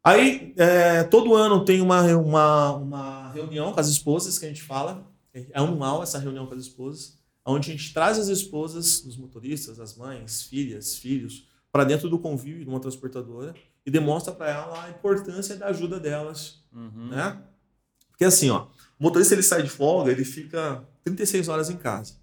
[0.02, 4.62] Aí, é, todo ano tem uma, uma, uma reunião com as esposas que a gente
[4.62, 5.06] fala.
[5.32, 9.80] É anual essa reunião com as esposas onde a gente traz as esposas dos motoristas,
[9.80, 13.54] as mães, filhas, filhos, para dentro do convívio de uma transportadora
[13.84, 17.08] e demonstra para ela a importância da ajuda delas, uhum.
[17.08, 17.40] né?
[18.10, 18.66] Porque assim, ó,
[18.98, 22.14] o motorista ele sai de folga, ele fica 36 horas em casa,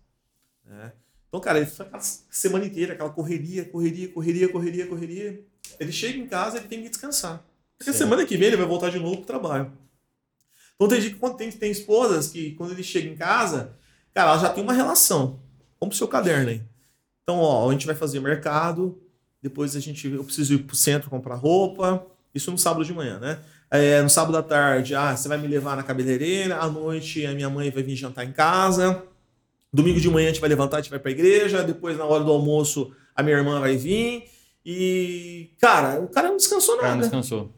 [0.66, 0.94] né?
[1.28, 5.46] Então, cara, ele fica semana inteira, aquela correria, correria, correria, correria, correria.
[5.80, 7.46] Ele chega em casa, ele tem que descansar.
[7.78, 9.72] Porque a semana que vem ele vai voltar de novo pro trabalho.
[10.76, 13.76] Então tem que tem, tem esposas que quando ele chega em casa,
[14.18, 15.40] Cara, ela já tem uma relação.
[15.80, 16.64] Vamos pro seu caderno aí.
[17.22, 19.00] Então, ó, a gente vai fazer mercado,
[19.40, 23.20] depois a gente, eu preciso ir pro centro comprar roupa, isso no sábado de manhã,
[23.20, 23.38] né?
[23.70, 27.34] É, no sábado à tarde, ah, você vai me levar na cabeleireira, à noite a
[27.36, 29.04] minha mãe vai vir jantar em casa,
[29.78, 32.24] domingo de manhã a gente vai levantar, a gente vai pra igreja, depois na hora
[32.24, 34.26] do almoço a minha irmã vai vir,
[34.66, 36.96] e, cara, o cara não descansou nada.
[36.96, 37.54] Não descansou.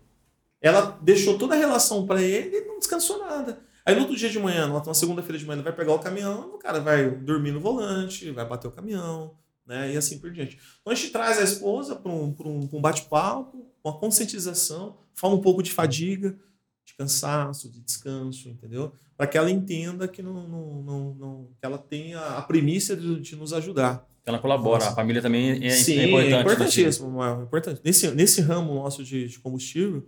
[0.61, 3.59] Ela deixou toda a relação para ele e não descansou nada.
[3.85, 6.59] Aí no outro dia de manhã, numa segunda-feira de manhã, vai pegar o caminhão, o
[6.59, 9.33] cara vai dormir no volante, vai bater o caminhão,
[9.65, 9.91] né?
[9.93, 10.59] E assim por diante.
[10.81, 15.41] Então a gente traz a esposa para um, um, um bate-papo, uma conscientização, fala um
[15.41, 16.37] pouco de fadiga,
[16.85, 18.93] de cansaço, de descanso, entendeu?
[19.19, 23.35] Para que ela entenda que, não, não, não, que ela tenha a primícia de, de
[23.35, 24.07] nos ajudar.
[24.25, 24.93] Ela colabora, Nossa.
[24.93, 26.33] a família também é, Sim, é importante.
[26.33, 27.81] É importantíssimo, é importante.
[27.83, 30.07] Nesse, nesse ramo nosso de, de combustível,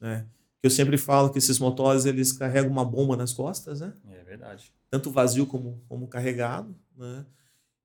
[0.00, 0.24] né?
[0.62, 3.92] que eu sempre falo que esses motores eles carregam uma bomba nas costas, né?
[4.08, 4.72] É verdade.
[4.90, 7.26] Tanto vazio como, como carregado, né?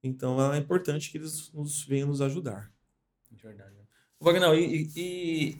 [0.01, 2.71] Então é importante que eles nos venham nos ajudar.
[3.33, 3.75] É verdade.
[4.17, 5.57] Wagner, e, e,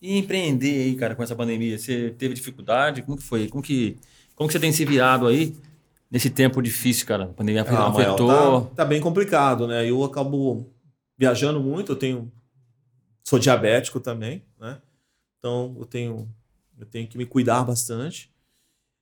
[0.00, 1.78] e, empreender aí, cara, com essa pandemia?
[1.78, 3.02] Você teve dificuldade?
[3.02, 3.48] Como que foi?
[3.48, 3.98] Como que,
[4.36, 5.56] como que você tem se virado aí
[6.08, 7.24] nesse tempo difícil, cara?
[7.24, 8.66] A pandemia ah, afetou?
[8.66, 9.84] Tá, tá bem complicado, né?
[9.84, 10.72] Eu acabo
[11.18, 12.30] viajando muito, eu tenho...
[13.24, 14.78] Sou diabético também, né?
[15.40, 16.28] Então, eu tenho
[16.78, 18.30] eu tenho que me cuidar bastante.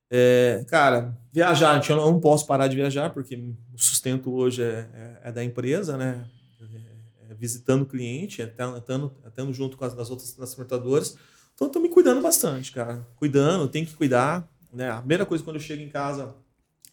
[0.09, 3.35] É, cara, viajar, eu não posso parar de viajar, porque
[3.73, 6.25] o sustento hoje é, é, é da empresa, né?
[6.61, 11.17] É, é visitando o cliente, é estando junto com as das outras transportadoras.
[11.53, 13.05] Então, estou me cuidando bastante, cara.
[13.15, 14.47] Cuidando, tem que cuidar.
[14.75, 14.89] Né?
[14.89, 16.35] A primeira coisa quando eu chego em casa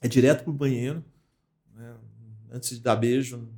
[0.00, 1.04] é direto pro banheiro.
[1.74, 1.94] Né?
[2.50, 3.48] Antes de dar beijo,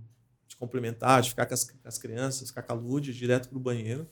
[0.47, 4.09] de cumprimentar, de ficar com as, com as crianças, com a calude, direto pro banheiro.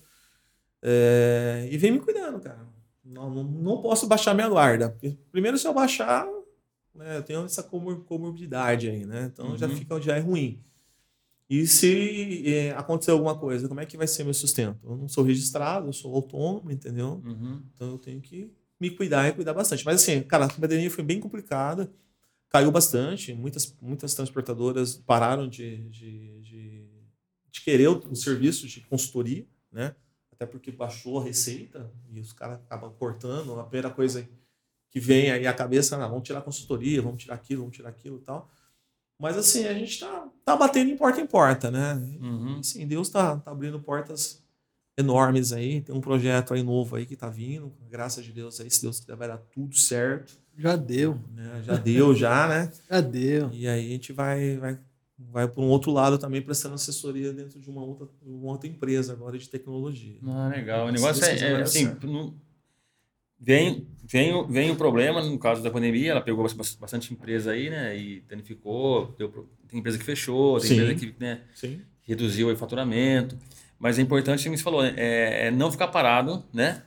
[0.82, 2.66] É, e vem me cuidando, cara
[3.04, 4.90] não, não, não posso baixar minha guarda.
[4.90, 6.26] Porque primeiro, se eu baixar,
[6.94, 9.30] né, eu tenho essa comor comorbidade aí, né?
[9.32, 9.58] Então uhum.
[9.58, 10.62] já fica já é ruim.
[11.50, 14.78] E se é, acontecer alguma coisa, como é que vai ser meu sustento?
[14.88, 17.20] Eu não sou registrado, eu sou autônomo, entendeu?
[17.24, 17.62] Uhum.
[17.74, 18.50] Então eu tenho que
[18.82, 19.84] me cuidar e cuidar bastante.
[19.84, 21.88] Mas assim, cara, a pandemia foi bem complicada,
[22.48, 23.32] caiu bastante.
[23.32, 26.88] Muitas, muitas transportadoras pararam de, de, de,
[27.48, 29.94] de querer o, serviço de consultoria, né?
[30.32, 33.60] até porque baixou a receita e os caras acabam cortando.
[33.60, 34.28] A primeira coisa
[34.90, 37.90] que vem aí a cabeça, ah, vamos tirar a consultoria, vamos tirar aquilo, vamos tirar
[37.90, 38.50] aquilo e tal.
[39.16, 41.94] Mas assim, a gente tá, tá batendo em porta em porta, né?
[42.20, 42.58] Uhum.
[42.58, 44.41] Assim, Deus tá, tá abrindo portas
[44.96, 45.80] enormes aí.
[45.80, 47.72] Tem um projeto aí novo aí que tá vindo.
[47.90, 50.40] Graças a Deus aí, se Deus quiser, vai dar tudo certo.
[50.56, 51.18] Já deu.
[51.34, 51.62] Né?
[51.64, 52.72] Já deu, já, né?
[52.90, 53.50] Já deu.
[53.52, 54.78] E aí a gente vai, vai
[55.30, 59.12] vai para um outro lado também prestando assessoria dentro de uma outra, uma outra empresa
[59.12, 60.18] agora de tecnologia.
[60.26, 60.86] Ah, legal.
[60.86, 62.34] O negócio é, é assim, não,
[63.38, 66.44] vem, vem, vem o problema, no caso da pandemia, ela pegou
[66.78, 70.74] bastante empresa aí, né, e danificou, deu, tem empresa que fechou, tem Sim.
[70.74, 71.80] empresa que né, Sim.
[72.02, 73.36] reduziu o faturamento,
[73.82, 76.82] mas é importante, como você falou, é, é não ficar parado, né,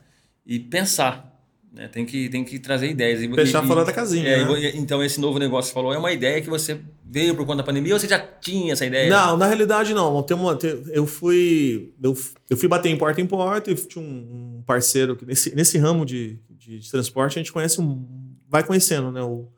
[0.45, 1.34] e pensar,
[1.73, 1.89] né?
[1.89, 3.22] Tem, que, tem que trazer ideias.
[3.22, 4.26] E, Fechar e- fora da casinha.
[4.30, 4.59] é, né?
[4.61, 7.45] e- então, esse novo negócio que você falou é uma ideia que você veio por
[7.45, 9.09] conta da pandemia ou você já tinha essa ideia?
[9.09, 10.23] Não, na realidade não.
[10.23, 12.15] Tem uma, tem- eu fui eu,
[12.49, 15.77] eu fui bater em porta em porta e tinha um, um parceiro que nesse, nesse
[15.77, 18.07] ramo de, de, de transporte a gente conhece um,
[18.47, 19.22] vai conhecendo, né?
[19.22, 19.49] O,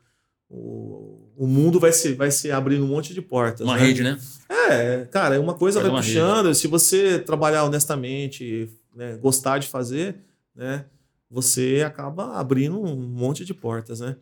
[0.50, 3.60] o, o mundo vai se, vai se abrindo um monte de portas.
[3.60, 3.82] Uma né?
[3.86, 4.18] rede, né?
[4.50, 6.52] É, cara, uma coisa Faz vai uma puxando.
[6.52, 10.16] Se você trabalhar honestamente, né, gostar de fazer,
[10.52, 10.84] né,
[11.30, 14.16] você acaba abrindo um monte de portas, né?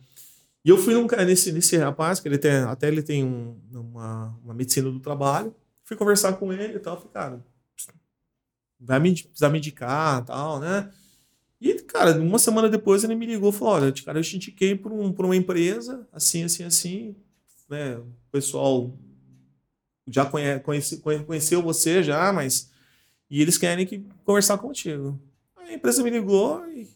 [0.63, 4.37] E eu fui num, nesse, nesse rapaz, que ele tem, até ele tem um- uma,
[4.43, 7.45] uma medicina do trabalho, fui conversar com ele e tal, falei, cara,
[8.79, 10.91] vai me, precisar me indicar e tal, né?
[11.59, 14.75] E, cara, uma semana depois ele me ligou e falou, olha, cara, eu te indiquei
[14.75, 17.15] por, um, uma empresa, assim, assim, assim,
[17.69, 17.97] né?
[17.97, 18.93] O pessoal
[20.07, 22.69] já conhe, conhece, conhe- conheceu você já, mas...
[23.29, 25.19] E eles querem que, conversar contigo.
[25.57, 26.87] A empresa me ligou e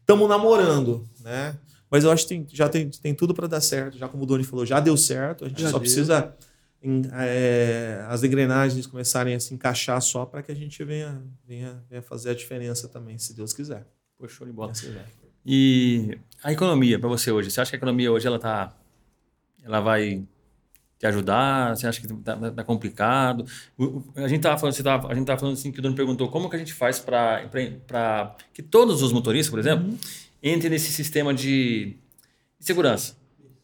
[0.00, 1.56] estamos namorando, né?
[1.90, 3.96] Mas eu acho que tem, já tem, tem tudo para dar certo.
[3.96, 5.46] Já como o Doni falou, já deu certo.
[5.46, 5.80] A gente Já só deu.
[5.80, 6.36] precisa
[6.82, 11.82] em- é, as engrenagens começarem a se encaixar só para que a gente venha, venha,
[11.88, 13.86] venha fazer a diferença também, se Deus quiser.
[14.18, 14.72] Pô, show de bola.
[14.72, 15.04] Ideia.
[15.46, 17.50] E a economia para você hoje?
[17.50, 18.76] Você acha que a economia hoje ela tá,
[19.62, 20.24] ela vai
[20.98, 21.76] te ajudar?
[21.76, 23.46] Você acha que tá, tá complicado?
[23.76, 25.82] O- o- A gente tava falando, você tava, a gente tava falando assim que o
[25.82, 27.48] dono perguntou como que a gente faz para
[28.52, 29.96] que todos os motoristas, por exemplo,
[30.42, 31.96] entrem nesse sistema de
[32.60, 33.16] de segurança,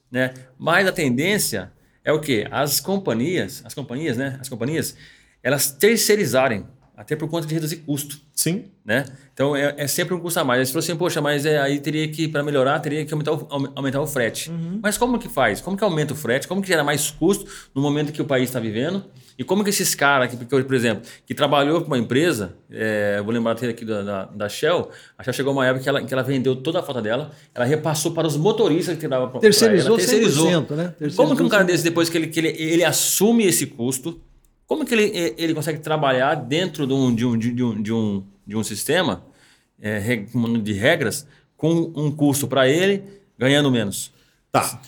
[0.09, 0.33] né?
[0.57, 1.73] Mas a tendência
[2.05, 2.47] é o quê?
[2.49, 4.39] As companhias, as companhias, né?
[4.41, 4.97] As companhias,
[5.43, 6.65] elas terceirizarem,
[6.97, 9.05] até por conta de reduzir custo Sim, né?
[9.33, 10.61] Então é, é sempre um custo a mais.
[10.61, 13.33] Aí você falou assim, poxa, mas é, aí teria que, para melhorar, teria que aumentar
[13.33, 14.51] o, aume- aumentar o frete.
[14.83, 15.61] Mas como que faz?
[15.61, 16.47] Como que aumenta o frete?
[16.47, 19.03] Como que gera mais custo no momento que o país está vivendo?
[19.37, 23.33] E como que esses caras, que, por exemplo, que trabalhou com uma empresa, é, vou
[23.33, 26.15] lembrar até aqui da, da, da Shell, a Shell chegou uma época que ela, que
[26.15, 29.89] ela vendeu toda a frota dela, ela repassou para os motoristas que trabalhavam pra Terceirizou
[29.89, 30.47] ela, terceirizou.
[30.49, 30.85] 100%, né?
[30.85, 31.67] Como Terceirizou que um cara 100%.
[31.67, 34.21] desse, depois que ele, que ele, ele assume esse custo,
[34.69, 38.25] como que ele, ele consegue trabalhar dentro de um, de um, de um, de um,
[38.47, 39.25] de um sistema
[39.81, 40.01] é,
[40.63, 41.27] de regras
[41.57, 43.03] com um custo para ele,
[43.39, 44.13] ganhando menos?
[44.51, 44.81] Tá.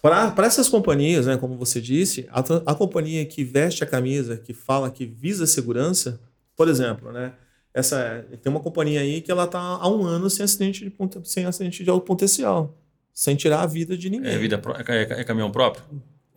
[0.00, 4.54] Para essas companhias, né, como você disse, a, a companhia que veste a camisa, que
[4.54, 6.20] fala que visa segurança,
[6.56, 7.32] por exemplo, né,
[7.74, 10.92] essa, tem uma companhia aí que ela está há um ano sem acidente de,
[11.24, 12.76] sem acidente de alto potencial,
[13.12, 14.32] sem tirar a vida de ninguém.
[14.32, 15.84] É, vida é, é- é caminhão próprio?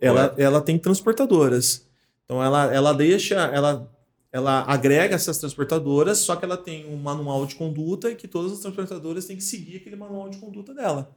[0.02, 1.86] ela, ela tem transportadoras.
[2.24, 3.88] Então ela, ela deixa, ela,
[4.32, 8.50] ela agrega essas transportadoras, só que ela tem um manual de conduta e que todas
[8.52, 11.14] as transportadoras têm que seguir aquele manual de conduta dela.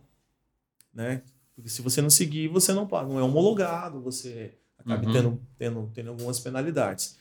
[0.94, 1.22] Né?
[1.56, 5.14] Porque se você não seguir, você não paga, não é homologado, você acaba Uhum.
[5.14, 7.18] tendo, tendo, tendo algumas penalidades.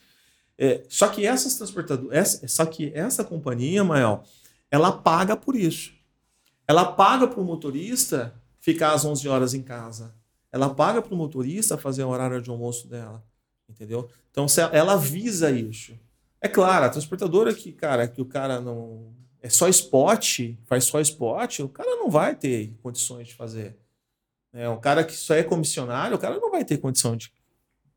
[0.58, 4.24] É, só que essas transportadoras, essa, só que essa companhia, Mael,
[4.70, 5.92] ela paga por isso.
[6.66, 10.14] Ela paga para o motorista ficar às 11 horas em casa.
[10.50, 13.24] Ela paga para o motorista fazer o horário de almoço dela.
[13.68, 14.08] Entendeu?
[14.30, 15.98] Então, ela- visa isso.
[16.40, 19.12] É claro, a transportadora que, cara, que o cara não.
[19.40, 23.76] É só spot, faz só spot, o cara não vai ter condições de fazer.
[24.52, 27.30] É, um cara que só é comissionário, o cara não vai ter condição de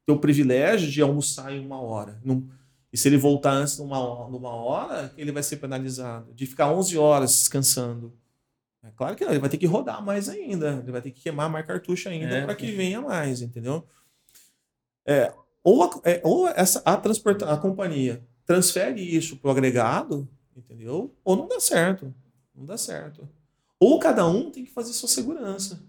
[0.06, 2.20] ter o privilégio de almoçar em uma hora.
[2.24, 2.48] Não-
[2.92, 6.34] e se ele voltar antes de numa hora, ele vai ser penalizado.
[6.34, 8.14] De ficar 11 horas descansando.
[8.84, 10.80] É claro que não, ele vai ter que rodar mais ainda.
[10.82, 13.86] Ele vai ter que queimar mais cartucho ainda É, para que venha mais, entendeu?
[15.06, 15.34] É,
[15.70, 21.14] ou a, é, ou essa, a, transporta, a companhia transfere isso para o agregado, entendeu?
[21.24, 22.14] Ou não dá certo.
[22.56, 23.28] Não dá certo.
[23.80, 25.82] Ou cada um tem que fazer sua segurança.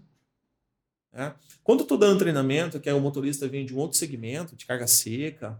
[1.11, 1.33] né?
[1.63, 4.65] Quando eu estou dando treinamento, que é o motorista vem de um outro segmento, de
[4.65, 5.59] carga seca,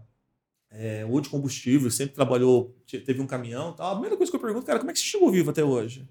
[0.70, 4.36] é, ou de combustível, sempre trabalhou, te- teve um caminhão, tal, a primeira coisa que
[4.36, 6.08] eu pergunto, cara, como é que você chegou vivo até hoje?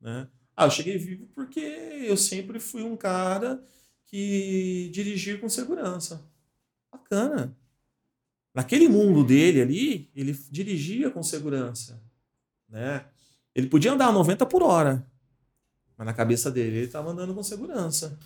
[0.00, 0.28] Né?
[0.56, 3.62] Ah, eu cheguei vivo porque eu sempre fui um cara
[4.06, 6.24] que dirigia com segurança.
[6.96, 7.56] Bacana.
[8.54, 12.02] Naquele mundo dele ali, ele dirigia com segurança.
[12.68, 13.04] Né?
[13.54, 15.06] Ele podia andar a 90 por hora,
[15.96, 18.18] mas na cabeça dele ele estava andando com segurança.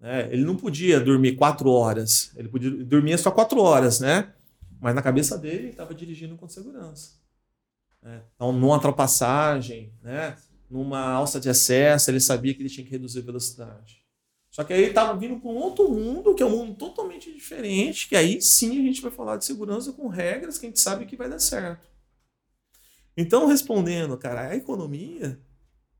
[0.00, 0.32] Né?
[0.32, 4.32] Ele não podia dormir quatro horas, ele podia dormir só quatro horas, né?
[4.80, 7.14] Mas na cabeça dele ele estava dirigindo com segurança.
[8.00, 8.22] Né?
[8.34, 10.36] Então, numa ultrapassagem, né?
[10.70, 14.04] numa alça de excesso, ele sabia que ele tinha que reduzir a velocidade.
[14.58, 18.16] Só que aí estava vindo um outro mundo, que é um mundo totalmente diferente, que
[18.16, 21.14] aí sim a gente vai falar de segurança com regras que a gente sabe que
[21.14, 21.86] vai dar certo.
[23.16, 25.38] Então, respondendo, cara, a economia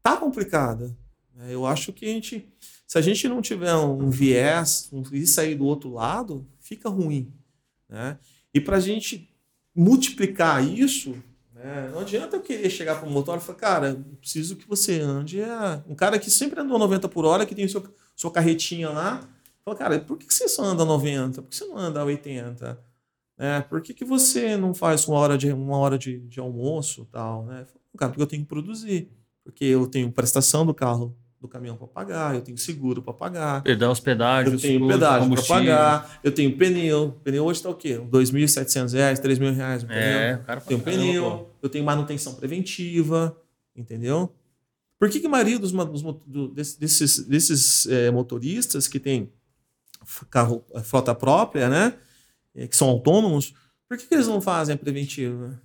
[0.02, 0.88] tá complicada.
[1.36, 1.54] né?
[1.54, 2.52] Eu acho que a gente,
[2.84, 7.32] se a gente não tiver um viés um, e sair do outro lado, fica ruim.
[7.88, 8.18] Né?
[8.52, 9.32] E para a gente
[9.72, 11.14] multiplicar isso,
[11.60, 15.00] É, não adianta eu querer chegar para o motor e falar, cara, preciso que você
[15.00, 15.40] ande.
[15.40, 15.82] É...
[15.88, 17.82] Um cara que sempre andou 90 por hora, que tem seu,
[18.18, 19.22] sua carretinha lá,
[19.64, 21.40] fala, cara, por que, você só anda 90?
[21.40, 22.76] Por que você não anda 80?
[23.38, 27.06] É, por que, que você não faz uma hora de, uma hora de, de almoço
[27.12, 27.44] tal?
[27.44, 27.64] Né?
[27.96, 29.08] Cara, porque eu tenho que produzir.
[29.44, 33.62] Porque eu tenho prestação do carro do caminhão para pagar, eu tenho seguro para pagar.
[33.62, 37.16] Perder hospedagem, eu tenho pedágio para pagar, eu tenho pneu.
[37.22, 37.92] Pneu hoje está o quê?
[37.92, 39.84] R$ 2.700, 3.000 reais.
[39.84, 43.40] Um é, o cara tenho pneu, eu tenho manutenção preventiva,
[43.76, 44.34] entendeu?
[44.98, 49.32] Por que, que a maioria dos, dos desses, desses é, motoristas que tem
[50.30, 51.98] carro, frota própria, né?
[52.54, 53.54] É, que são autônomos,
[53.88, 55.60] por que, que eles não fazem a preventiva?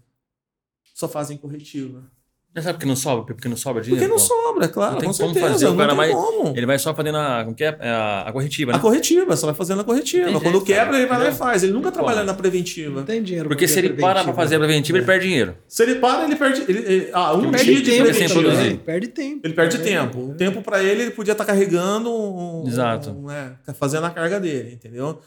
[0.94, 2.10] Só fazem corretiva.
[2.56, 3.34] Já sabe porque não sobra?
[3.34, 4.06] Porque não sobra dinheiro?
[4.06, 4.94] Porque não sobra, claro.
[4.94, 5.68] Não tem com como certeza, fazer.
[5.68, 6.12] O cara vai.
[6.12, 6.56] Como.
[6.56, 7.76] Ele vai só fazendo a, como que é?
[7.82, 8.78] a, a corretiva, né?
[8.78, 10.32] A corretiva, só vai fazendo a corretiva.
[10.34, 10.98] Quando jeito, quebra, cara.
[10.98, 11.64] ele vai lá e faz.
[11.64, 13.00] Ele nunca trabalha na preventiva.
[13.00, 13.50] Não tem dinheiro.
[13.50, 15.00] Porque se ele para para fazer a preventiva, é.
[15.00, 15.58] ele perde dinheiro.
[15.68, 16.62] Se ele para, ele perde.
[16.68, 18.66] Ele, ele, ah, um dia de tempo sem produzir.
[18.66, 19.42] Ele perde tempo.
[19.44, 20.20] Ele perde tempo.
[20.20, 22.14] O tempo para ele, ele podia estar tá carregando.
[22.14, 23.10] Um, Exato.
[23.10, 25.20] Um, é, fazendo a carga dele, entendeu?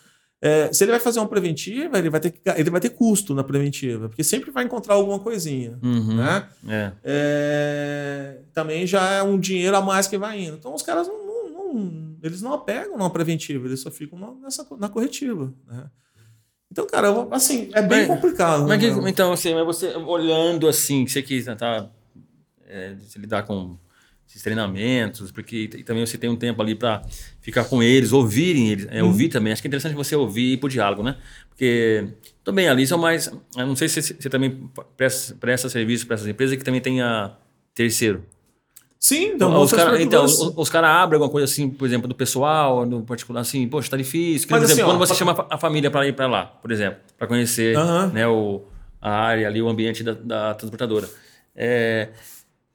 [0.46, 3.34] É, se ele vai fazer uma preventiva, ele vai, ter que, ele vai ter custo
[3.34, 5.76] na preventiva, porque sempre vai encontrar alguma coisinha.
[5.82, 6.48] Uhum, né?
[6.68, 6.92] É.
[7.02, 10.56] É, também já é um dinheiro a mais que vai indo.
[10.56, 14.64] Então os caras não, não, não eles não apegam na preventiva, eles só ficam nessa,
[14.78, 15.52] na corretiva.
[15.66, 15.90] Né?
[16.70, 18.68] Então, cara, assim, é bem mas, complicado.
[18.68, 19.10] Mas né?
[19.10, 21.90] então, assim, mas você olhando assim, você que tá,
[22.68, 23.76] é, lidar com
[24.28, 27.02] esses treinamentos, porque também você tem um tempo ali para
[27.40, 29.08] ficar com eles, ouvirem eles, é, uhum.
[29.08, 29.52] ouvir também.
[29.52, 31.16] Acho que é interessante você ouvir e ir pro diálogo, né?
[31.48, 32.08] Porque
[32.44, 33.32] também ali são mais.
[33.56, 37.32] Eu não sei se você também presta, presta serviço para essas empresas que também tenha
[37.74, 38.24] terceiro.
[38.98, 42.14] Sim, então, os caras então, os, os cara abrem alguma coisa assim, por exemplo, do
[42.14, 44.48] pessoal, no particular, assim, poxa, tá difícil.
[44.50, 45.32] Mas, por exemplo, assim, quando ó, você pra...
[45.34, 48.08] chama a família para ir para lá, por exemplo, para conhecer uhum.
[48.08, 48.62] né, o,
[49.00, 51.08] a área ali, o ambiente da, da transportadora.
[51.54, 52.08] É,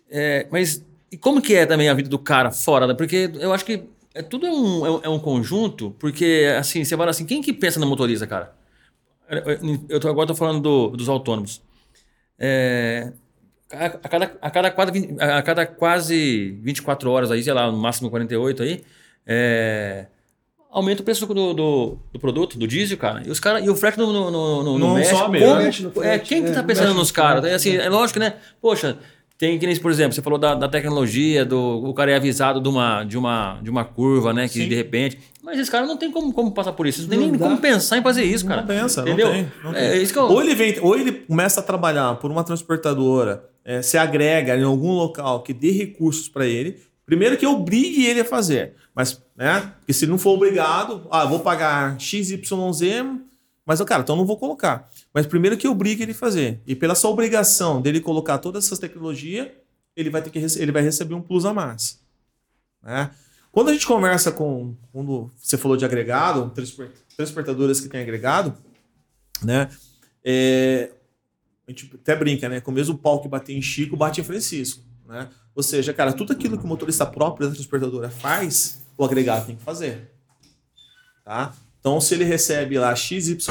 [0.10, 2.88] é, mas e como que é também a vida do cara fora?
[2.88, 3.84] Da, porque eu acho que
[4.14, 7.52] é, tudo é um, é, um é conjunto, porque assim, você fala assim, quem que
[7.52, 8.54] pensa na motorista, cara?
[9.88, 11.62] Eu tô, agora tô falando do, dos autônomos.
[12.38, 13.14] É,
[13.72, 17.78] a, a, cada, a, cada quase, a cada quase 24 horas aí, sei lá, no
[17.78, 18.84] máximo 48 aí,
[19.26, 20.08] é,
[20.70, 23.22] aumenta o preço do, do, do, produto, do diesel, cara.
[23.26, 26.14] E os cara, e o frete no, no, no, no não México, sobe, como, né?
[26.14, 27.46] é, quem que tá pensando nos caras?
[27.46, 28.36] É, assim, é lógico, né?
[28.62, 28.98] Poxa,
[29.42, 32.62] tem que nem, por exemplo, você falou da, da, tecnologia, do o cara é avisado
[32.62, 34.48] de uma, de uma, de uma curva, né?
[34.48, 34.70] Que Sim.
[34.70, 35.18] de repente.
[35.42, 37.02] Mas esse cara não tem como, como passar por isso.
[37.02, 37.48] Não tem nem dá.
[37.48, 38.62] como pensar em fazer isso, cara.
[38.62, 39.30] Não pensa, entendeu?
[39.30, 39.82] Não tem, não tem.
[39.82, 40.26] É, que eu...
[40.26, 44.64] ou, ele vem, ou ele começa a trabalhar por uma transportadora, é, se agrega em
[44.64, 46.78] algum local que dê recursos para ele.
[47.04, 48.74] Primeiro que obrigue ele a fazer.
[48.94, 49.74] Mas, né?
[49.80, 52.42] Porque se não for obrigado, ah, vou pagar XYZ,
[53.66, 54.90] mas, cara, então não vou colocar.
[55.14, 56.62] Mas primeiro que obrigue ele a fazer.
[56.66, 59.50] E pela sua obrigação dele colocar todas essas tecnologias,
[59.96, 62.00] ele vai ter que ele vai receber um plus a mais.
[62.82, 63.12] Né?
[63.52, 64.76] Quando a gente conversa com.
[64.92, 66.52] Quando você falou de agregado,
[67.16, 68.58] transportadoras que têm agregado,
[69.44, 69.70] né?
[70.24, 70.92] É,
[71.68, 72.62] a gente até brinca, né?
[72.62, 74.84] Com o mesmo pau que bate em Chico, bate em Francisco.
[75.06, 75.28] Né?
[75.54, 79.56] Ou seja, cara, tudo aquilo que o motorista próprio da transportadora faz, o agregado tem
[79.56, 80.10] que fazer.
[81.26, 81.54] Tá?
[81.82, 83.44] Então, se ele recebe lá XYZ,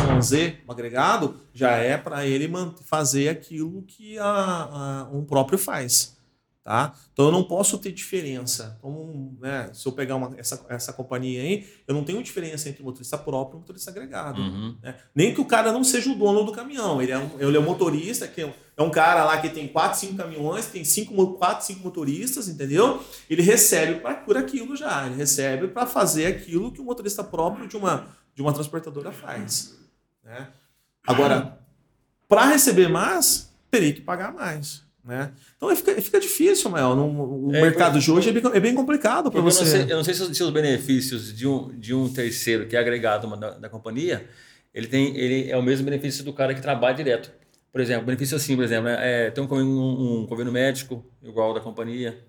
[0.66, 2.48] um agregado, já é para ele
[2.85, 6.16] fazer aquilo que a, a, um próprio faz.
[6.62, 6.94] Tá?
[7.12, 8.77] Então eu não posso ter diferença.
[8.78, 12.82] Então, né, se eu pegar uma, essa, essa companhia aí, eu não tenho diferença entre
[12.82, 14.40] motorista próprio e motorista agregado.
[14.40, 14.77] Uhum.
[14.82, 14.94] Né?
[15.15, 17.01] Nem que o cara não seja o dono do caminhão.
[17.01, 19.98] Ele é um, ele é um motorista, que é um cara lá que tem 4,
[19.98, 23.02] 5 caminhões, tem 5, 4, 5 motoristas, entendeu?
[23.28, 25.07] Ele recebe pra, por aquilo já.
[25.07, 29.78] Ele recebe para fazer aquilo que o motorista próprio de uma de uma transportadora faz.
[30.24, 30.48] Né?
[31.07, 31.59] Agora,
[32.28, 34.85] para receber mais, teria que pagar mais.
[35.05, 35.32] Né?
[35.57, 36.94] Então fica, fica difícil, Mael.
[36.94, 39.62] No, o é, mercado de hoje é bem, é bem complicado para você.
[39.62, 42.66] Eu não sei, eu não sei se, se, os benefícios de um, de um terceiro
[42.66, 44.28] que é agregado uma, da, da, companhia,
[44.74, 47.32] ele, tem, ele é o mesmo benefício do cara que trabalha direto.
[47.73, 51.55] Por exemplo, benefício assim, por exemplo, é, é tem um, um, um convênio médico igual
[51.55, 52.23] da companhia,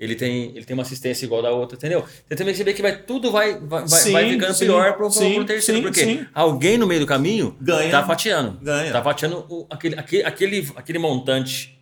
[0.00, 2.02] ele tem, ele tem uma assistência igual da outra, entendeu?
[2.26, 5.34] Você também vê que vai, tudo vai, vai, sim, vai ficando sim, pior pro, sim,
[5.34, 5.80] pro terceiro.
[5.80, 8.58] Sim, porque alguém no meio do caminho ganha, tá fatiando.
[8.62, 8.90] Ganha.
[8.90, 11.78] Tá fatiando o, aquele, aquele, aquele, aquele montante.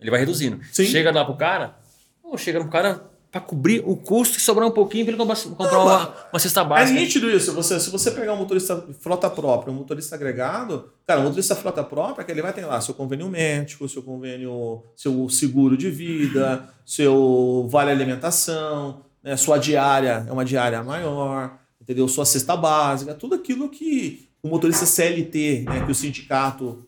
[0.00, 0.58] Ele vai reduzindo.
[0.72, 1.76] Chega lá pro cara,
[2.20, 5.72] pô, chega pro cara para cobrir o custo e sobrar um pouquinho para ele comprar
[5.72, 6.98] não, uma, uma cesta básica.
[6.98, 7.52] É nítido isso.
[7.52, 11.84] Você, se você pegar um motorista frota própria, um motorista agregado, cara, um motorista frota
[11.84, 16.68] própria, que ele vai ter lá seu convênio médico, seu convênio, seu seguro de vida,
[16.84, 22.08] seu vale alimentação, né, sua diária é uma diária maior, entendeu?
[22.08, 26.84] Sua cesta básica, tudo aquilo que o motorista CLT, né, que o sindicato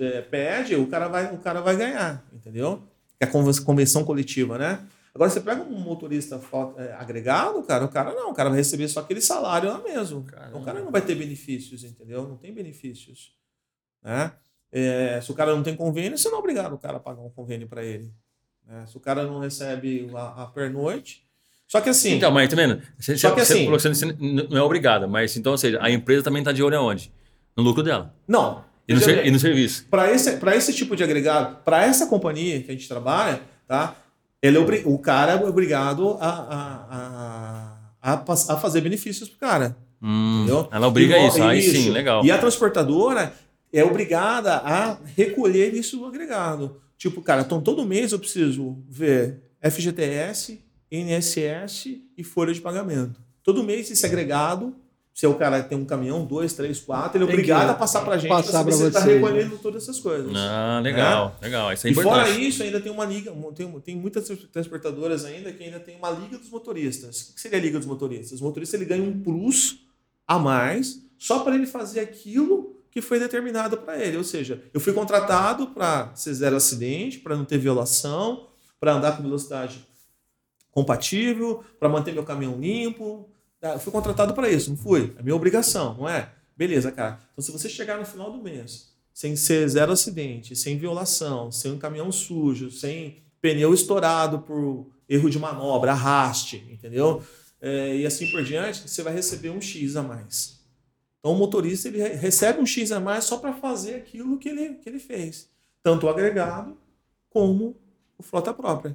[0.00, 2.82] é, pede, o cara, vai, o cara vai ganhar, entendeu?
[3.20, 4.80] É a conven- convenção coletiva, né?
[5.14, 6.40] Agora, você pega um motorista
[6.76, 10.24] é, agregado, cara, o cara não, o cara vai receber só aquele salário lá mesmo.
[10.24, 10.58] Caramba.
[10.58, 12.26] O cara não vai ter benefícios, entendeu?
[12.26, 13.32] Não tem benefícios.
[14.02, 14.32] Né?
[14.72, 17.20] É, se o cara não tem convênio, você não é obrigado o cara a pagar
[17.22, 18.12] um convênio para ele.
[18.66, 18.84] né?
[18.88, 21.24] Se o cara não recebe a, a pernoite.
[21.68, 22.14] Só que assim.
[22.16, 22.82] Então, mas tá vendo?
[22.98, 24.12] Você, Só que você assim- você
[24.50, 27.12] não é obrigado, mas então, ou seja, a empresa também está de olho aonde?
[27.56, 28.14] No lucro dela.
[28.26, 28.64] não.
[28.86, 29.86] E no, ser- e no serviço.
[29.88, 33.96] Para esse, pra esse tipo de agregado, para essa companhia que a gente trabalha, tá?
[34.46, 36.28] Ele é o cara é obrigado a,
[38.02, 39.76] a, a, a fazer benefícios pro cara.
[40.02, 40.68] Hum, Entendeu?
[40.70, 41.42] ela obriga E- isso.
[41.42, 41.70] Aí isso.
[41.76, 42.24] sim, legal.
[42.24, 43.32] E a transportadora
[43.72, 46.80] é obrigada a recolher isso do agregado.
[46.98, 50.60] Tipo, cara, então todo mês eu preciso ver FGTS,
[50.92, 53.20] INSS e folha de pagamento.
[53.42, 54.74] Todo mês esse agregado,
[55.14, 57.74] se o cara tem um caminhão, dois, três, quatro, ele é Tem obrigado que a
[57.74, 60.32] passar pra gente passar pra saber pra se ele tá vocês, recolhendo todas essas coisas.
[60.34, 61.72] Ah, legal, legal.
[61.72, 65.62] Isso é e fora isso, ainda tem uma liga, tem, tem muitas transportadoras ainda que
[65.62, 67.30] ainda tem uma liga dos motoristas.
[67.30, 68.40] O que seria a liga dos motoristas?
[68.40, 69.78] O motorista ele ganha um plus
[70.26, 74.16] a mais só para ele fazer aquilo que foi determinado para ele.
[74.16, 78.48] Ou seja, eu fui contratado para ser zero acidente, para não ter violação,
[78.80, 79.86] para andar com velocidade
[80.72, 83.28] compatível, para manter meu caminhão limpo.
[83.64, 83.78] Tá?
[83.78, 85.14] Fui contratado para isso, não fui?
[85.18, 86.30] É minha obrigação, não é?
[86.54, 87.18] Beleza, cara.
[87.32, 91.72] Então, se você chegar no final do mês sem ser zero acidente, sem violação, sem
[91.72, 97.22] um caminhão sujo, sem pneu estourado por erro de manobra, arraste, entendeu?
[97.58, 100.60] É, e assim por diante, você vai receber um X a mais.
[101.18, 104.50] Então o motorista ele re- recebe um X a mais só para fazer aquilo que
[104.50, 105.48] ele, que ele fez.
[105.82, 106.76] Tanto o agregado
[107.30, 107.74] como
[108.18, 108.94] o frota própria.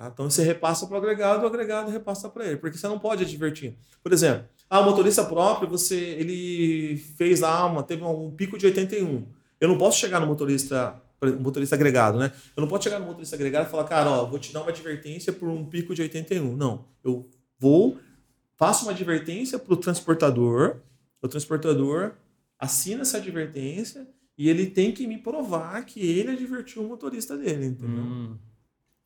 [0.00, 0.10] Tá?
[0.10, 3.22] Então você repassa para o agregado, o agregado repassa para ele, porque você não pode
[3.22, 3.76] advertir.
[4.02, 8.64] Por exemplo, ah, o motorista próprio, você ele fez lá uma, teve um pico de
[8.64, 9.26] 81.
[9.60, 10.98] Eu não posso chegar no motorista,
[11.38, 12.32] motorista agregado, né?
[12.56, 14.70] Eu não posso chegar no motorista agregado e falar, cara, ó, vou te dar uma
[14.70, 16.56] advertência por um pico de 81.
[16.56, 17.28] Não, eu
[17.58, 17.98] vou
[18.56, 20.76] faço uma advertência para o transportador,
[21.20, 22.12] o transportador
[22.58, 27.66] assina essa advertência e ele tem que me provar que ele advertiu o motorista dele,
[27.66, 28.02] entendeu?
[28.02, 28.38] Hum,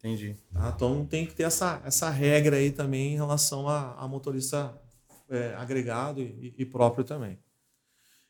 [0.05, 0.37] entendi.
[0.53, 0.73] Tá?
[0.75, 4.79] Então tem que ter essa, essa regra aí também em relação a, a motorista
[5.29, 7.39] é, agregado e, e próprio também.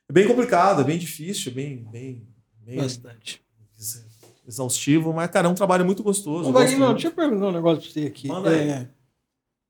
[0.09, 2.29] É bem complicado, é bem difícil, bem, bem,
[2.59, 3.43] bem Bastante.
[3.79, 4.07] ex-
[4.47, 6.51] exaustivo, mas, cara, é um trabalho muito gostoso.
[6.51, 6.93] Ô, Wagner, muito.
[6.93, 8.29] deixa eu perguntar um negócio pra você aqui.
[8.29, 8.69] Manda aí.
[8.69, 8.89] É,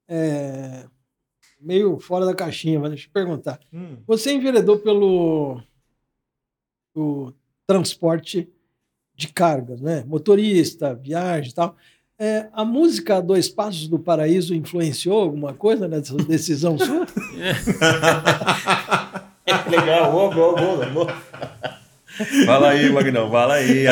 [0.09, 0.87] é,
[1.61, 3.61] meio fora da caixinha, mas deixa eu perguntar.
[3.73, 5.63] Hum, Você enveredou pelo
[6.95, 7.33] o
[7.67, 8.49] transporte
[9.15, 10.05] de cargas, né?
[10.05, 11.77] Motorista, viagem e tal.
[12.19, 17.07] É, a música Dois Passos do Paraíso influenciou alguma coisa nessa decisão sua?
[19.69, 21.13] Legal, boa, boa, boa, boa.
[22.47, 23.85] Fala aí, Magnão, fala aí.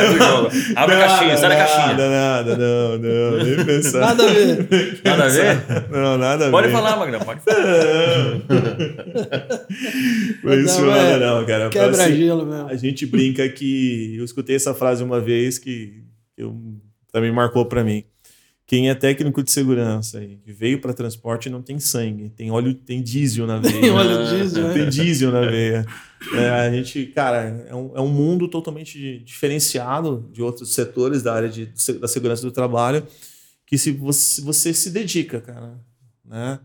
[0.76, 1.86] Abre a caixinha, sai da caixinha.
[1.88, 3.98] Nada, nada, não, não, nem pensar.
[3.98, 4.68] Nada a ver.
[5.04, 5.90] Nada a ver?
[5.90, 6.72] Não, nada a Pode ver.
[6.72, 7.58] falar, Magnão, pode falar.
[10.44, 11.66] Não, isso Não, nada é não, cara.
[11.66, 12.68] Assim, Quebra-gelo mesmo.
[12.68, 14.14] A gente brinca que.
[14.16, 16.04] Eu escutei essa frase uma vez que
[16.36, 16.56] eu,
[17.10, 18.04] também marcou para mim.
[18.72, 22.72] Quem é técnico de segurança e que veio para transporte não tem sangue, tem óleo,
[22.72, 23.76] tem diesel na veia.
[23.82, 24.72] Tem óleo diesel, né?
[24.72, 25.86] Tem diesel na veia.
[26.32, 31.34] É, a gente, cara, é um, é um mundo totalmente diferenciado de outros setores da
[31.34, 31.66] área de,
[32.00, 33.06] da segurança do trabalho
[33.66, 35.78] que se você, você se dedica, cara,
[36.24, 36.58] né?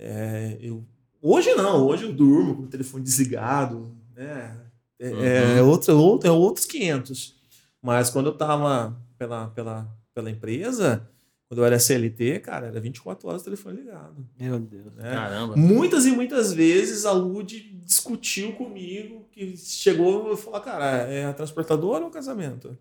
[0.00, 0.84] É, eu,
[1.22, 4.52] hoje não, hoje eu durmo com o telefone desligado, né?
[4.98, 7.36] É, é, outro, outro, é outros 500.
[7.80, 11.08] Mas quando eu tava pela, pela, pela empresa,
[11.48, 14.26] quando eu era CLT, cara, era 24 horas o telefone ligado.
[14.38, 14.94] Meu Deus.
[14.96, 15.10] Né?
[15.12, 15.56] Caramba.
[15.56, 21.32] Muitas e muitas vezes a Lud discutiu comigo, que chegou e falou, cara, é a
[21.32, 22.76] transportadora ou o casamento?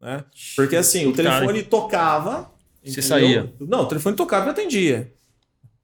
[0.00, 0.24] Né?
[0.56, 2.50] Porque assim, o Cara, telefone tocava.
[2.82, 3.02] Você entendeu?
[3.08, 3.54] saía.
[3.60, 5.12] Não, o telefone tocava e eu atendia.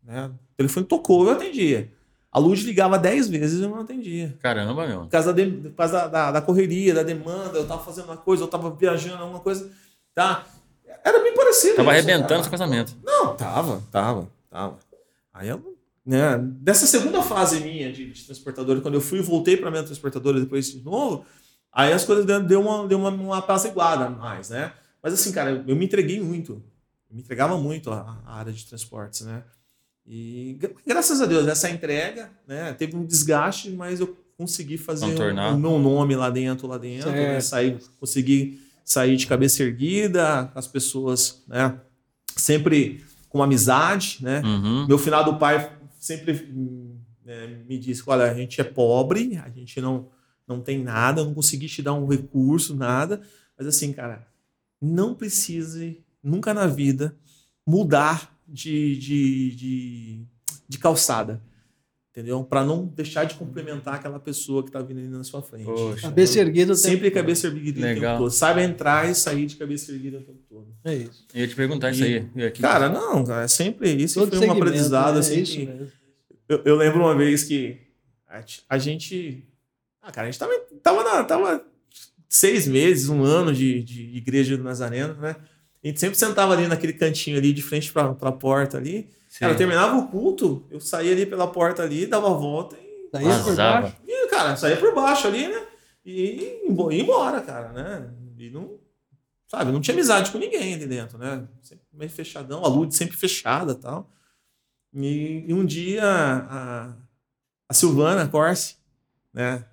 [0.03, 0.27] Né?
[0.27, 1.93] O telefone tocou e eu atendia.
[2.33, 4.37] A Lud ligava 10 vezes e eu não atendia.
[4.41, 5.01] Caramba, meu.
[5.03, 8.07] Por causa, da, de- por causa da, da- da correria, da demanda, eu tava fazendo
[8.07, 9.71] uma coisa, eu tava viajando alguma coisa.
[10.15, 10.45] Tá?
[11.09, 11.77] Era bem parecido.
[11.77, 12.43] Tava isso, arrebentando cara.
[12.43, 12.97] seu casamento.
[13.05, 14.79] Não, tava, tava, tava.
[15.33, 19.57] Aí eu, né, dessa segunda fase minha de, de transportadora, quando eu fui e voltei
[19.57, 21.25] para minha transportadora depois de novo,
[21.73, 24.73] aí as coisas deu, deu uma, deu uma, uma apaziguada a mais, né?
[25.03, 26.55] Mas assim, cara, eu, eu me entreguei muito.
[27.09, 29.45] Eu me entregava muito à, à área de transportes, né?
[30.07, 35.07] E gra- graças a Deus, essa entrega, né, teve um desgaste, mas eu consegui fazer
[35.33, 40.51] o, o meu nome lá dentro, lá dentro, né, sair, consegui sair de cabeça erguida,
[40.55, 41.79] as pessoas, né,
[42.37, 44.41] sempre com amizade, né?
[44.43, 44.87] Uhum.
[44.87, 46.49] Meu finado pai sempre
[47.25, 50.09] né, me disse: olha, a gente é pobre, a gente não,
[50.47, 53.21] não tem nada, não consegui te dar um recurso, nada.
[53.59, 54.27] Mas assim, cara,
[54.81, 57.17] não precise nunca na vida
[57.67, 60.27] mudar de, de, de,
[60.69, 61.43] de calçada.
[62.17, 62.43] Entendeu?
[62.43, 65.67] Para não deixar de complementar aquela pessoa que está vindo ali na sua frente.
[65.67, 66.01] Poxa.
[66.01, 68.17] Cabeça erguida Sempre cabeça erguida o tempo Legal.
[68.17, 68.31] todo.
[68.31, 70.67] Saiba entrar e sair de cabeça erguida o tempo todo.
[70.83, 71.27] É isso.
[71.35, 72.27] Eu ia te perguntar isso aí.
[72.35, 74.19] E aqui- Cara, não, cara, é sempre isso.
[74.19, 75.21] Todo foi um aprendizado, né?
[75.21, 75.41] assim.
[75.41, 75.93] É que- mesmo.
[76.49, 77.77] eu, eu lembro uma vez que
[78.27, 79.47] a, a gente.
[80.01, 81.67] Ah, cara, a gente tava, tava, na, tava
[82.31, 85.37] seis meses, um ano de, de igreja do Nazareno, né?
[85.85, 89.07] A gente sempre sentava ali naquele cantinho ali, de frente pra, pra porta ali.
[89.37, 89.41] Sim.
[89.41, 93.11] Cara, terminava o culto, eu saía ali pela porta ali, dava a volta e.
[93.13, 93.97] Daí é por baixo.
[94.09, 95.63] e, cara, saía por baixo ali, né?
[96.07, 98.11] E ia embora, cara, né?
[98.39, 98.79] E não.
[99.47, 101.47] Sabe, não tinha amizade com ninguém ali dentro, né?
[101.63, 104.11] Sempre meio fechadão, a luz sempre fechada e tal.
[104.95, 106.95] E, e um dia a,
[107.69, 108.77] a Silvana Corse,
[109.35, 109.67] né?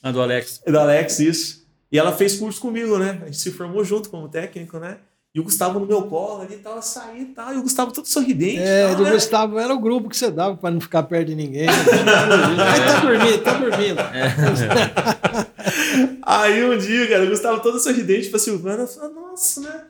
[0.00, 0.62] A do Alex.
[0.64, 1.68] Da Alex, isso.
[1.90, 3.18] E ela fez curso comigo, né?
[3.22, 5.00] A gente se formou junto como técnico, né?
[5.34, 7.54] E o Gustavo no meu colo ali, tava saindo e tal.
[7.54, 8.58] E o Gustavo todo sorridente.
[8.60, 9.12] É, tal, do né?
[9.12, 11.66] Gustavo era o grupo que você dava para não ficar perto de ninguém.
[11.66, 11.72] né?
[12.72, 13.98] Aí tá dormindo, tá dormindo.
[16.24, 19.82] Aí um dia, cara, o Gustavo todo sorridente pra Silvana, falou, nossa, né?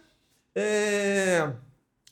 [0.54, 1.48] É...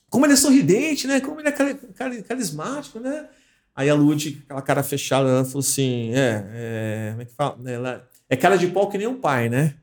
[0.08, 1.20] Como ele é sorridente, né?
[1.20, 3.26] Como ele é cari- cari- carismático, né?
[3.74, 7.70] Aí a Lud, aquela cara fechada, ela falou assim: é, é, como é que fala?
[7.70, 9.74] Ela, é cara de pau que nem um pai, né?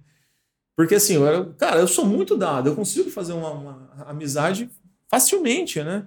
[0.75, 4.69] Porque assim, eu era, cara, eu sou muito dado, eu consigo fazer uma, uma amizade
[5.07, 6.05] facilmente, né?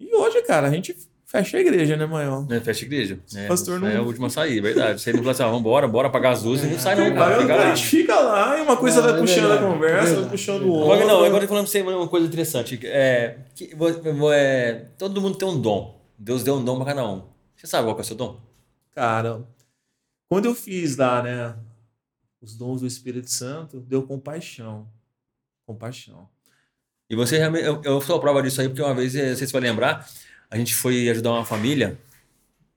[0.00, 0.94] E hoje, cara, a gente
[1.24, 2.46] fecha a igreja, né, maior?
[2.48, 3.18] Né, fecha a igreja.
[3.34, 5.00] É, Pastor essa é não- a última a sair, verdade.
[5.00, 7.40] Você não fala assim, ah, vambora, bora apagar as luzes, não sai não, Aí cara.
[7.40, 7.74] Fica a lá.
[7.74, 10.10] gente fica lá e uma coisa Não, vai é puxando a verdade, conversa, é vai
[10.12, 11.06] verdade, puxando é o Agora, outro.
[11.08, 12.80] não, agora eu tô falando pra você uma coisa interessante.
[12.84, 13.70] É, que,
[14.34, 16.00] é, todo mundo tem um dom.
[16.18, 17.22] Deus deu um dom pra cada um.
[17.56, 18.40] Você sabe qual que é o seu dom?
[18.94, 19.42] Cara,
[20.28, 21.54] quando eu fiz lá, né,
[22.46, 24.86] os dons do Espírito Santo, deu compaixão.
[25.66, 26.28] Compaixão.
[27.10, 27.64] E você realmente.
[27.64, 29.62] Eu, eu sou a prova disso aí, porque uma vez, eh, não sei se vai
[29.62, 30.08] lembrar,
[30.50, 31.98] a gente foi ajudar uma família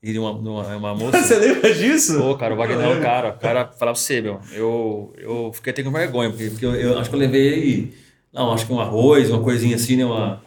[0.01, 1.21] e uma, uma, uma moça.
[1.21, 2.17] Você lembra disso?
[2.19, 3.29] Pô, cara, o Wagner é o cara.
[3.29, 4.39] O cara, falar pra você, meu.
[4.51, 7.93] Eu, eu fiquei até com vergonha, porque, porque eu, eu acho que eu levei.
[8.31, 10.05] Não, acho que um arroz, uma coisinha assim, né?
[10.05, 10.41] Uma.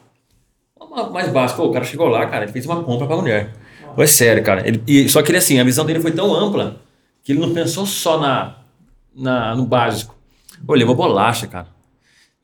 [0.81, 1.61] uma mais básica.
[1.61, 3.53] Pô, o cara chegou lá, cara, ele fez uma compra pra mulher.
[3.95, 4.67] Foi sério, cara.
[4.67, 6.81] Ele, e, só que ele, assim, a visão dele foi tão ampla
[7.23, 8.62] que ele não pensou só na,
[9.15, 10.15] na, no básico.
[10.67, 11.67] Pô, ele levou bolacha, cara.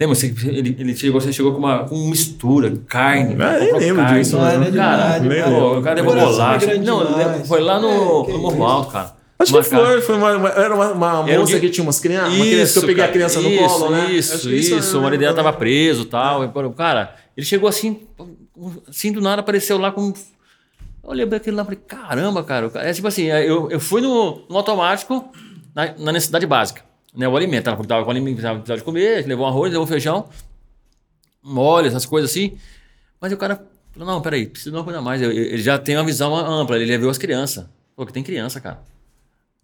[0.00, 0.14] Lembra?
[0.14, 3.34] Você, ele, ele chegou, você chegou com uma com mistura, carne.
[3.42, 4.20] Ah, nem lembro carne.
[4.20, 5.44] disso, Não, é Cara, demais, demais.
[5.44, 6.78] pô, o cara levou é bolacha.
[6.78, 7.48] Não, demais.
[7.48, 7.88] foi lá no,
[8.28, 8.62] É, no Morro isso.
[8.64, 9.18] Alto, cara.
[9.40, 11.60] Acho Uma que cara- foi, foi uma, uma- era uma, uma Era um moça dia-
[11.60, 13.90] que tinha umas crianças, uma criança que eu peguei cara, a criança no isso, colo,
[13.90, 14.10] né?
[14.12, 14.94] Isso, isso.
[14.96, 16.44] eu O marido dela tava preso e tal.
[16.44, 18.00] E, pô, Cara, ele chegou assim,
[18.88, 20.08] assim do nada, apareceu lá com.
[21.04, 22.68] Eu olhei aquele lá e falei, caramba, cara.
[22.68, 25.24] cara- É tipo assim, eu, eu fui no, no automático
[25.78, 26.82] na, na necessidade básica.
[27.14, 29.84] Né, o alimento, ela tava com alimento, precisava precisava de comer, levou um arroz, levou
[29.84, 30.28] um feijão,
[31.44, 32.58] um essas coisas assim.
[33.20, 35.22] Mas o cara falou, não, peraí, precisa de uma coisa mais.
[35.22, 37.66] Ele já tem uma visão ampla, ele levou as crianças.
[37.94, 38.80] Pô, que tem criança, cara.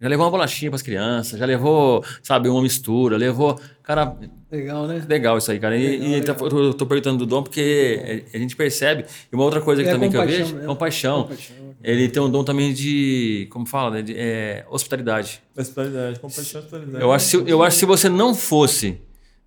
[0.05, 3.59] Já levou uma bolachinha pras crianças, já levou, sabe, uma mistura, levou.
[3.81, 4.15] Cara,
[4.51, 5.03] Legal, né?
[5.09, 5.75] legal isso aí, cara.
[5.75, 6.59] E, Legal, e tá- legal.
[6.59, 9.05] eu tô perguntando do dom porque a gente percebe.
[9.31, 10.67] E uma outra coisa que É também que eu vejo, mesmo.
[10.67, 11.23] compaixão.
[11.23, 11.55] Compaixão.
[11.83, 15.41] Ele tem um dom também de, como fala, né, de é, hospitalidade.
[15.57, 17.03] Hospitalidade, compaixão e hospitalidade.
[17.03, 18.99] Eu acho, que se- eu acho que se você não fosse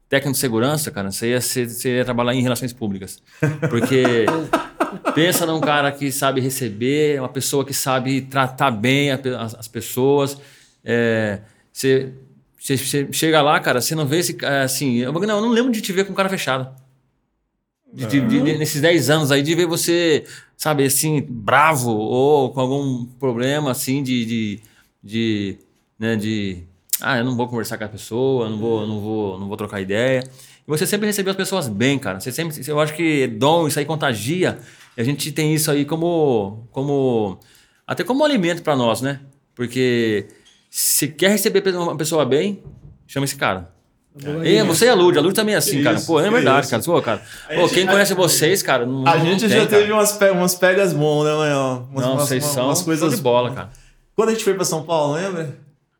[0.08, 3.22] técnico de segurança, cara, você ia, ser, você ia trabalhar em relações públicas.
[3.70, 4.26] Porque
[5.18, 9.68] pensa num cara que sabe receber, uma pessoa que sabe tratar bem a as, as
[9.68, 10.38] pessoas.
[10.84, 11.40] É,
[11.72, 12.12] você,
[12.58, 14.96] você chega lá, cara, você não vê esse cara assim.
[14.98, 16.68] Eu, não, eu não lembro de te ver com cara fechado.
[17.92, 20.24] De- de- de- nesses 10 anos aí, de ver você,
[20.56, 24.24] sabe, assim, bravo ou com algum problema, assim, de.
[24.24, 24.60] de,
[25.02, 25.56] de,
[25.98, 26.62] né, de
[27.00, 29.80] ah, eu não vou conversar com a pessoa, não vou, não vou, não vou trocar
[29.80, 30.22] ideia.
[30.66, 32.18] E você sempre recebeu as pessoas bem, cara.
[32.20, 34.58] Você sempre, eu acho que dom, isso aí contagia.
[34.98, 37.38] E a gente tem isso aí como, como
[37.86, 39.20] até como alimento para nós, né?
[39.54, 40.26] Porque
[40.68, 42.62] se quer receber uma pessoa bem,
[43.06, 43.70] chama esse cara.
[44.44, 45.96] E você e a Lud, a Lud também é assim, Que cara.
[45.96, 46.70] isso, Pô, é verdade, isso.
[46.70, 46.82] cara.
[46.82, 47.22] Pô, cara.
[47.54, 49.68] Pô, gente- quem a- conhece vocês, cara, não, A não gente tem, já cara.
[49.68, 51.88] teve umas, pe- umas pegas bom, né, Leão?
[51.92, 53.70] Umas, Não, umas, vocês umas, são umas coisas de bola, cara.
[54.16, 55.56] Quando a gente foi pra São Paulo, lembra?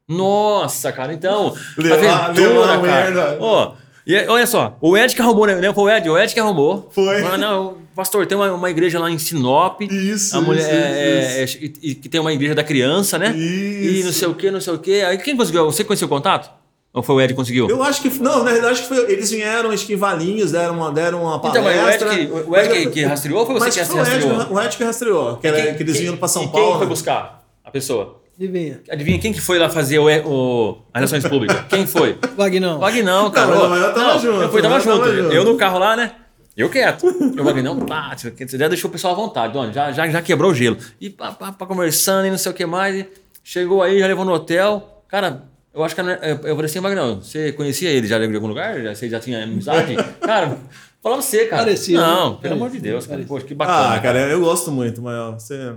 [0.09, 1.55] Nossa, cara, então.
[1.77, 3.39] Levar- aventura, levar cara.
[3.41, 3.75] Ó,
[4.07, 5.73] e, olha só, o Ed que arrumou, né?
[5.73, 6.89] Foi o Ed, o Ed que arrumou.
[6.91, 7.21] Foi.
[7.23, 9.81] Falou, não, pastor, tem uma, uma igreja lá em Sinop.
[9.83, 13.19] Isso, a mulher, isso, é, isso, é, e- e que tem uma igreja da criança,
[13.19, 13.35] né?
[13.37, 14.07] E Isso.
[14.07, 15.01] não sei o que, não sei o que.
[15.03, 15.65] Aí quem conseguiu?
[15.65, 16.49] Você conheceu o contato?
[16.95, 17.69] Ou foi o Ed que conseguiu?
[17.69, 18.09] Eu acho que.
[18.21, 21.23] Não, na verdade, acho que foi, eles vieram, acho que em Valinhos, deram uma, deram
[21.25, 22.09] uma Então, mas o Ed palestra.
[22.11, 24.57] que, o Ed que, que rastreou ou foi você Mas que foi o Ed, rastreou?
[24.57, 25.37] o Ed que rastreou.
[25.37, 26.69] Que, era- Quem- que eles quem- vinham pra São e Paulo.
[26.69, 28.21] Quem foi buscar a pessoa?
[28.39, 28.81] Adivinha.
[28.89, 31.57] Adivinha quem que foi lá fazer o, o, as relações públicas?
[31.69, 32.17] Quem foi?
[32.37, 32.79] Vagnão.
[32.79, 33.49] Vagnão, cara.
[33.55, 35.17] Não, eu tava não, junto, Eu fui, tava eu tava junto.
[35.23, 35.35] junto.
[35.35, 36.13] Eu no carro lá, né?
[36.59, 37.07] Eu quieto.
[37.07, 39.73] E o Vagnão, pá, você já deixou o pessoal à vontade, Dona.
[39.73, 40.77] Já, já, já quebrou o gelo.
[41.01, 43.07] E pá, pá, pá, conversando e não sei o que mais.
[43.45, 45.05] Chegou aí, já levou no hotel.
[45.07, 46.81] Cara, eu acho que eu eu falei assim,
[47.23, 48.83] você conhecia ele já de algum lugar?
[48.83, 49.95] Já, você já tinha amizade?
[50.21, 50.59] cara,
[51.01, 51.63] falava você, cara.
[51.63, 52.39] Parecia, Não, né?
[52.43, 53.25] pelo amor de Deus, cara.
[53.25, 53.95] Poxa, que bacana.
[53.95, 55.35] Ah, cara, eu gosto muito, Mael.
[55.35, 55.77] Você...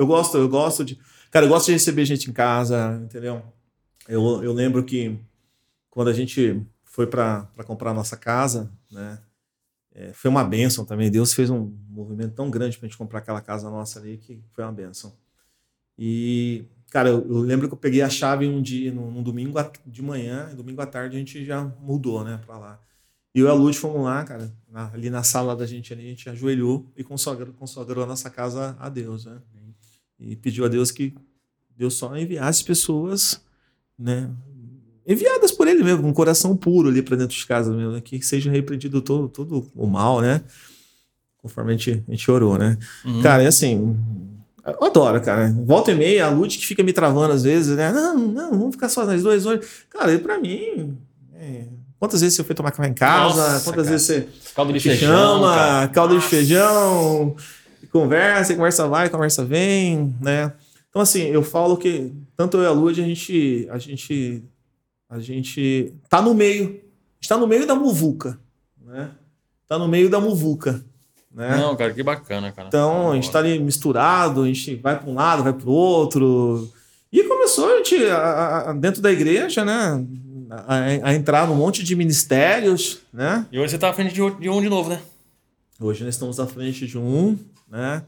[0.00, 0.98] Eu gosto, eu gosto de.
[1.30, 3.40] Cara, eu gosto de receber gente em casa, entendeu?
[4.08, 5.16] Eu, eu lembro que
[5.88, 9.18] quando a gente foi para comprar a nossa casa, né?
[9.98, 11.10] É, foi uma bênção também.
[11.10, 14.40] Deus fez um movimento tão grande para a gente comprar aquela casa nossa ali que
[14.52, 15.12] foi uma bênção.
[15.98, 19.58] E, cara, eu, eu lembro que eu peguei a chave um dia, num, num domingo
[19.84, 22.80] de manhã, e domingo à tarde a gente já mudou, né, para lá.
[23.34, 26.06] E eu e a Luz fomos lá, cara, na- ali na sala da gente ali,
[26.06, 29.40] a gente ajoelhou e consagrou, consagrou a nossa casa a Deus, né?
[30.18, 31.14] E pediu a Deus que
[31.76, 33.40] Deus só enviasse pessoas,
[33.98, 34.30] né?
[35.08, 38.00] Enviadas por Ele mesmo, com um coração puro ali para dentro de casa mesmo, né?
[38.02, 40.42] que seja repreendido todo, todo o mal, né?
[41.38, 42.76] Conforme a gente, a gente orou, né?
[43.04, 43.22] Uhum.
[43.22, 43.96] Cara, é assim.
[44.66, 45.50] Eu adoro, cara.
[45.64, 47.90] Volta e meia, a Lute que fica me travando às vezes, né?
[47.90, 49.62] Não, não, vamos ficar só nós dois hoje.
[49.88, 50.94] Cara, e pra mim.
[51.34, 51.64] é,
[51.98, 53.34] Quantas vezes você foi tomar café em casa?
[53.36, 53.90] Nossa, Quantas cara.
[53.90, 55.08] vezes você Caldo de feijão.
[55.16, 55.88] chama, cara.
[55.88, 56.28] caldo de Nossa.
[56.28, 57.36] feijão,
[57.82, 60.52] e conversa, conversa vai, conversa vem, né?
[60.90, 64.42] Então, assim, eu falo que tanto eu e a Lud, a gente, a gente,
[65.08, 66.80] a gente tá no meio,
[67.20, 68.38] está no meio da muvuca,
[68.84, 69.10] né?
[69.66, 70.84] Tá no meio da muvuca,
[71.32, 71.56] né?
[71.56, 72.68] Não, cara, que bacana, cara.
[72.68, 75.72] Então, a gente tá ali misturado, a gente vai para um lado, vai para o
[75.72, 76.70] outro.
[77.12, 80.04] E começou a gente, a- a- dentro da igreja, né?
[80.50, 80.76] A,
[81.10, 83.46] a entrar num monte de ministérios, né?
[83.52, 85.00] E hoje você tá à frente de um de, um de novo, né?
[85.80, 88.02] Hoje nós estamos à frente de um, né?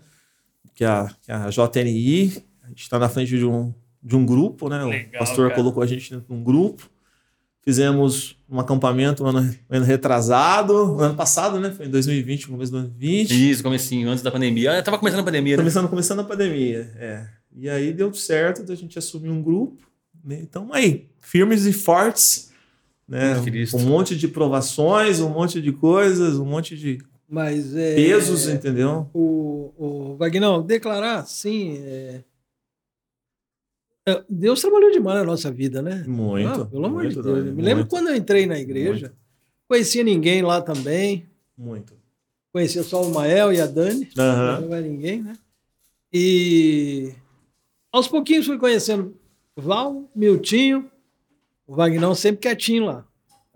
[0.75, 2.43] Que é a, que é a JNI.
[2.65, 4.83] A gente está na frente de um, de um grupo, né?
[4.85, 5.55] Legal, o pastor cara.
[5.61, 6.89] colocou a gente dentro de um grupo.
[7.63, 11.71] Fizemos um acampamento no ano, no ano retrasado, no ano passado, né?
[11.71, 13.51] Foi em 2020, no começo do ano 20.
[13.51, 14.79] Isso, comecinho, antes da pandemia.
[14.79, 15.63] Ah, tava começando a pandemia, né?
[15.63, 17.27] Começando, começando a pandemia, é.
[17.55, 19.87] E aí deu certo da gente assumir um grupo,
[20.25, 20.39] né?
[20.41, 22.51] Então aí, firmes e fortes,
[23.07, 23.39] né?
[23.45, 23.77] Cristo.
[23.77, 26.99] Um monte de provações, um monte de coisas, um monte de
[27.29, 27.95] Mas é.
[27.95, 29.11] pesos, entendeu?
[29.13, 31.77] o, o Vagnão, declarar sim.
[31.85, 32.23] é,
[34.29, 36.05] Deus trabalhou demais na nossa vida, né?
[36.07, 36.63] Muito.
[36.63, 37.47] Ah, pelo amor muito, de Deus.
[37.47, 39.13] Eu me lembro muito, quando eu entrei na igreja,
[39.69, 41.27] conhecia ninguém lá também.
[41.57, 41.95] Muito.
[42.53, 44.09] Conhecia só o Mael e a Dani.
[44.19, 44.61] Aham.
[44.63, 45.35] Não vai ninguém, né?
[46.13, 47.13] E
[47.93, 49.15] aos pouquinhos fui conhecendo
[49.55, 50.91] Val, Miltinho,
[51.67, 53.07] o Vagnão sempre quietinho lá.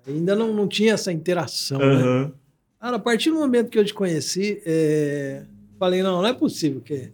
[0.07, 1.87] Ainda não, não tinha essa interação, né?
[1.87, 2.33] Aham.
[2.79, 5.47] Cara, a partir do momento que eu te conheci, é,
[5.79, 7.11] falei, não, não é possível que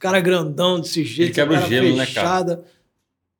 [0.00, 2.06] cara grandão desse jeito, quebra o cara gelo, né, cara?
[2.06, 2.64] fechada,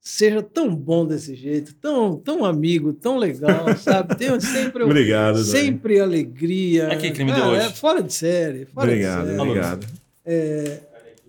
[0.01, 4.15] seja tão bom desse jeito, tão, tão amigo, tão legal, sabe?
[4.17, 5.47] Tem sempre, Obrigado, Dani.
[5.47, 6.89] sempre alegria.
[6.89, 7.67] Aqui, que me deu Cara, hoje.
[7.67, 8.67] É fora de série.
[8.67, 9.41] Fora Obrigado, de série.
[9.41, 9.87] obrigado.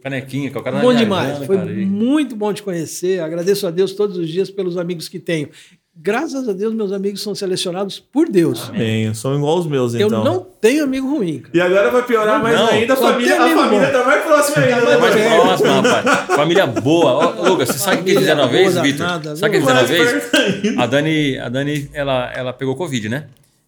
[0.01, 1.25] Canequinha, que é o cara Bom demais.
[1.27, 3.21] viajando, Foi cara, muito bom te conhecer.
[3.21, 5.49] Agradeço a Deus todos os dias pelos amigos que tenho.
[5.93, 8.69] Graças a Deus, meus amigos são selecionados por Deus.
[8.69, 10.23] Bem, são igual os meus, Eu então.
[10.23, 11.39] não tenho amigo ruim.
[11.39, 11.51] cara.
[11.57, 13.91] E agora vai piorar mais Não, ainda, a só família, a família bom.
[13.91, 14.81] tá mais próxima ainda.
[14.81, 14.97] Tá né?
[14.97, 16.25] Mais próximo, rapaz.
[16.35, 17.11] Família boa.
[17.11, 19.05] Ó, Lucas, você sabe o que eles fizeram uma vez, Vitor?
[19.05, 20.77] Sabe o que eles fizeram uma vez?
[20.79, 23.27] A Dani, a Dani ela, ela pegou Covid, né?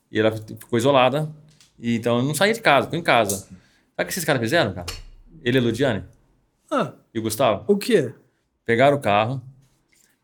[0.10, 1.30] E ela ficou isolada.
[1.78, 3.36] E então eu não saía de casa, ficou em casa.
[3.40, 3.50] Sabe
[4.00, 4.86] o que esses caras fizeram, cara?
[5.44, 6.04] Ele e a Ludiane
[6.72, 7.66] Ah, e o Gustavo?
[7.68, 8.14] o quê?
[8.66, 9.42] Pegaram o carro,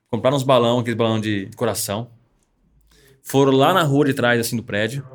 [0.10, 2.08] compraram uns balão, aqueles balão de coração.
[3.24, 5.06] Foram lá na rua de trás, assim, do prédio.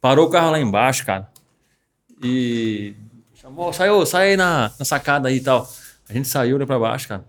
[0.00, 1.28] Parou o carro lá embaixo, cara.
[2.22, 2.94] E
[3.34, 5.68] chamou, saiu, sai aí na, na sacada aí e tal.
[6.08, 7.24] A gente saiu, olhou pra baixo, cara.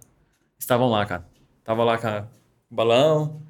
[0.60, 1.26] Estavam lá, cara.
[1.64, 2.26] Tava lá com a-
[2.72, 3.42] o balão.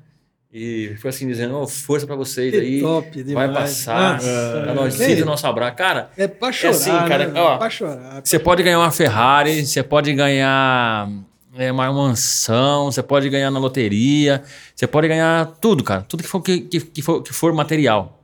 [0.52, 2.82] E foi assim, dizendo, "Ô, força pra vocês Que aí.
[2.82, 3.52] top vai demais.
[3.54, 4.14] passar.
[4.14, 5.76] Nossa, Pra nós, sinta o nosso abraço.
[5.76, 7.42] Cara, É pra chorar, assim, cara, né?
[7.42, 8.22] ó, pra chorar.
[8.24, 11.10] você pode ganhar uma Ferrari, você pode ganhar
[11.58, 14.44] é, uma mansão, você pode ganhar na loteria,
[14.76, 16.02] você pode ganhar tudo, cara.
[16.02, 18.24] Tudo que for, que, que, for, que for material.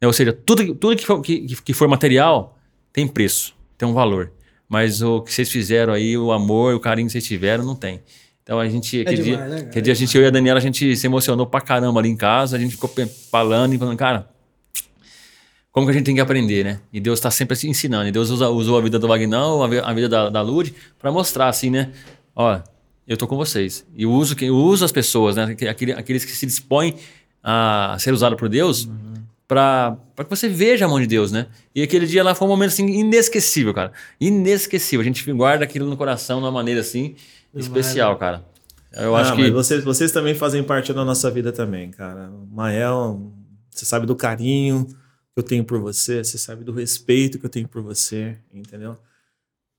[0.00, 2.58] É, Ou seja, tudo, que- tudo que, for, que, que- for material
[2.92, 4.30] tem preço, tem um valor.
[4.68, 8.00] Mas o que vocês fizeram aí, o amor, o carinho que vocês tiveram, não tem.
[8.42, 10.58] Então a gente, aquele, demais, dia, né, aquele dia a gente, eu e a Daniela,
[10.58, 12.92] a gente se emocionou pra caramba ali em casa, a gente ficou
[13.30, 14.28] falando e falando, cara,
[15.72, 16.80] como que a gente tem que aprender, né?
[16.92, 18.06] E Deus está sempre assim ensinando.
[18.08, 21.10] E Deus usa- usou a vida do Vagnão, vi- a vida da, da Lud, para
[21.10, 21.90] mostrar assim, né?
[22.34, 22.60] Ó,
[23.06, 23.86] eu tô com vocês.
[23.94, 25.44] E eu uso, eu uso as pessoas, né?
[25.44, 26.96] Aquele- aquele- Aqueles que se dispõem
[27.42, 28.88] a ser usado por Deus,
[29.46, 31.46] para que você veja a mão de Deus, né?
[31.74, 33.92] E aquele dia lá foi um momento assim inesquecível, cara.
[34.20, 35.02] Inesquecível.
[35.02, 37.14] A gente guarda aquilo no coração de uma maneira assim.
[37.54, 38.44] especial, cara.
[38.92, 39.50] Eu Ah, acho que.
[39.50, 42.30] vocês, vocês também fazem parte da nossa vida também, cara.
[42.30, 43.32] O Mael,
[43.70, 44.94] você sabe do carinho que
[45.36, 48.96] eu tenho por você, você sabe do respeito que eu tenho por você, entendeu?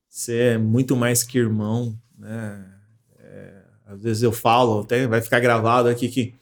[0.09, 2.65] Você é muito mais que irmão, né?
[3.19, 6.33] É, às vezes eu falo, até vai ficar gravado aqui que,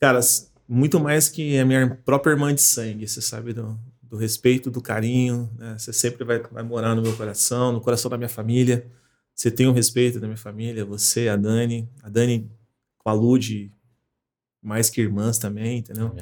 [0.00, 0.20] cara,
[0.68, 4.80] muito mais que a minha própria irmã de sangue, você sabe do, do respeito, do
[4.80, 5.76] carinho, né?
[5.78, 8.86] Você sempre vai, vai morar no meu coração, no coração da minha família.
[9.34, 12.50] Você tem o respeito da minha família, você, a Dani, a Dani
[12.98, 13.72] com a Lud,
[14.60, 16.14] mais que irmãs também, entendeu?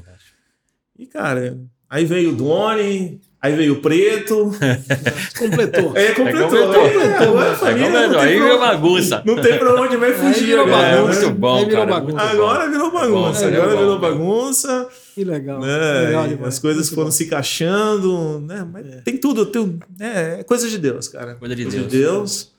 [0.97, 4.51] E, cara, aí veio o Doni, aí veio o Preto.
[5.39, 5.93] Completou.
[5.97, 6.49] Aí completou.
[6.49, 6.83] completou.
[6.83, 9.23] Aí, agora a Aí, família como é, não tem aí virou bagunça.
[9.25, 10.87] Não tem pra onde vai Aí fugir virou agora.
[10.87, 11.21] É, bagunça.
[11.21, 11.27] né?
[11.27, 11.87] muito bom, virou cara.
[12.01, 12.23] bagunça.
[12.23, 14.89] Agora virou bagunça, Agora agora virou virou bagunça.
[15.15, 15.61] Que legal.
[15.61, 16.01] né?
[16.07, 16.55] legal demais.
[16.55, 17.12] as coisas Muito foram bom.
[17.12, 18.67] se encaixando, né?
[18.71, 19.01] Mas É.
[19.03, 21.35] tem tudo, tem, é, é coisa de Deus, cara.
[21.35, 21.91] Coisa de Coisa Deus.
[21.91, 22.53] de Deus.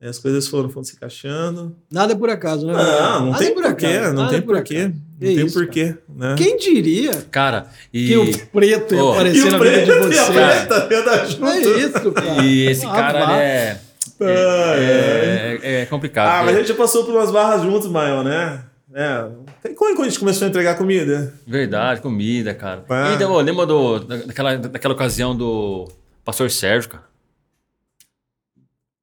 [0.00, 1.74] E As coisas foram, foram se encaixando.
[1.90, 2.72] Nada é por acaso, né?
[2.74, 4.84] Não, não Nada tem é por porquê, não nada tem é por porquê.
[4.88, 6.34] Não tem isso, porquê, né?
[6.36, 8.06] Quem diria Cara, e.
[8.08, 10.32] que o preto ia E aparecer na o vida de e você?
[10.32, 11.46] preta ia dar junto.
[11.46, 12.42] É isso, cara.
[12.44, 13.36] E esse Ah, cara vá.
[13.40, 13.80] é,
[14.20, 16.28] Ah, é, é, é complicado.
[16.28, 18.62] Ah, mas a gente já passou por umas barras juntos, Mael, né?
[18.92, 19.24] É.
[19.62, 21.32] Tem- Quando a gente começou a entregar comida?
[21.46, 22.84] Verdade, comida, cara.
[22.90, 23.10] Ah.
[23.10, 25.88] E então, lembra do, da- daquela, daquela ocasião do
[26.24, 27.04] Pastor Sérgio, cara?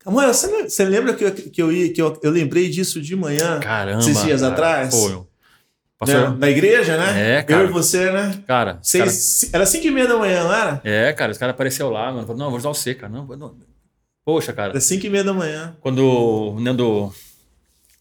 [0.05, 3.15] Mael, você, você lembra que eu, que eu, ia- que eu, eu lembrei disso de
[3.15, 3.59] manhã?
[3.59, 3.99] Caramba.
[3.99, 4.53] Esses dias cara.
[4.53, 4.95] atrás?
[4.95, 5.11] Foi.
[5.11, 5.21] né?
[5.99, 7.37] Pastor, Na igreja, né?
[7.37, 7.63] É, cara.
[7.63, 8.41] Eu e você, né?
[8.47, 10.81] cara, Seis, cara- Era cinco e meia da manhã, não era?
[10.83, 12.25] É, cara, os caras apareceu lá, mano.
[12.25, 13.13] Falou, não, vou ajudar você, cara.
[13.13, 13.55] Não, não.
[14.25, 14.71] Poxa, cara.
[14.71, 15.75] Era cinco e meia da manhã.
[15.79, 17.13] Quando né, do,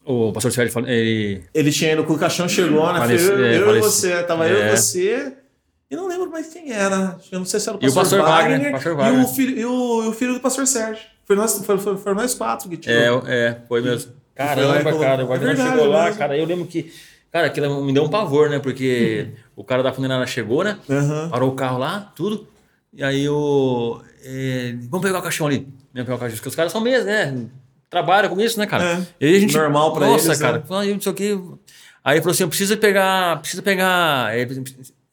[0.03, 1.43] o pastor Sérgio falou, ele.
[1.53, 2.99] Ele tinha ido com o caixão, chegou, né?
[2.99, 4.23] Falece- eu, é, eu e você.
[4.23, 4.73] Tava eu é.
[4.73, 5.33] e você.
[5.89, 7.17] E não lembro mais quem era.
[7.31, 8.51] Eu não sei se era o E o pastor, pastor Wagner.
[8.57, 9.25] Wagner, pastor e, Wagner.
[9.25, 11.03] o filho, e, o, e o filho do pastor Sérgio.
[11.31, 13.23] Foi nós, foi, foi, foi nós quatro que tirou.
[13.25, 14.11] É, é, foi mesmo.
[14.11, 15.21] Foi Caramba, colocou- cara.
[15.23, 16.19] O É Guardião verdade, chegou lá, mesmo.
[16.19, 16.37] cara.
[16.37, 16.91] Eu lembro que.
[17.31, 18.59] Cara, aquilo me deu um pavor, né?
[18.59, 20.77] Porque o cara da funerária chegou, né?
[20.89, 21.29] Aham.
[21.29, 22.45] Parou o carro lá, tudo.
[22.93, 24.01] E aí o.
[24.25, 25.59] é, vamos pegar o caixão ali.
[25.93, 26.35] Vamos pegar o caixão.
[26.35, 27.45] Porque os caras são mesmo, né?
[27.89, 28.83] Trabalham com isso, né, cara?
[29.19, 29.25] É.
[29.27, 29.55] E a gente.
[29.55, 30.57] Normal pra Nossa, eles, cara.
[30.57, 30.63] né?
[30.77, 31.39] Aí não sei o quê.
[32.03, 33.39] Aí ele falou assim: precisa pegar.
[33.39, 34.35] Precisa pegar.
[34.35, 34.45] É,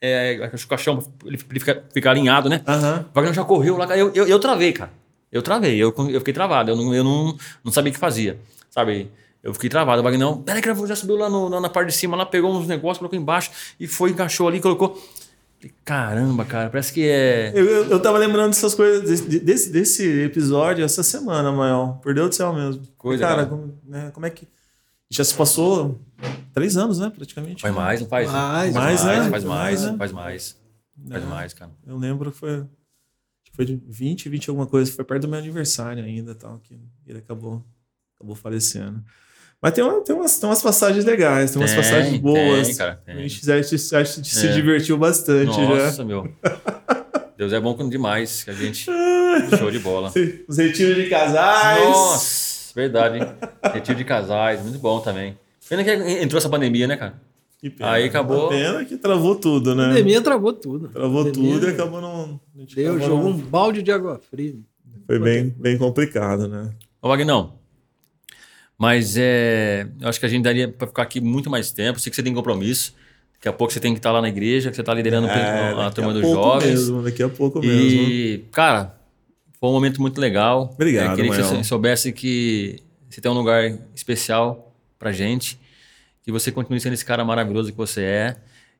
[0.01, 2.63] é, o caixão, ele ele fica, fica alinhado, né?
[2.67, 3.05] Aham.
[3.11, 3.97] O Wagner já correu lá.
[3.97, 4.91] Eu, eu, eu travei, cara.
[5.31, 6.71] Eu travei, eu, eu fiquei travado.
[6.71, 8.39] Eu, não, eu não, não sabia o que fazia,
[8.71, 9.11] sabe?
[9.43, 10.01] Eu fiquei travado.
[10.01, 12.27] O Wagner, não, peraí que já subiu lá no- na, na parte de cima, lá
[12.27, 15.01] pegou uns negócios, colocou embaixo e foi, encaixou ali, colocou.
[15.85, 17.51] Caramba, cara, parece que é.
[17.55, 19.03] Eu, eu, eu tava lembrando dessas coisas,
[19.41, 21.99] desse, desse, episódio essa semana, Mael.
[22.01, 22.83] Por Deus do céu mesmo.
[22.97, 23.47] Coisa, cara, cara.
[23.49, 24.47] como, né, como é que.
[25.11, 25.99] Já se passou
[26.55, 27.11] três anos, né?
[27.15, 27.63] Praticamente.
[27.63, 28.31] Faz mais, não faz?
[28.31, 29.31] Mais, mais, mais, né?
[29.31, 29.99] faz mais, Mais, né?
[29.99, 30.57] faz mais.
[31.09, 31.71] Faz mais, cara.
[31.87, 32.65] Eu lembro que foi.
[33.59, 34.93] Foi de 20, 20 alguma coisa.
[34.93, 36.61] Foi perto do meu aniversário ainda tal.
[36.63, 37.65] Que ele acabou,
[38.15, 39.03] acabou falecendo.
[39.61, 42.69] Mas tem, uma, tem, umas, tem umas passagens legais, tem umas Tem, passagens boas.
[42.69, 43.17] tem, cara, tem.
[43.17, 44.53] A gente, a gente- a gente se É.
[44.53, 45.63] divertiu bastante já.
[45.69, 46.33] Nossa, meu.
[47.37, 48.87] Deus é bom demais, que a gente.
[49.59, 50.13] Show de bola.
[50.47, 51.85] Os retiros de casais.
[51.85, 53.19] Nossa, verdade.
[53.19, 53.25] hein?
[53.75, 55.37] Retiro de casais, muito bom também.
[55.69, 57.21] Pena que entrou essa pandemia, né, cara?
[57.59, 57.91] Que pena.
[57.93, 59.89] Aí acabou- Uma pena que travou tudo, A né?
[59.89, 60.89] pandemia travou tudo.
[60.89, 62.41] Travou Pandemia tudo e acabou não.
[62.57, 64.55] a Deu, acabou jogou não- um balde de água fria.
[65.07, 66.71] Foi bem, bem complicado, né?
[67.03, 67.55] Ô, Wagnão,
[68.77, 71.99] mas é, eu acho que a gente daria para ficar aqui muito mais tempo.
[71.99, 72.95] Sei que você tem compromisso.
[73.35, 75.71] Daqui a pouco você tem que estar lá na igreja, que você está liderando É,
[75.85, 76.71] a turma a dos jovens.
[76.71, 77.79] Mesmo, daqui a pouco mesmo.
[78.03, 78.97] E, cara,
[79.61, 80.71] foi um momento muito legal.
[80.75, 81.65] Obrigado, Eu queria que você Mael.
[81.65, 85.59] soubesse que você tem um lugar especial pra gente.
[86.29, 88.37] Que você continue sendo esse cara maravilhoso que você é.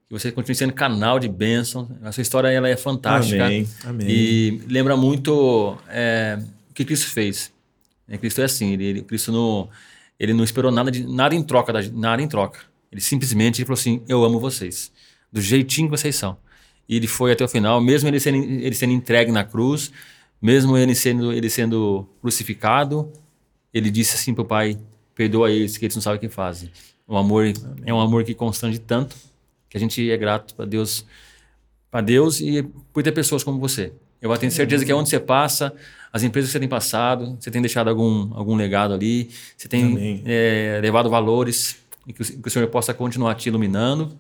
[0.07, 1.89] Que você continue sendo canal de bênção.
[2.03, 3.47] A sua história ela é fantástica.
[3.47, 3.67] Amém.
[3.87, 4.07] Amém.
[4.07, 6.39] E lembra muito é,
[6.71, 7.51] o que Cristo fez.
[8.07, 9.67] É, Cristo é assim, ele, ele- Cristo não,
[10.21, 12.61] ele não esperou nada, de, nada em troca, da- nada em troca.
[12.93, 14.93] Ele simplesmente ele falou assim, eu amo vocês,
[15.33, 16.37] do jeitinho que vocês são.
[16.87, 19.91] E ele foi até o final, mesmo ele sendo, ele sendo entregue na cruz,
[20.41, 23.11] mesmo ele sendo, ele sendo crucificado,
[23.73, 24.79] ele disse assim para o Pai,
[25.15, 26.71] perdoa eles, que eles não sabem o que fazem.
[27.09, 27.45] O amor
[27.87, 29.17] é um amor que constrange tanto,
[29.69, 31.05] que a gente é grato para Deus
[31.91, 32.63] para Deus e
[32.93, 33.93] por ter pessoas como você.
[34.21, 35.73] Eu tenho certeza que onde você passa,
[36.13, 39.85] as empresas que você tem passado, você tem deixado algum, algum legado ali, você tem
[39.85, 40.23] Amém.
[40.27, 41.77] eh, levado valores
[42.07, 44.11] e que, o- que o Senhor possa continuar te iluminando,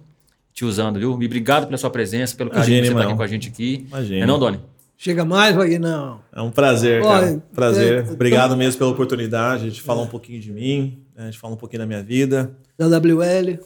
[0.54, 1.10] te usando, viu?
[1.20, 3.48] E obrigado pela sua presença, pelo carinho Imagina, que você está aqui com a gente
[3.48, 3.84] aqui.
[3.88, 4.24] Imagina.
[4.24, 4.60] É não, Doni?
[4.96, 6.20] Chega mais, Vagnão.
[6.34, 7.26] É um prazer, cara.
[7.26, 8.04] Olha, prazer.
[8.08, 11.56] é, Obrigado mesmo pela oportunidade de falar um pouquinho de mim, né, de falar um
[11.56, 12.52] pouquinho da minha vida.
[12.78, 13.58] Da WL.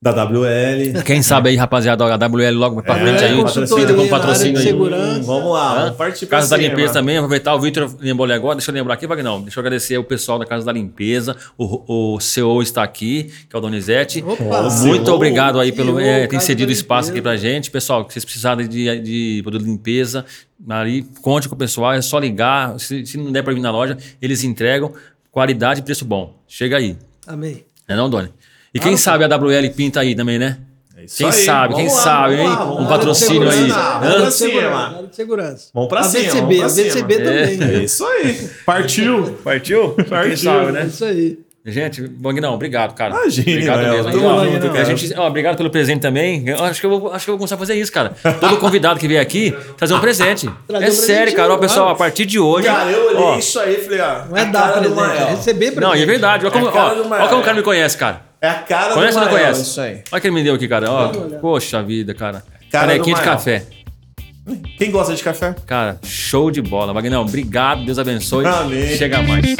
[0.00, 1.00] Da WL.
[1.04, 3.36] Quem sabe aí, rapaziada, a WL logo pra É, frente aí.
[3.68, 4.64] Pinta com patrocínio aí.
[4.64, 5.20] segurança.
[5.20, 6.56] Hum, vamos lá, vamos partir Casa da.
[6.56, 9.62] Limpeza também, aproveitar, o Vitor lembrou ali agora, deixa eu lembrar aqui, Vagnão, deixa eu
[9.62, 13.62] agradecer o pessoal da Casa da Limpeza, o, o CEO está aqui, que é o
[13.62, 14.24] Donizete.
[14.26, 14.62] Opa!
[14.84, 17.70] Muito CEO, obrigado aí pelo CEO, é, ter cedido espaço aqui pra gente.
[17.70, 20.24] Pessoal, que vocês precisarem de, de produto de limpeza,
[20.68, 23.70] ali, conte com o pessoal, é só ligar, se, se não der para vir na
[23.70, 24.92] loja, eles entregam,
[25.32, 26.32] qualidade e preço bom.
[26.46, 26.96] Chega aí,
[27.26, 27.64] Amém.
[27.88, 28.32] não é não, Doni?
[28.72, 30.58] E quem sabe a WL pinta aí também, né?
[30.96, 32.48] É isso Quem aí, sabe, quem vamos lá, sabe, hein?
[32.78, 33.68] Um patrocínio aí.
[33.68, 35.08] Vamos pra cima.
[35.10, 35.70] segurança.
[35.74, 37.62] Vamos pra a cima, VCB, vamos pra a VCB também.
[37.62, 38.50] É isso aí.
[38.64, 39.38] Partiu.
[39.42, 39.94] Partiu?
[39.94, 40.36] Quem Partiu.
[40.36, 40.86] sabe, É né?
[40.86, 41.38] isso aí.
[41.64, 43.14] Gente, Magnão, obrigado, cara.
[43.14, 44.26] Imagina, obrigado mesmo.
[44.26, 46.42] Ó, junto, a gente, ó, obrigado pelo presente também.
[46.44, 48.12] Eu acho que eu, vou, acho que eu vou começar a fazer isso, cara.
[48.40, 50.50] Todo convidado que vier aqui, trazer um presente.
[50.66, 51.54] Trazer é um sério, presente, cara.
[51.54, 52.66] Ó, pessoal, a partir de hoje.
[52.66, 54.24] Cara, eu olhei ó, isso aí e falei, ó.
[54.28, 55.80] Não é dar presente, é receber presente.
[55.80, 56.44] Não, e é verdade.
[56.44, 58.22] Olha como, É a cara ó, olha como o cara me conhece, cara.
[58.40, 59.62] É a cara Conhece do ou não conhece?
[59.62, 60.02] Isso aí.
[60.10, 60.90] Olha que ele me deu aqui, cara.
[60.90, 61.08] Ó,
[61.40, 62.42] poxa vida, cara.
[62.72, 63.62] Cara Canequinha do de café.
[64.76, 65.54] Quem gosta de café?
[65.64, 66.92] Cara, show de bola.
[66.92, 67.84] Magnão, obrigado.
[67.84, 68.44] Deus abençoe.
[68.44, 68.96] Amém.
[68.96, 69.54] Chega mais.